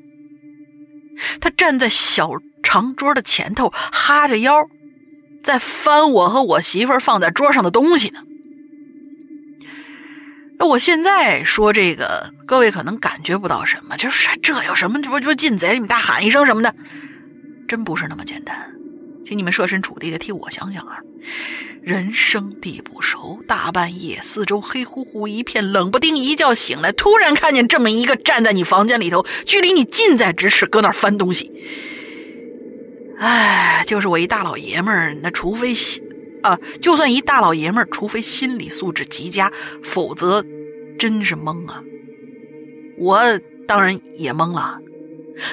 [1.40, 2.31] 他站在小
[2.62, 4.69] 长桌的前头，哈着腰，
[5.43, 8.20] 在翻我和我媳妇放在桌上的东西呢。
[10.59, 15.03] 那我现在说这个，各位可能感觉不到什么，就是这有什么？
[15.03, 15.78] 这不就进贼？
[15.78, 16.74] 你大喊一声什么的，
[17.66, 18.70] 真不是那么简单。
[19.24, 20.99] 请你们设身处地的替我想想啊！
[21.81, 31.51] 人生地不熟，大半夜四周黑乎乎一片，冷不丁一觉醒来，突然看见这么一个站在你房间里头，距离你近在咫尺，搁那翻东西。
[33.19, 36.03] 哎，就是我一大老爷们儿，那除非心
[36.43, 40.44] 啊，就算一大老爷们儿，除非心理素质极佳，否则
[40.99, 41.82] 真是懵啊。
[42.99, 43.20] 我
[43.66, 44.78] 当然也懵了，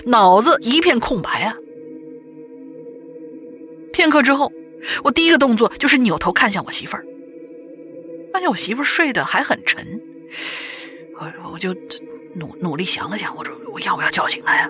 [0.06, 1.56] 脑子一片空白啊。
[3.92, 4.52] 片刻之后，
[5.04, 7.06] 我第一个动作就是扭头看向我媳妇儿，
[8.32, 10.02] 发现我媳妇儿睡得还很沉，
[11.20, 11.74] 我我就
[12.36, 14.70] 努努力想了想，我说我要不要叫醒她呀？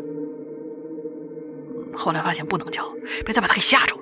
[1.96, 2.90] 后来发现不能叫，
[3.26, 4.02] 别再把她给吓着了。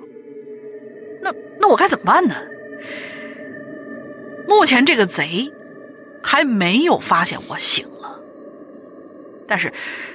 [1.20, 2.34] 那那我该怎么办呢？
[4.46, 5.52] 目前这个贼
[6.22, 8.20] 还没有发现我醒了，
[9.46, 9.72] 但是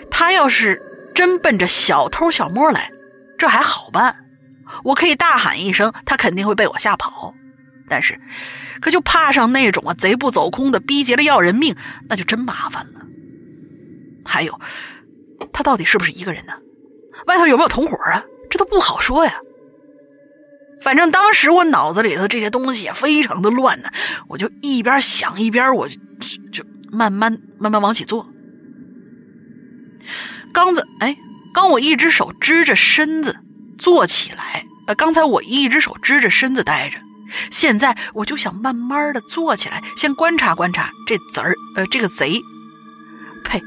[0.09, 0.81] 他要是
[1.13, 2.91] 真奔着小偷小摸来，
[3.37, 4.22] 这还好办。
[4.83, 7.33] 我可以大喊一声，他肯定会被我吓跑。
[7.89, 8.19] 但是，
[8.79, 11.75] 可就怕上那种啊贼不走空的，逼急了要人命，
[12.07, 13.01] 那就真麻烦了。
[14.25, 14.59] 还有，
[15.51, 16.53] 他到底是不是一个人呢？
[17.27, 18.23] 外头有没有同伙啊？
[18.49, 19.33] 这都不好说呀。
[20.81, 23.89] 反正当时我脑子里头这些东西非常的乱呢，
[24.27, 25.97] 我就一边想一边我就
[26.51, 28.27] 就慢慢慢慢往起坐。
[30.53, 31.17] 刚子，哎，
[31.53, 33.37] 刚我一只手支着身子。
[33.77, 36.99] 坐起来，呃，刚才我一只手支着身子待着，
[37.51, 42.41] 现在我就想慢慢的坐起来，先观察观察这贼儿，呃，这个贼，
[43.43, 43.61] 呸，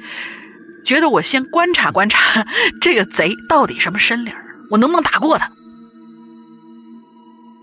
[0.84, 2.46] 觉得我先观察观察
[2.80, 4.36] 这个贼到底什么身量，
[4.70, 5.50] 我能不能打过他？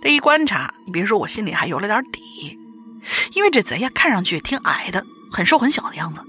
[0.01, 2.57] 这一观察，你别说，我心里还有了点底，
[3.33, 6.21] 因为这贼呀，看上去挺矮的，很瘦很小的样子，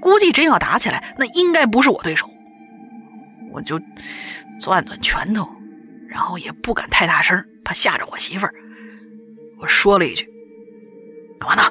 [0.00, 2.30] 估计真要打起来，那应该不是我对手，
[3.52, 3.80] 我就。
[4.60, 5.48] 攥攥拳头，
[6.08, 8.54] 然后也不敢太大声，怕吓着我媳妇儿。
[9.60, 10.28] 我说了一句
[11.40, 11.62] ：“干嘛呢？”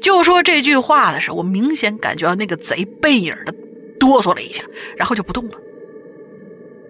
[0.00, 3.54] 就说这句话的时候，我明显感觉到那个贼背影的
[3.98, 4.62] 哆嗦了一下，
[4.96, 5.58] 然后就不动了。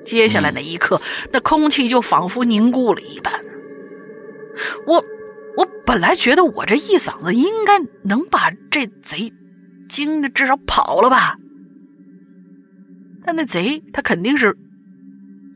[0.05, 1.01] 接下来那一刻，
[1.33, 3.33] 那空气就仿佛凝固了一般。
[4.87, 5.05] 我
[5.57, 9.33] 我本来觉得我这一嗓子应该能把这贼
[9.89, 11.37] 惊的至少跑了吧。
[13.25, 14.57] 但那贼他肯定是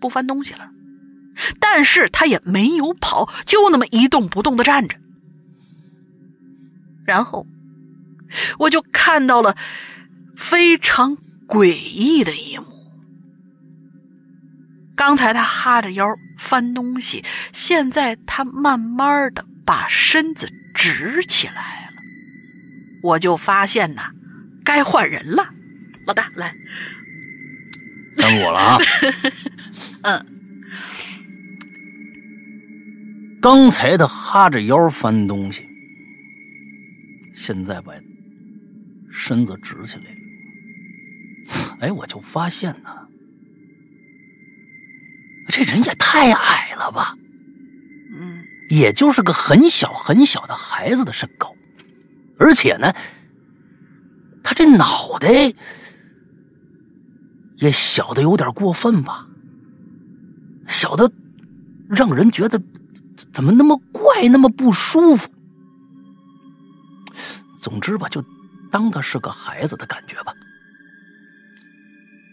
[0.01, 0.71] 不翻东西了，
[1.61, 4.97] 但是他也没有跑，就那么一动不动的站着。
[7.07, 7.47] 然后
[8.59, 9.57] 我就看到了
[10.37, 11.17] 非常
[11.47, 12.65] 诡异的一幕：
[14.97, 16.07] 刚才他哈着腰
[16.39, 22.03] 翻东西，现在他慢慢的把身子直起来了。
[23.03, 24.11] 我就发现呐，
[24.65, 25.49] 该换人了。
[26.07, 26.55] 老大，来。
[28.19, 28.79] 耽误我了啊！
[30.03, 30.27] 嗯，
[33.41, 35.63] 刚才他哈着腰翻东西，
[37.37, 37.93] 现在把
[39.11, 40.09] 身子直起来了。
[41.81, 42.91] 哎，我就发现呢，
[45.49, 47.15] 这人也太矮了吧？
[48.19, 51.55] 嗯，也就是个很小很小的孩子的身高，
[52.39, 52.93] 而且呢，
[54.43, 55.53] 他这脑袋。
[57.59, 59.27] 也小的有点过分吧，
[60.67, 61.11] 小的
[61.89, 62.61] 让人觉得
[63.33, 65.29] 怎么那么怪，那么不舒服。
[67.61, 68.25] 总之吧，就
[68.71, 70.33] 当他是个孩子的感觉吧。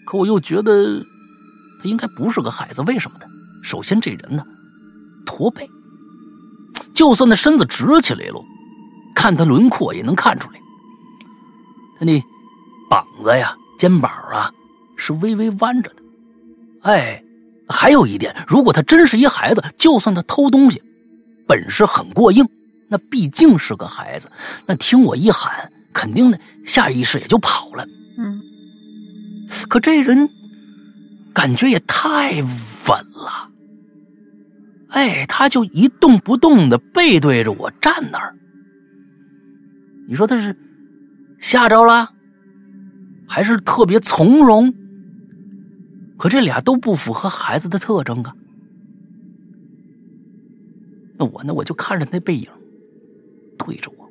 [0.05, 1.03] 可我又觉得
[1.81, 3.25] 他应该不是个孩子，为什么呢？
[3.63, 4.45] 首先，这人呢
[5.25, 5.67] 驼背，
[6.93, 8.39] 就算那身子直起来了，
[9.15, 10.59] 看他轮廓也能看出来，
[11.97, 12.23] 他那
[12.87, 14.51] 膀子呀、肩膀啊。
[15.05, 15.97] 是微微弯着的，
[16.81, 17.23] 哎，
[17.69, 20.81] 还有一点，如果他真是一孩子，就算他偷东西，
[21.47, 22.43] 本事很过硬，
[22.89, 24.27] 那毕竟是个孩子，
[24.65, 27.87] 那听我一喊，肯定呢下意识也就跑了。
[28.17, 28.41] 嗯，
[29.69, 30.27] 可这人
[31.35, 33.51] 感觉也太稳了，
[34.89, 38.35] 哎，他就一动不动的背对着我站那儿，
[40.09, 40.57] 你说他是
[41.39, 42.09] 吓着了，
[43.27, 44.73] 还是特别从容？
[46.17, 48.35] 可这俩都不符合孩子的特征啊！
[51.17, 51.53] 那我呢？
[51.53, 52.49] 我就看着那背影，
[53.57, 54.09] 对着我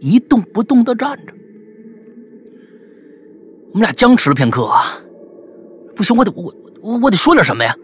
[0.00, 1.32] 一动不动的站着。
[3.72, 4.98] 我们俩僵持了片刻啊！
[5.94, 7.76] 不行，我得我我我得说点什么呀！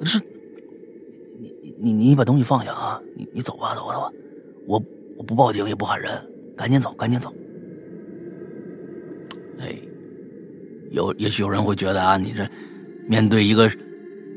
[0.00, 0.20] 我是
[1.38, 3.00] 你你你你把东西放下啊！
[3.16, 4.12] 你你走吧走吧走吧！
[4.66, 4.82] 我
[5.16, 6.10] 我不报警也不喊人，
[6.56, 7.32] 赶紧走赶紧走！
[9.60, 9.76] 哎。
[10.90, 12.48] 有也许有人会觉得啊，你这
[13.08, 13.70] 面对一个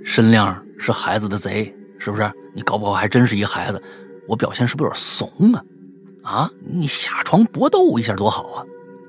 [0.03, 2.31] 身量是孩子的贼，是不是？
[2.55, 3.81] 你搞不好还真是一孩子，
[4.27, 5.63] 我表现是不是有点怂啊？
[6.23, 8.65] 啊，你下床搏斗一下多好啊！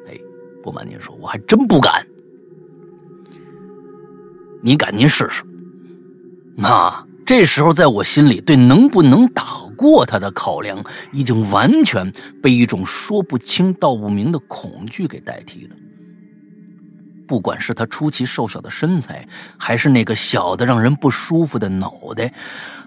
[0.08, 0.16] 哎，
[0.62, 2.06] 不瞒您说，我还真不敢。
[4.62, 5.42] 你敢，您试试。
[6.56, 12.10] 那这时候，在我心里，对能不能打过他的考量，已经完全
[12.42, 15.76] 被一种说不清道不明的恐惧给代替了。
[17.30, 19.24] 不管是他出奇瘦小的身材，
[19.56, 22.34] 还是那个小的让人不舒服的脑袋，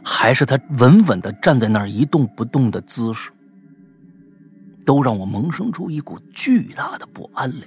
[0.04, 3.32] 还是他稳稳的站在那儿一动不动的姿势，
[4.86, 7.66] 都让我萌生出一股巨大的不安来。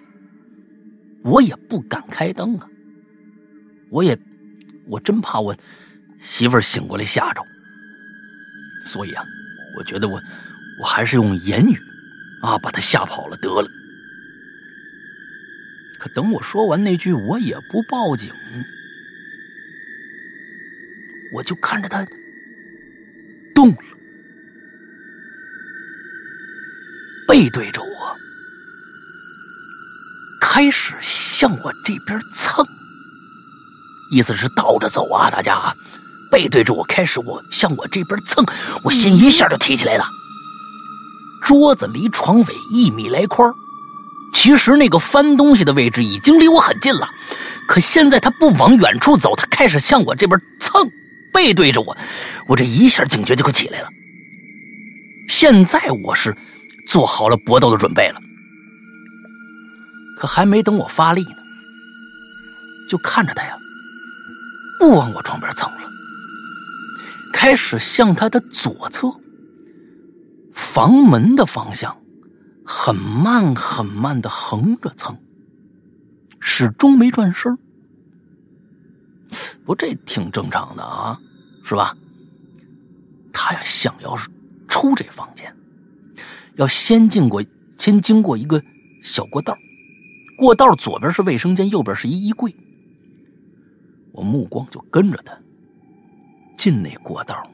[1.25, 2.69] 我也不敢开灯啊，
[3.89, 4.15] 我也，
[4.87, 5.57] 我真怕我
[6.21, 7.41] 媳妇儿醒过来吓着。
[8.85, 9.25] 所以啊，
[9.79, 10.21] 我觉得我，
[10.79, 11.75] 我还是用言语，
[12.43, 13.69] 啊，把他吓跑了得了。
[15.99, 18.33] 可等我说完那句“我也不报警”，
[21.33, 22.07] 我就看着他
[23.55, 23.79] 动了，
[27.27, 28.17] 背对着我，
[30.41, 32.65] 开始向我这边蹭，
[34.11, 35.31] 意思是倒着走啊！
[35.31, 35.75] 大家
[36.31, 38.45] 背对着我，开始我向我这边蹭，
[38.85, 40.07] 我心一下就提起来了。
[41.43, 43.51] 桌子离床尾一米来宽
[44.33, 47.09] 其实那个翻东西的位置已经离我很近了，
[47.67, 50.89] 可现在他不往远处走，他开始向我这边蹭，
[51.33, 51.97] 背对着我，
[52.47, 53.89] 我这一下警觉就可起来了。
[55.29, 56.37] 现在我是
[56.89, 58.21] 做好了搏斗的准备了，
[60.19, 61.39] 可还没等我发力呢，
[62.89, 63.57] 就看着他呀，
[64.79, 65.81] 不往我床边蹭了，
[67.33, 69.09] 开始向他的左侧
[70.55, 71.97] 房门的方向。
[72.67, 75.17] 很慢很慢的横着蹭，
[76.41, 77.57] 始终没转身
[79.65, 81.17] 不，这挺正常的啊，
[81.65, 81.97] 是吧？
[83.33, 84.19] 他呀，想要
[84.67, 85.55] 出这房间，
[86.57, 87.41] 要先经过，
[87.79, 88.61] 先经过一个
[89.01, 89.57] 小过道，
[90.37, 92.53] 过道左边是卫生间，右边是一衣柜。
[94.11, 95.39] 我目光就跟着他
[96.57, 97.49] 进那过道，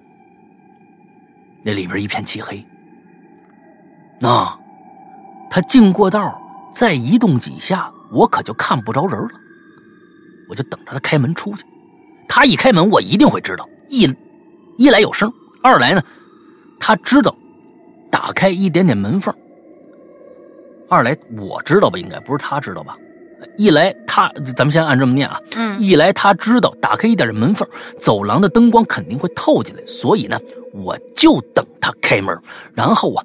[1.62, 2.64] 那里边一片漆黑，
[4.22, 4.58] 啊。
[5.52, 6.40] 他进过道，
[6.72, 9.28] 再移动几下，我可就看不着人了。
[10.48, 11.62] 我就等着他开门出去。
[12.26, 13.68] 他一开门，我一定会知道。
[13.90, 14.10] 一，
[14.78, 15.30] 一来有声，
[15.62, 16.02] 二来呢，
[16.80, 17.36] 他知道
[18.10, 19.34] 打开一点点门缝。
[20.88, 22.96] 二来我知道吧，应该不是他知道吧？
[23.58, 25.38] 一来他，咱们先按这么念啊。
[25.56, 25.78] 嗯。
[25.78, 27.68] 一来他知道打开一点点门缝，
[27.98, 30.40] 走廊的灯光肯定会透进来，所以呢，
[30.72, 32.34] 我就等他开门。
[32.72, 33.22] 然后啊，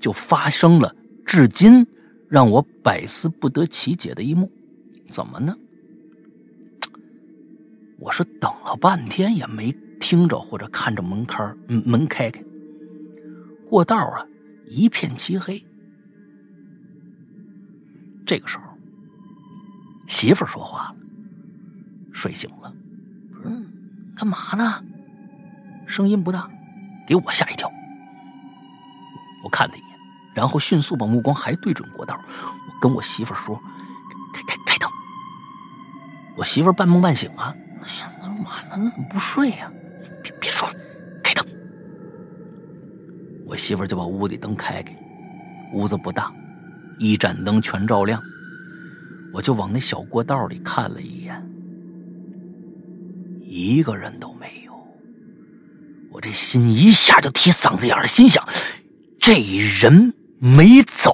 [0.00, 0.94] 就发生了。
[1.26, 1.86] 至今
[2.28, 4.50] 让我百思不得其解的一幕，
[5.08, 5.54] 怎么呢？
[7.98, 12.42] 我是等了半天也没听着或者看着门开门开开，
[13.68, 14.24] 过道啊
[14.66, 15.64] 一片漆黑。
[18.24, 18.64] 这个时候，
[20.06, 20.96] 媳妇说话了，
[22.12, 22.74] 睡醒了，
[23.44, 23.66] 嗯，
[24.14, 24.84] 干嘛呢？
[25.86, 26.50] 声音不大，
[27.06, 27.70] 给我吓一跳。
[29.42, 29.95] 我看他一眼。
[30.36, 32.14] 然后迅速把目光还对准过道，
[32.68, 33.58] 我跟我媳妇说
[34.34, 34.86] ：“开开开灯。”
[36.36, 39.72] 我媳妇半梦半醒啊，哎呀，那晚了，那怎么不睡呀？
[40.22, 40.74] 别别说了，
[41.24, 41.42] 开灯。
[43.46, 44.94] 我媳妇就把屋里灯开开，
[45.72, 46.30] 屋子不大，
[46.98, 48.22] 一盏灯全照亮。
[49.32, 51.50] 我就往那小过道里看了一眼，
[53.40, 54.74] 一个人都没有。
[56.10, 58.46] 我这心一下就提嗓子眼了，心想：
[59.18, 59.40] 这
[59.80, 60.12] 人。
[60.46, 61.10] 没走，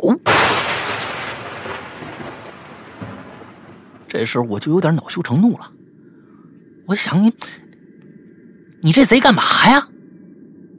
[4.06, 5.72] 这时候我就有点恼羞成怒了。
[6.84, 7.32] 我想你，
[8.82, 9.88] 你这贼干嘛呀？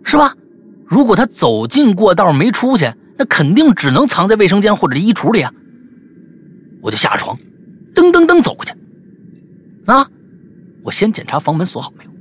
[0.04, 0.36] 是吧？
[0.86, 5.52] 如果他走进过道没出去，那肯定只能藏在卫生间或者衣橱里啊。
[6.80, 7.36] 我就下了床，
[7.96, 8.76] 噔噔噔走过去。
[9.88, 10.08] 啊，
[10.84, 12.12] 我先检查房门锁好没有，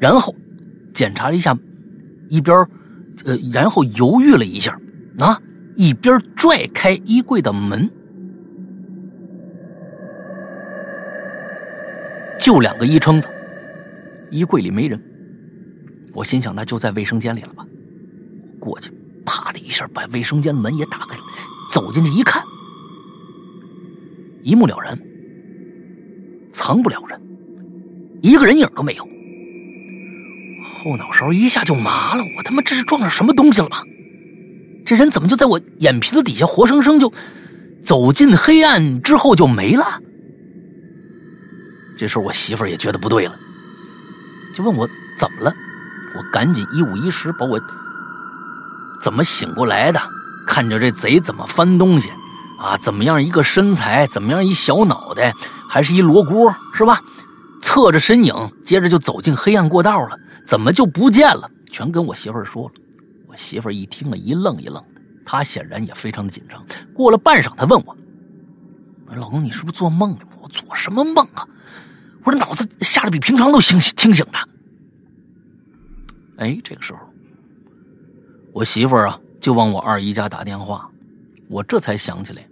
[0.00, 0.34] 然后
[0.92, 1.56] 检查了一下
[2.28, 2.66] 一边，
[3.24, 4.76] 呃，然后犹豫了一下，
[5.20, 5.40] 啊。
[5.76, 7.88] 一边拽开衣柜的门，
[12.38, 13.28] 就两个衣撑子，
[14.30, 14.98] 衣柜里没人。
[16.14, 17.66] 我心想，那就在卫生间里了吧。
[18.58, 18.90] 过去，
[19.26, 21.22] 啪的一下把卫生间门也打开了，
[21.68, 22.42] 走进去一看，
[24.42, 24.98] 一目了然，
[26.50, 27.20] 藏不了人，
[28.22, 29.06] 一个人影都没有。
[30.64, 33.82] 后脑勺一下就麻了，我他妈这是撞上什么东西了吗？
[34.86, 37.12] 这人怎么就在我眼皮子底下活生生就
[37.84, 40.00] 走进黑暗之后就没了？
[41.98, 43.34] 这时候我媳妇儿也觉得不对了，
[44.54, 44.88] 就问我
[45.18, 45.52] 怎么了。
[46.14, 47.60] 我赶紧一五一十把我
[49.02, 50.00] 怎么醒过来的，
[50.46, 52.10] 看着这贼怎么翻东西
[52.58, 55.34] 啊，怎么样一个身材，怎么样一小脑袋，
[55.68, 57.00] 还是一罗锅是吧？
[57.60, 58.34] 侧着身影，
[58.64, 61.50] 接着就走进黑暗过道了，怎么就不见了？
[61.72, 62.70] 全跟我媳妇儿说了。
[63.36, 66.64] 媳妇儿一听啊，一愣一愣的，她显然也非常的紧张。
[66.94, 67.96] 过了半晌，她问我
[69.14, 71.46] ：“老公，你是不是做梦了？”我做什么梦啊？
[72.24, 74.38] 我这脑子吓得比平常都清醒清醒的。
[76.38, 77.00] 哎，这个时候，
[78.52, 80.90] 我媳妇儿啊就往我二姨家打电话，
[81.48, 82.46] 我这才想起来，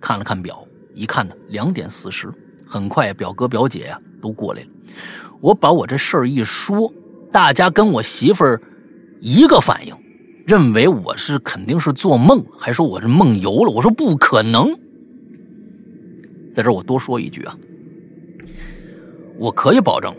[0.00, 2.32] 看了看表，一看呢两点四十。
[2.66, 4.68] 很快，表哥表姐呀都过来了。
[5.40, 6.92] 我把我这事儿一说，
[7.30, 8.60] 大家跟我媳妇儿
[9.20, 9.94] 一个反应，
[10.46, 13.70] 认为我是肯定是做梦，还说我是梦游了。
[13.70, 14.68] 我说不可能。
[16.52, 17.56] 在这儿我多说一句啊，
[19.38, 20.14] 我可以保证，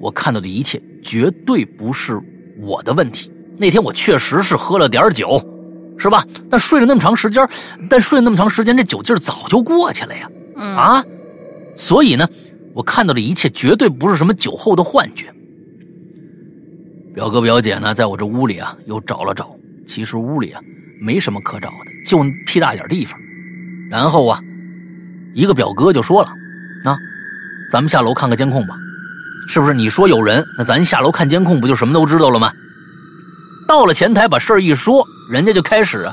[0.00, 2.20] 我看到的一切绝对不是
[2.60, 3.30] 我的问题。
[3.58, 5.40] 那天我确实是喝了点酒，
[5.98, 6.24] 是吧？
[6.48, 7.46] 但睡了那么长时间，
[7.90, 10.30] 但睡了那么长时间，这酒劲儿早就过去了呀。
[10.56, 11.04] 啊。
[11.76, 12.28] 所以呢，
[12.72, 15.26] 我看到的一切绝对不是什么酒后的幻觉。
[17.14, 19.56] 表哥表姐呢，在我这屋里啊，又找了找，
[19.88, 20.60] 其实屋里啊
[21.00, 23.18] 没什么可找的，就屁大点地方。
[23.90, 24.38] 然后啊，
[25.34, 26.30] 一个表哥就说了
[26.84, 26.96] ：“那
[27.72, 28.76] 咱们下楼看个监控吧，
[29.48, 29.72] 是不是？
[29.72, 32.52] 你说有人，那咱下楼看监控，不就什么都知道了吗？”
[33.66, 36.06] 到了前台，把事儿一说，人家就开始，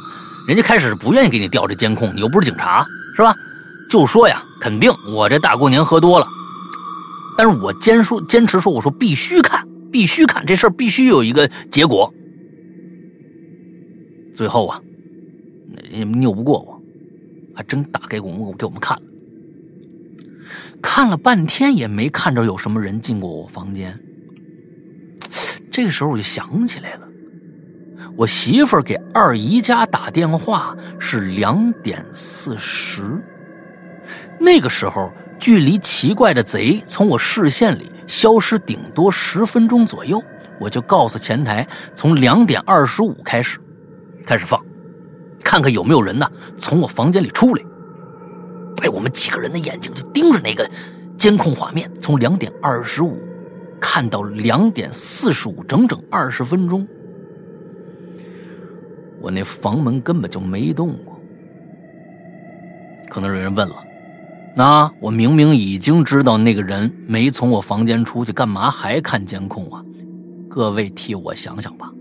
[0.48, 2.86] 人家开始不愿意给你调这监控，你又不是警察，
[3.16, 3.36] 是吧？
[3.90, 6.28] 就说呀，肯定我这大过年喝多了，
[7.38, 9.62] 但是我坚说坚持说，我说必须看，
[9.92, 12.12] 必须看这事儿必须有一个结果。
[14.36, 14.82] 最后啊，
[15.92, 16.82] 拗不过我，
[17.56, 19.04] 还真打给我们给我们看了，
[20.82, 23.98] 看了半天也没看着有什么人进过我房间。
[25.72, 27.08] 这个时候我就想起来了，
[28.16, 33.02] 我媳妇给二姨家打电话是两点四十。
[34.40, 40.22] 那个时候，距离奇怪的贼从我视线里消失顶多十分钟左右，
[40.60, 43.60] 我就告诉前台，从两点二十五开始，
[44.26, 44.60] 开始放，
[45.44, 47.64] 看看有没有人呢从我房间里出来。
[48.82, 50.70] 哎，我们几个人的眼睛就盯着那个
[51.18, 53.18] 监控画面，从两点二十五
[53.80, 56.86] 看到两点四十五，整整二十分钟。
[59.22, 61.20] 我那房门根本就没动过，
[63.10, 63.76] 可能有人问了。
[64.56, 69.84] 那我明明已经知道那个人没从我房间出去，干嘛还看监控啊？
[70.50, 71.92] 各位替我想想吧。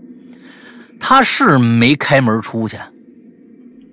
[0.99, 2.77] 他是没开门出去，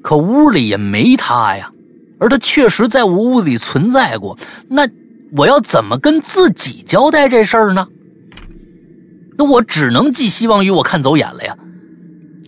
[0.03, 1.71] 可屋里也没他呀，
[2.19, 4.39] 而他确实在我屋里存在过。
[4.69, 4.89] 那
[5.37, 7.87] 我要怎么跟自己交代这事儿呢？
[9.37, 11.57] 那我只能寄希望于我看走眼了呀。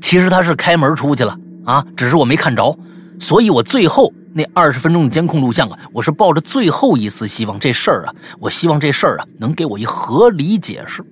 [0.01, 2.79] 其实他是开门出去了啊，只是我没看着，
[3.19, 4.13] 所以我最后。
[4.37, 11.05] 那二十分钟的监控录像啊，我是抱着最后一丝希望，这事儿啊，我希望这事儿啊能给我一合理解释。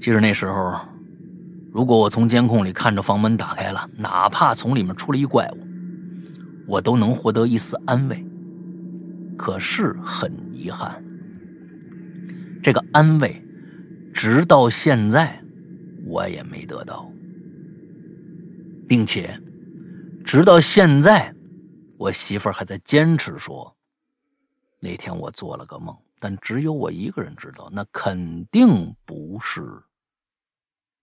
[0.00, 0.74] 其实那时候，
[1.70, 5.58] 如果我从监控里看着房门打开了，哪怕从里面出了一怪物，
[6.66, 8.24] 我都能获得一丝安慰。
[9.36, 11.02] 可是很遗憾，
[12.62, 13.40] 这个安慰，
[14.12, 15.40] 直到现在
[16.04, 17.10] 我也没得到，
[18.88, 19.40] 并且。
[20.24, 21.34] 直到现在，
[21.96, 23.74] 我媳妇儿还在坚持说，
[24.78, 29.62] 那天我做了个梦，但只有我一个人知道，那肯定不是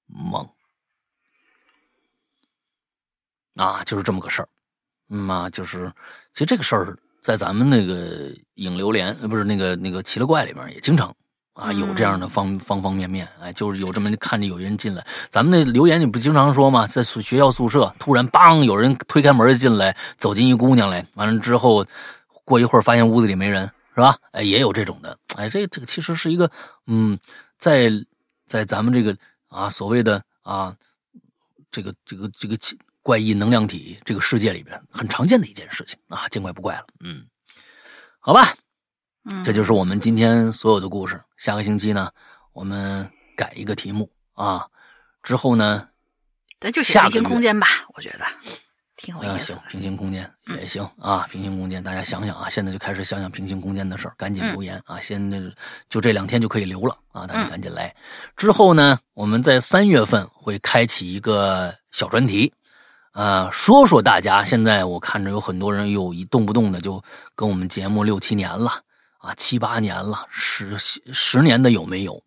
[0.05, 0.47] 梦
[3.55, 4.47] 啊，就是这么个事儿。
[5.09, 5.91] 嗯啊，就是
[6.33, 11.15] 其实这个事儿在咱们那个影流连，不是那个那个奇了怪里面也经常。
[11.53, 16.85] 啊，有这样的方方方面面，哎，就是有这么看着有人进来，咱们那留言你不经常说吗？
[16.85, 21.85] 在宿学校宿舍，突然梆，有人推开门进来，走进一姑娘来，完了之后，
[22.43, 23.63] 过一会儿发现屋子里没人，
[23.93, 24.17] 是吧？
[24.31, 26.51] 哎，也有这种的，哎，这这个其实是一个，
[26.87, 27.17] 嗯，
[27.57, 27.89] 在
[28.45, 29.15] 在咱们这个
[29.47, 30.75] 啊所谓的啊
[31.71, 32.57] 这个这个这个
[33.05, 37.23] 怪异能量体这个世界里边很常见的一件事情啊，见怪不怪了，嗯，
[38.19, 38.51] 好吧。
[39.43, 41.21] 这就是我们今天所有的故事。
[41.37, 42.11] 下个星期呢，
[42.51, 43.07] 我们
[43.37, 44.65] 改一个题目啊。
[45.21, 45.87] 之后呢，
[46.59, 48.25] 咱就写平行空间吧，我觉得
[48.97, 49.53] 挺有意思。
[49.53, 50.27] 行，平行空间
[50.57, 51.27] 也行啊。
[51.29, 54.99] 平行空间，大家想想啊，现在就开始想想平行空间的事儿，赶紧留言啊。
[54.99, 55.39] 现在
[55.89, 57.95] 就这两天就可以留了啊，大家赶紧来。
[58.35, 62.51] 之后呢，我们在三月份会开启一个小专题，
[63.15, 67.01] 啊，说说大家现在我看着有很多人又一动不动的就
[67.33, 68.81] 跟我们节目六七年了。
[69.19, 72.21] 啊，七八年了，十十年的有没有？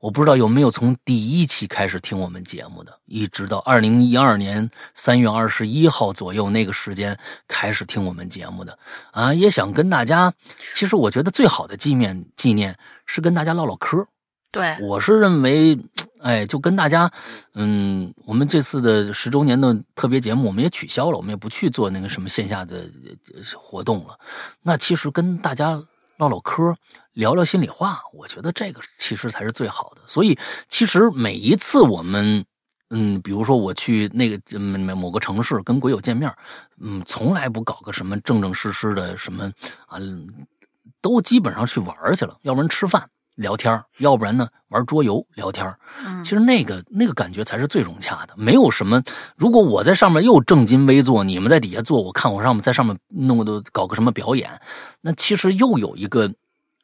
[0.00, 7.18] 我不知道有没有从第一期开始听我们节目的，一直到二零一二年三月二十一号左右那个时间
[7.48, 8.78] 开始听我们节目的
[9.10, 10.32] 啊，也想跟大家，
[10.74, 14.06] 其实我觉得最好的纪念纪念是跟大家唠唠嗑。
[14.54, 15.78] 对，我是认为，
[16.22, 17.12] 哎，就跟大家，
[17.54, 22.88] 嗯，我们这次的十周年的特别节目，我们也取消了，我们也不去做那个什么线下的
[23.54, 24.18] 活动了。
[24.62, 25.82] 那其实跟大家
[26.16, 26.74] 唠唠嗑。
[27.14, 30.00] 聊聊心里话，我觉得这个其实才是最好的。
[30.04, 30.36] 所以，
[30.68, 32.44] 其实每一次我们，
[32.90, 36.28] 嗯，比如说我去那个某某个城市跟鬼友见面，
[36.80, 39.44] 嗯，从来不搞个什么正正式式的什么
[39.86, 40.00] 啊，
[41.00, 45.72] 都基本上去玩去了，要不然吃饭聊天，要不然呢玩桌游聊天。
[46.22, 48.34] 其实那个那个感觉才是最融洽的。
[48.36, 49.02] 没有什么，
[49.36, 54.50] 如果我在上面又正襟危坐，你们在底下坐，我看我上面在上面弄的搞个什么表演，
[55.00, 56.30] 那其实又有一个。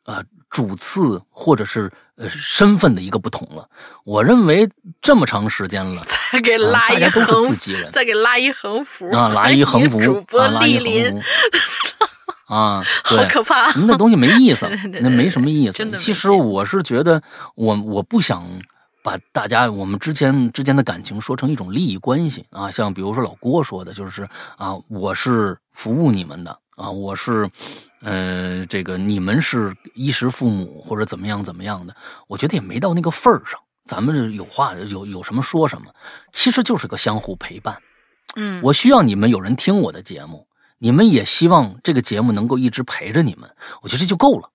[0.07, 3.69] 呃，主次或者是呃身份的一个不同了。
[4.03, 4.69] 我认为
[5.01, 6.03] 这么长时间了，
[6.33, 7.55] 再给拉一横，
[7.93, 11.23] 再给拉一横幅啊，拉一横幅，主播莅临啊，
[12.51, 13.73] 好可怕！
[13.87, 14.69] 那东西没意思，
[15.01, 15.91] 那没什么意思。
[15.97, 17.23] 其实我是觉得，
[17.55, 18.45] 我我不想
[19.03, 22.71] 把大家我们之间之间的感情说成一种利益关系啊。
[22.71, 27.49] 像比如说老郭说的，就是啊，我是服务你们的啊，我是。
[28.03, 31.95] 呃，这个你们是衣食父母或者怎么样怎么样的，
[32.29, 33.61] 我觉得也没到那个份儿上。
[33.85, 35.93] 咱们有话有有什么说什么，
[36.33, 37.77] 其实就是个相互陪伴。
[38.37, 40.47] 嗯，我需要你们有人听我的节目，
[40.81, 43.49] 你们也希望这个节目能够一直陪着你们，
[43.83, 44.51] 我觉得这就够了。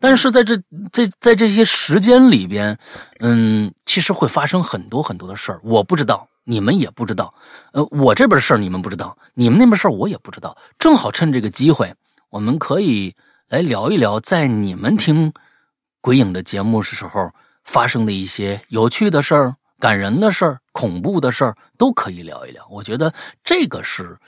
[0.00, 0.56] 但是在这
[0.90, 2.76] 这在这些时间里边，
[3.20, 7.32] 嗯，其实会发生很多很多的事儿，我不知道，你们也不知道。
[7.72, 10.56] 呃，我这边事儿你们不知道，你们那边事儿我也不知道。
[10.78, 11.94] 正好趁这个机会。
[12.28, 13.14] 我们可以
[13.48, 15.32] 来聊一聊，在你们听
[16.00, 17.30] 鬼影的节目的时候
[17.64, 22.66] 发生的一些有趣的事儿、感人的事儿、恐怖的事儿，都可以聊一聊。
[22.68, 24.18] 我觉得这个是，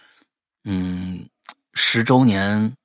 [0.64, 1.28] 嗯，
[1.80, 2.76] 十周年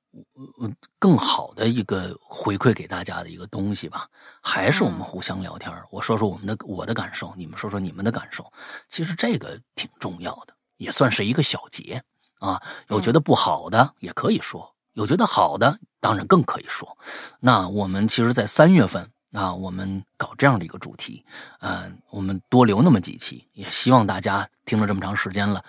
[1.00, 4.08] 更好的一个回馈给大家的一个东西吧。
[4.40, 8.50] 还是我们互相聊天，我说说我们的我的感受，你们说说你们的感受。
[8.88, 12.00] 其实这个挺重要的，也算是一个小结
[12.38, 12.62] 啊。
[12.86, 14.72] 有觉得不好的也可以说。
[14.92, 16.96] 有觉得好的，当然更可以说。
[17.40, 21.24] 那我们其实，在三月份啊，我们搞这样的一个主题，
[21.60, 25.62] 嗯，我们多留那么几期，也希望大家听了这么长时间了，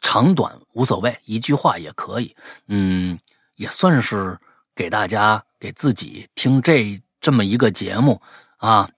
[0.00, 2.34] 长短无所谓，一句话也可以，
[2.68, 3.18] 嗯，
[3.56, 4.38] 也算是
[4.76, 8.22] 给大家给自己听这这么一个节目
[8.58, 8.88] 啊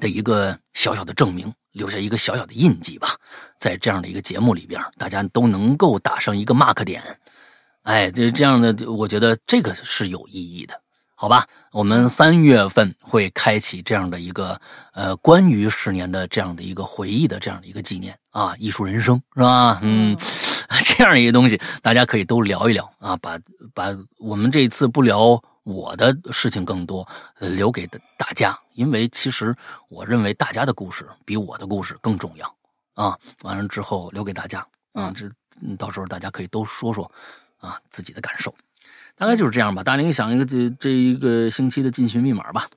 [0.00, 3.08] 的一个小小的证明，留下一个小小的印记吧。
[3.58, 7.02] 在这样的一个节目里边，大家都能够打上一个 mark 点。
[7.82, 10.80] 哎，这这样的，我觉得这个是有意义的，
[11.16, 11.46] 好吧？
[11.72, 14.60] 我们三月份会开启这样的一个
[14.92, 19.78] 呃，关于十年的这样的一个回忆的这样的一个纪念啊，艺术人生是吧？
[19.82, 20.16] 嗯，
[20.84, 23.38] 这样一个东西，大家可以都聊一聊啊，把
[23.72, 27.06] 把我们这一次不聊我的事情更多，
[27.38, 27.86] 留给
[28.18, 29.54] 大家，因为其实
[29.88, 32.54] 我认为大家的故事比我的故事更重要
[32.94, 33.16] 啊。
[33.42, 35.30] 完了之后留给大家啊，这
[35.76, 37.10] 到时候大家可以都说说。
[37.58, 38.54] 啊，自己的感受，
[39.16, 39.84] 大概就是这样吧。
[39.84, 42.68] 大林想一个这这一个星期的进群密码吧。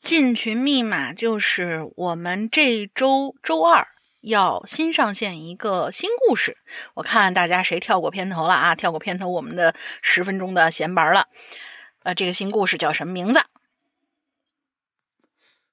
[0.00, 3.88] 进群密码就是我们这周周二
[4.20, 6.56] 要新上线一个新故事。
[6.94, 8.76] 我看大家谁跳过片头了啊？
[8.76, 11.26] 跳过片头，我们的十分钟的闲白了。
[12.04, 13.40] 呃，这个新故事叫什么名字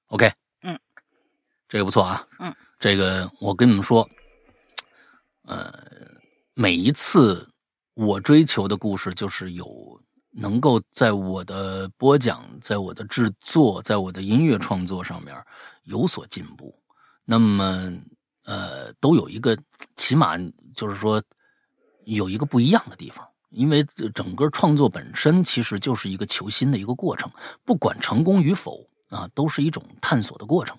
[0.08, 0.32] ？OK，
[0.62, 0.80] 嗯，
[1.68, 2.26] 这个不错啊。
[2.40, 4.08] 嗯，这个我跟你们说，
[5.44, 5.72] 呃，
[6.54, 7.53] 每一次。
[7.94, 10.00] 我追求的故事就是有
[10.32, 15.32] 能够在我的播讲、在我的制作、在我的音乐创作上面
[15.84, 16.74] 有所进步。
[17.24, 17.92] 那么，
[18.44, 19.56] 呃，都有一个
[19.94, 20.36] 起码
[20.74, 21.22] 就是说
[22.04, 27.30] 有一个不一样的地方，因为整个创作本身其实就是一个求新的一个过程，
[27.64, 30.76] 不管成功与否啊，都是一种探索的过程。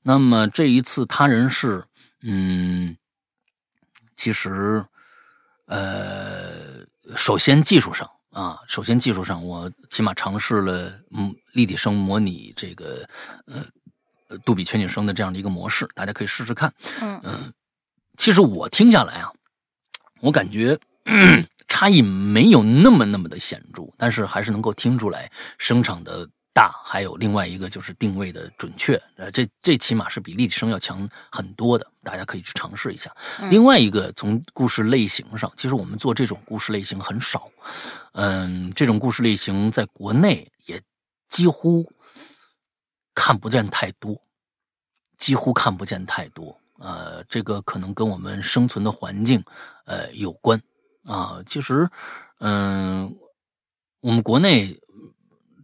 [0.00, 1.84] 那么这一次他人是，
[2.22, 2.96] 嗯，
[4.14, 4.82] 其实。
[5.66, 6.84] 呃，
[7.16, 13.08] 首先技术上啊，首先技术上，我起码尝试了嗯立体声模拟这个
[13.46, 13.64] 呃
[14.44, 16.72] 杜比全景声的这样的一个模式，大家可以试试看。
[17.00, 17.52] 嗯，
[18.16, 19.32] 其实我听下来啊，
[20.20, 20.78] 我感觉
[21.68, 26.28] 差异没有那么那么的显著，但是还是能够听出来声场的。
[26.54, 33.14] 大还有另外一个就是定位的准确，呃，这这起码是比立体声要强很多的，大家可以去尝试一下。
[33.50, 37.50] 另外一个从故事类型上，其实我们做这种故事类型很少，
[38.12, 40.80] 嗯，这种故事类型在国内也
[41.26, 41.84] 几乎
[43.14, 44.16] 看不见太多，
[45.18, 46.56] 几乎看不见太多。
[46.78, 49.42] 呃，这个可能跟我们生存的环境
[49.86, 50.60] 呃有关
[51.04, 51.42] 啊。
[51.46, 51.88] 其实，
[52.38, 53.12] 嗯，
[54.00, 54.78] 我们国内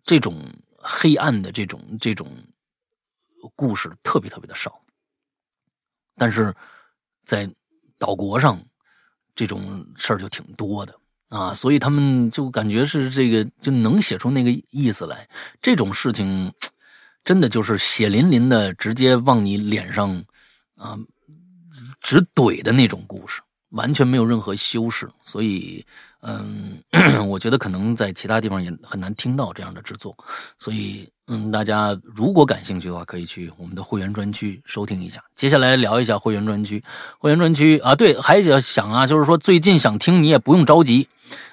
[0.05, 0.43] 这种
[0.81, 2.29] 黑暗的这种这种
[3.55, 4.81] 故事特别特别的少，
[6.17, 6.55] 但是
[7.25, 7.49] 在
[7.99, 8.61] 岛国上
[9.35, 10.95] 这种事儿就挺多的。
[11.29, 15.29] 啊，所以他们就感觉是这个就能写出那个意思来。
[15.61, 16.53] 这种事情，
[17.23, 20.25] 真的就是血淋淋的，直接往你脸上
[20.75, 20.99] 啊
[22.01, 25.09] 直怼的那种故事，完全没有任何修饰。
[25.21, 25.87] 所以，
[26.23, 26.83] 嗯，
[27.29, 30.17] 我觉得可能在其他地方也很难听到这样的制作。
[30.59, 31.09] 所以。
[31.33, 35.23] 嗯，大家如果感兴趣的话，可以去我们的会员专区收听一下。
[35.33, 36.83] 接下来聊一下会员专区，
[37.21, 41.07] 会员专区啊，对，还要想啊，就是说最近想听，你也不用着急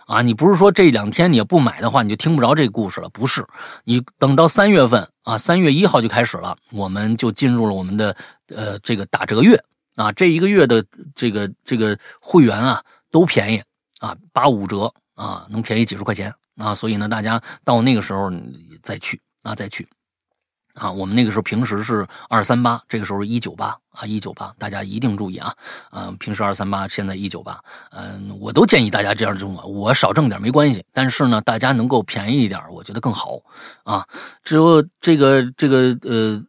[0.08, 3.46] 啊，你不是说这两天你也不买的话，你就听不着这个故事了，不是？
[3.84, 8.18] 你等到三月份啊，三月一号就开始了，我们就进入了我们的
[8.48, 9.64] 呃这个打折月
[9.96, 10.84] 啊，这一个月的
[11.14, 13.62] 这个这个会员啊都便宜
[14.00, 18.32] 啊，八五折啊，能便宜几十块钱啊，所以呢，大家到那个时候
[18.82, 19.22] 再去。
[19.44, 19.88] 啊，再去，
[20.74, 25.56] 啊，我们那个时候平时是二三八，这个时候一九八啊，一九八，大家一定注意啊，
[25.90, 27.58] 啊，平时二三八，现在一九八，
[27.92, 33.40] 嗯，我都建议大家这样挣啊，我少挣点没关系，但是呢，大家能够便宜一点，我觉得更好
[33.86, 34.06] 啊。
[34.44, 36.44] 只有这个这个呃，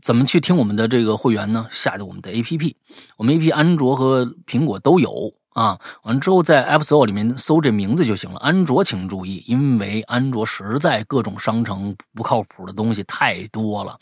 [0.00, 1.66] 怎么去听我们的这个会员呢？
[1.72, 2.72] 下载我们的 APP，
[3.16, 5.34] 我们 APP 安卓和苹果都有。
[5.58, 8.38] 啊，完之后在 App Store 里面搜这名字就行了。
[8.38, 13.98] 安卓请注意，因为安卓实在各种商城不靠谱的东西太多了。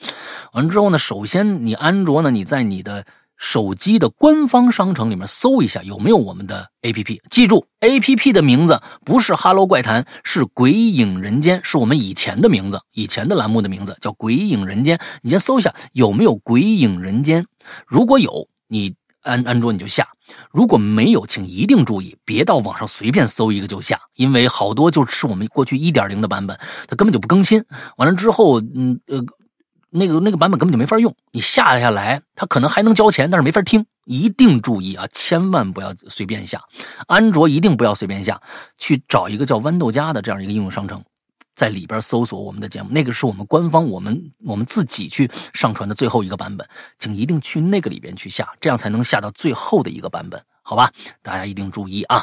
[0.53, 3.07] 完之后呢，首先你安卓呢，你在你的
[3.39, 7.23] 手机的官方商城里面搜一下有没有我们的 APP。
[7.31, 15.01] 记住，APP 的名字不是 Hello 怪谈，是鬼影人间，是我们以前的名字，以前的栏目的名字叫鬼影人间。
[15.23, 17.47] 你先搜一下有没有鬼影人间，
[17.87, 18.95] 如果有，你。
[19.27, 20.09] 安安卓你就下，
[20.53, 26.57] 如果没有，请一定注意，别到网上随便搜一个就下，因为好多就是我们过去一点零的版本，
[26.89, 27.65] 它根本就不更新。
[27.97, 29.21] 完了之后，嗯呃，
[29.91, 33.85] 那个那个版本根本就没法用，你下下来，它可能还能交钱，但是没法听。
[34.05, 36.63] 一定注意啊，千万不要随便下，
[37.09, 38.41] 安卓一定不要随便下，
[38.79, 41.03] 去找一个叫豌豆荚的这样一个应用商城。
[41.57, 46.69] 在里边搜索我们的节目，那个是我们官方，我们我们自己去上传的最后一个版本，
[46.99, 50.93] 请一定去那个里边去下，这样才能下到最后的一个版本，好吧？
[51.23, 52.23] 大家一定注意啊！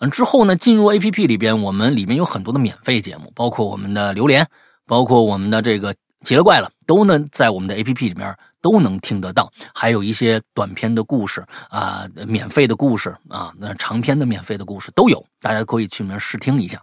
[0.00, 4.46] 嗯，之后呢，进入 A P P 里边，我们里面有很多的免费节目，包括我们的榴莲，
[4.86, 5.94] 包括我们的这个
[6.24, 16.82] 奇了怪了，都能在我们的 A P P 里面都能听得到，还有一些短篇的故事啊，免费的故事啊，那长篇的免费的故事都有，大家可以去里面试听一下。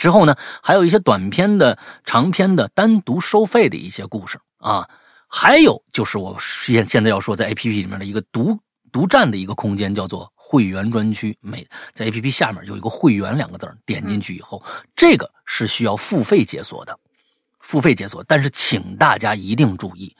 [0.00, 4.88] 之后呢，还有一些短篇的、长篇的单独收费的一些故事啊，
[5.28, 8.58] 还有就是我现现在要说，在 A P P 里面的一个独
[8.90, 11.36] 独占的一个空间，叫做会员专区。
[11.42, 14.62] 每在 A P P 下面有一个“会员”两个字点进去以后，
[14.96, 16.98] 这个是需要付费解锁的，
[17.58, 18.24] 付费解锁。
[18.26, 20.16] 但是请大家一定注意，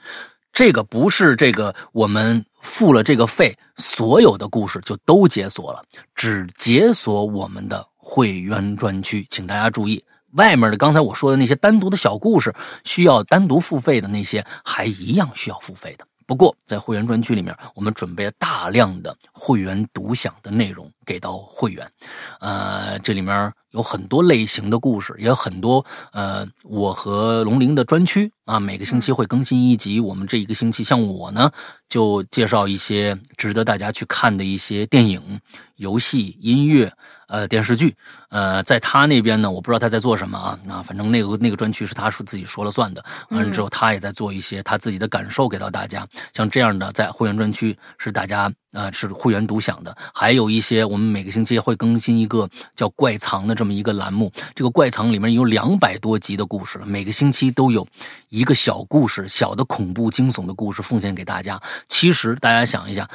[0.52, 5.82] 这个不是这个我们付了这个费，所有的故事就都解锁了，
[6.14, 7.89] 只解锁我们的。
[8.00, 10.02] 会员专区，请大家注意，
[10.32, 12.52] 外面的刚才我说的那些单独的小故事，
[12.84, 16.06] 需要单独付费的那些，还一样需要付费的。
[16.26, 21.90] 不过，在会员专区里面，我们准备了大量的会员独享的内容给到会员，
[22.38, 29.98] 呃，这里面有很多类型的故事，也有很多呃，我和龙鳞的专区啊，每个星期会更新一集。
[29.98, 31.50] 我们这一个星期，像我呢，
[31.88, 35.40] 就介绍一些值得大家去看的一些电影、
[35.74, 36.92] 游戏、音乐。
[37.30, 37.94] 呃，电视剧，
[38.30, 40.58] 呃，在他那边呢，我不知道他在做什么啊。
[40.64, 43.04] 那反正那个那个专区是他说自己说了算的。
[43.28, 46.04] 完了之后，他也在做一些他自己的感受给到大家。
[46.34, 49.96] 像这样的，在会员专区是大家呃是会员独享的。
[50.12, 54.30] 还有一些，我们们每个星期会更新一个叫“怪藏”的这么一个栏目。
[54.54, 57.86] 这个“怪藏”里面有两百多集的故事，每个星期都有
[58.28, 61.60] 一个小故事、小的恐怖惊悚的故事奉献给大家。
[61.88, 63.08] 其实大家想一下。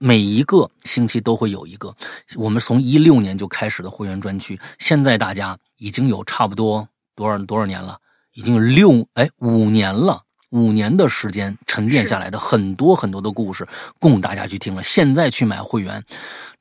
[0.00, 1.92] 每一个星期都会有一个，
[2.36, 7.98] 我们从一六年就开始的会员专区，现在大家已经有差不多多少多少年了，
[8.32, 13.66] 已经有六哎五年了，五年的时间沉淀下来的很多很多的故事
[13.98, 14.82] 供大家去听了。
[14.82, 16.02] 现在去买会员，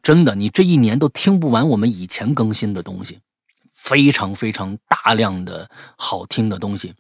[0.04, 3.20] 真的你这一年都听不完我们以前更新的东西，
[3.72, 6.94] 非常非常大量的好听的东西。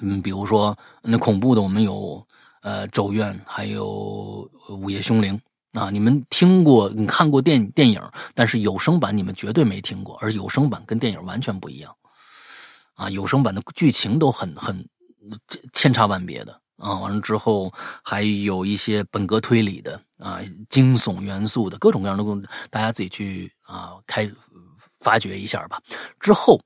[0.00, 2.24] 嗯，比如说那恐怖的，我们有
[2.62, 5.36] 呃《咒怨》，还有《午夜凶铃》。
[5.72, 8.02] 啊，你们听过、你看过电电影，
[8.34, 11.94] 但是有声版你们绝对没听过，而有声版跟电影完全不一样。
[12.94, 14.84] 啊，有声版的剧情都很很
[15.72, 16.94] 千差万别的啊。
[16.98, 17.72] 完了之后
[18.02, 24.30] 还有一些本格推理的啊，惊悚元素的各种各样的东西，大家自己去啊开
[25.00, 25.80] 发掘一下吧。
[26.18, 26.60] 之后，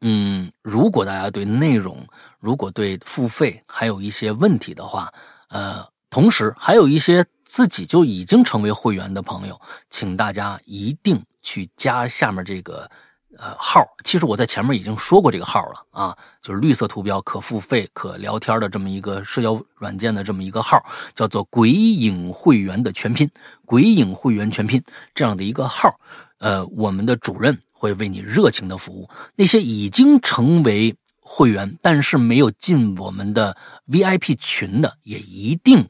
[0.00, 2.06] 嗯，如果大家对内容，
[2.38, 5.12] 如果对付费还有一些问题的话，
[5.48, 9.60] 呃，同时还有一些自己就已经成为会员的朋友，
[9.90, 12.90] 请大家一定去加下面这个。
[13.38, 20.82] 呃，号其实我在前面已经说过这个号了啊，就是绿色图标可付费可聊天的这么一个社交软件的这么一个号，
[21.14, 23.30] 叫做“鬼影会员”的全拼
[23.66, 24.82] ，“鬼影会员”全拼
[25.14, 25.94] 这样的一个号。
[26.38, 29.08] 呃，我们的主任会为你热情的服务。
[29.34, 33.56] 那些已经成为会员但是没有进我们的
[33.88, 35.88] VIP 群的，也一定。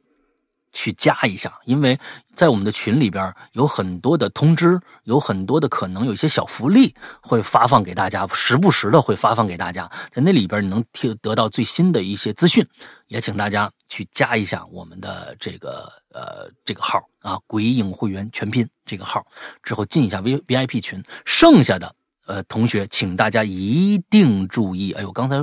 [0.77, 1.98] 去加一下，因为
[2.35, 12.62] 在我们的群里边有很多的通知，有很多的可能有一些小福利会发放给大家，时不时的会发放给大家，在那里边你能听得到最新的一些资讯，
[13.09, 19.27] 也请大家去加一下我们的这个呃这个号啊，鬼影会员全拼这个号
[19.62, 21.95] 之后进一下 V V I P 群，剩下的。
[22.27, 24.90] 呃，同学，请大家一定注意。
[24.93, 25.36] 哎呦，刚才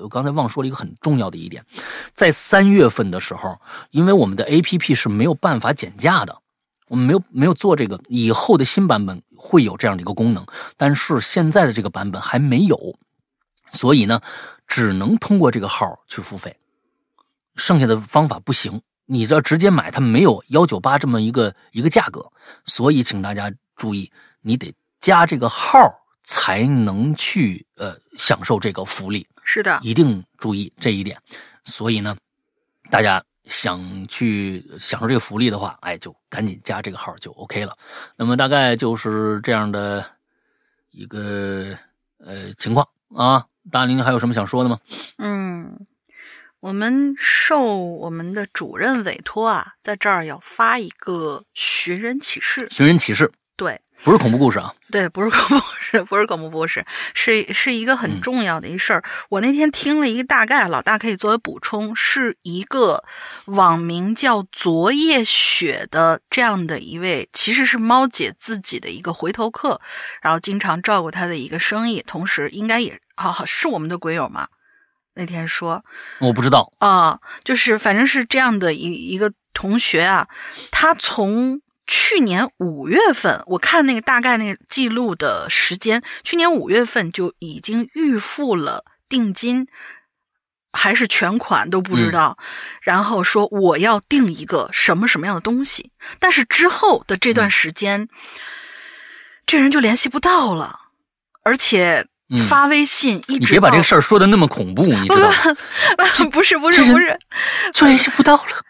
[0.00, 1.62] 我刚才忘说了一个很重要的一点，
[2.14, 3.60] 在三月份的时候，
[3.90, 6.34] 因为我们的 A P P 是没有办法减价的，
[6.88, 10.46] 我们没有没有做这个，以后的新版本会有这样的一个功能，
[10.78, 12.96] 但是现在的这个版本还没有，
[13.70, 14.22] 所以呢，
[14.66, 16.56] 只能通过这个号去付费，
[17.54, 18.80] 剩下的方法不行。
[19.04, 22.32] 你这直接买，它没有幺九八这么一个一个价格，
[22.64, 24.10] 所以请大家注意，
[24.40, 25.99] 你得加这个号。
[26.30, 31.20] 才能去呃享受这个福利，是的，一定注意这一点。
[31.64, 32.16] 所以呢，
[32.88, 37.76] 大家想去享受这个福利的话，哎，就赶紧加这个号就 OK 了。
[38.14, 40.06] 那么大概就是这样的
[40.92, 41.76] 一个
[42.24, 43.44] 呃情况啊。
[43.72, 44.78] 大林还有什么想说的吗？
[45.18, 45.84] 嗯，
[46.60, 52.68] 我们受我们的主任委托啊，在这儿要发一个寻人启事。
[52.70, 53.80] 寻人启事，对。
[54.02, 59.04] 不是恐怖故事啊，对，不是恐怖故事，不是恐怖故事，是是一个很重要的一事儿。
[59.28, 63.04] 我那天听了一个大概，老大可以作为补充，是一个
[63.44, 69.80] 网名叫“昨夜雪”的这样的一位，其实是猫姐自己的一个回头客，
[70.22, 74.48] 然后经常照顾她的一个生意，同时应该也啊是我们的鬼友嘛。
[75.12, 75.84] 那天说
[76.20, 80.26] 我不知道啊，就是反正是这样的一一个同学啊，
[80.70, 81.60] 他从。
[81.92, 89.66] 去年五月份，我看那个大概那个记录的时间，去年五月份就已经预付了定金，
[90.72, 92.38] 还是全款都不知道。
[92.80, 95.90] 然后说我要订一个什么什么样的东西，
[96.20, 98.08] 但是之后的这段时间，
[99.44, 100.78] 这人就联系不到了，
[101.42, 102.06] 而且
[102.48, 103.40] 发微信一直。
[103.40, 105.34] 你别把这个事儿说的那么恐怖，你知道吗？
[106.30, 107.18] 不是不是不是，
[107.74, 108.64] 就联系不到了。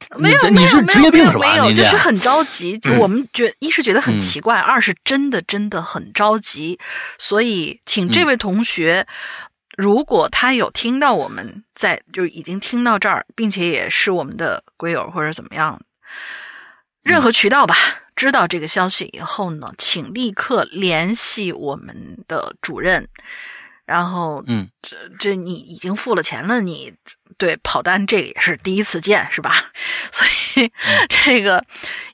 [0.16, 1.52] 没有，你是职业病是吧？
[1.52, 2.78] 没有，就是很着急。
[2.78, 6.78] 就我们觉，一是觉得很奇怪，二是真的真的很着急。
[7.18, 9.06] 所以，请这位同学，
[9.76, 15.80] 如果他有听到我们在，就已经听到这儿，并且也是我们的鬼友或者怎么样，
[17.02, 17.74] 任何渠道吧，
[18.14, 23.08] 知道这个消息以后呢，请立刻联系我们的主任。
[23.84, 26.92] 然后，嗯，这这你已经付了钱了，你
[27.38, 29.54] 对跑单这个也是第一次见，是吧？
[30.12, 30.70] 所以
[31.08, 31.64] 这个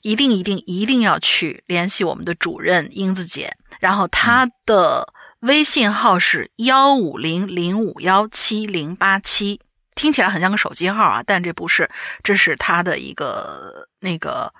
[0.03, 9.59] 一定一定一定要去联系我们的主任英子姐，然后她的微信号是幺五零零五幺七零八七，
[9.95, 11.89] 听起来很像个手机号啊，但这不是，
[12.23, 14.53] 这是她的一个那个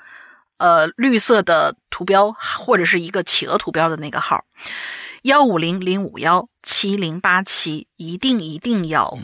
[0.57, 4.43] 呃绿色的图标或者是一个企鹅图标的那个号。
[5.21, 9.17] 幺五零零五幺七零八七，一定一定要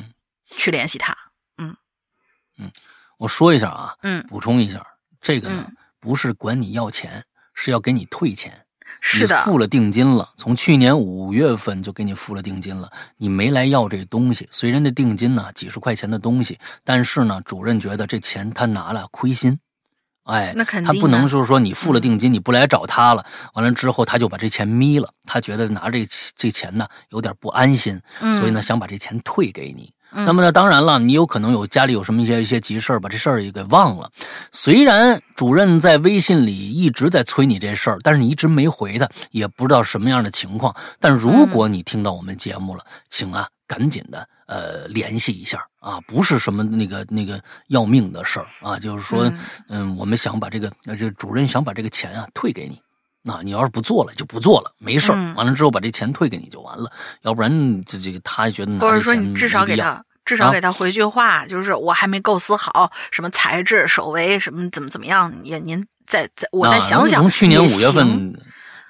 [0.55, 1.13] 去联系他。
[1.13, 1.30] 嗯
[2.61, 2.71] 嗯，
[3.17, 4.85] 我说一下啊，嗯，补充一下，
[5.19, 5.67] 这个呢
[5.99, 7.23] 不是管你要钱，
[7.53, 8.65] 是要给你退钱。
[8.99, 14.47] 是的，付了定金了，从去年五月份就给你付了定金了，你没来要这东西。
[14.51, 19.57] 虽然这定金呢几十块钱的东西，但是呢，主任觉得这钱他拿了亏心。
[20.23, 26.05] 哎，那肯定，他不能就是说你付了定金，你不来找他了，完了之后他就把这钱眯了，他觉得拿这
[26.35, 29.93] 这钱呢有点不安心，所以呢想把这钱退给你。
[30.13, 34.11] 那么呢，当然了，你有可能有家里有什么一些一些急事把这事儿也给忘了。
[34.51, 40.75] 虽然主任在微信里一直在催你这事儿，但是你一直没回他，也不知道什么样的情况。
[40.99, 44.27] 但如果你听到我们节目了，请啊赶紧的。
[44.47, 49.31] 呃，联系一下啊，不是什么那个那个要命的事儿啊，就是说，
[49.69, 52.77] 嗯，我们想把这个，呃这主任想把这个钱啊退给你，
[53.23, 56.91] 那你要是不做了就不做了，没事儿，完了之后把这钱退给你就完了，
[57.21, 67.21] 要不然这这个他觉得或者说你至少给他至少给他回句话，就是我还没构思好什么材质、手围什么怎么怎么样，也您再再我再想想。
[67.21, 68.33] 从去年五月份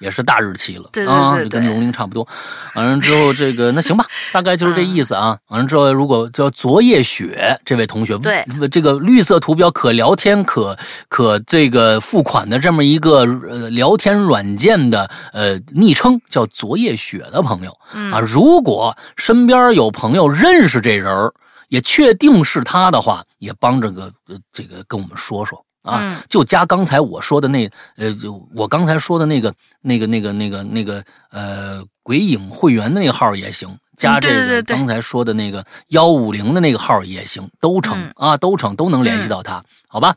[0.02, 2.26] 也是大日期了，对对啊，对对跟龙陵差不多。
[2.74, 5.38] 完了之后，这个那行吧，大概就是这意思啊。
[5.48, 10.76] 完了之后，如果叫昨夜雪这位同学，对这个绿色图标可聊天可
[11.08, 21.32] 可这个付款的这么一个呃聊天软件的呃昵称叫昨夜雪的朋友嗯啊，如果身边有朋友认识这人儿，
[21.68, 25.64] 也确定是他的话，也帮着个呃这个跟我们说说。
[25.82, 40.16] 啊，嗯就加刚才我说的那，呃，就我刚才说的那个、那个、那个、那个、那个，呃，鬼影会员的那个号也行，加嗯这个刚才说的那个幺五零的那个号也行，都成、嗯啊，都成，都能联系到他，好吧？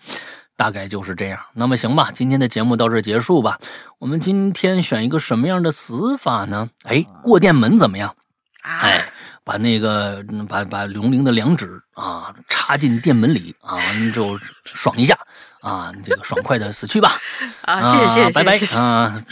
[0.58, 1.40] 大概就是这样。
[1.54, 3.60] 那么行吧，今天的节目到这结束吧。
[4.00, 6.70] 我们今天选一个什么样的死法呢？
[6.84, 8.16] 哎，过电门怎么样？
[8.62, 9.04] 啊，哎，
[9.44, 15.18] 把那个嗯把把龙鳞的两指啊插进电门里啊，完了之后爽一下
[15.66, 17.12] 啊，这个爽快的死去吧！
[17.66, 19.24] 啊，谢谢谢谢拜拜啊！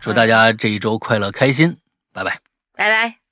[0.00, 1.76] 祝祝大家这一周快乐开心，
[2.12, 2.40] 拜拜。
[2.74, 3.27] 拜拜。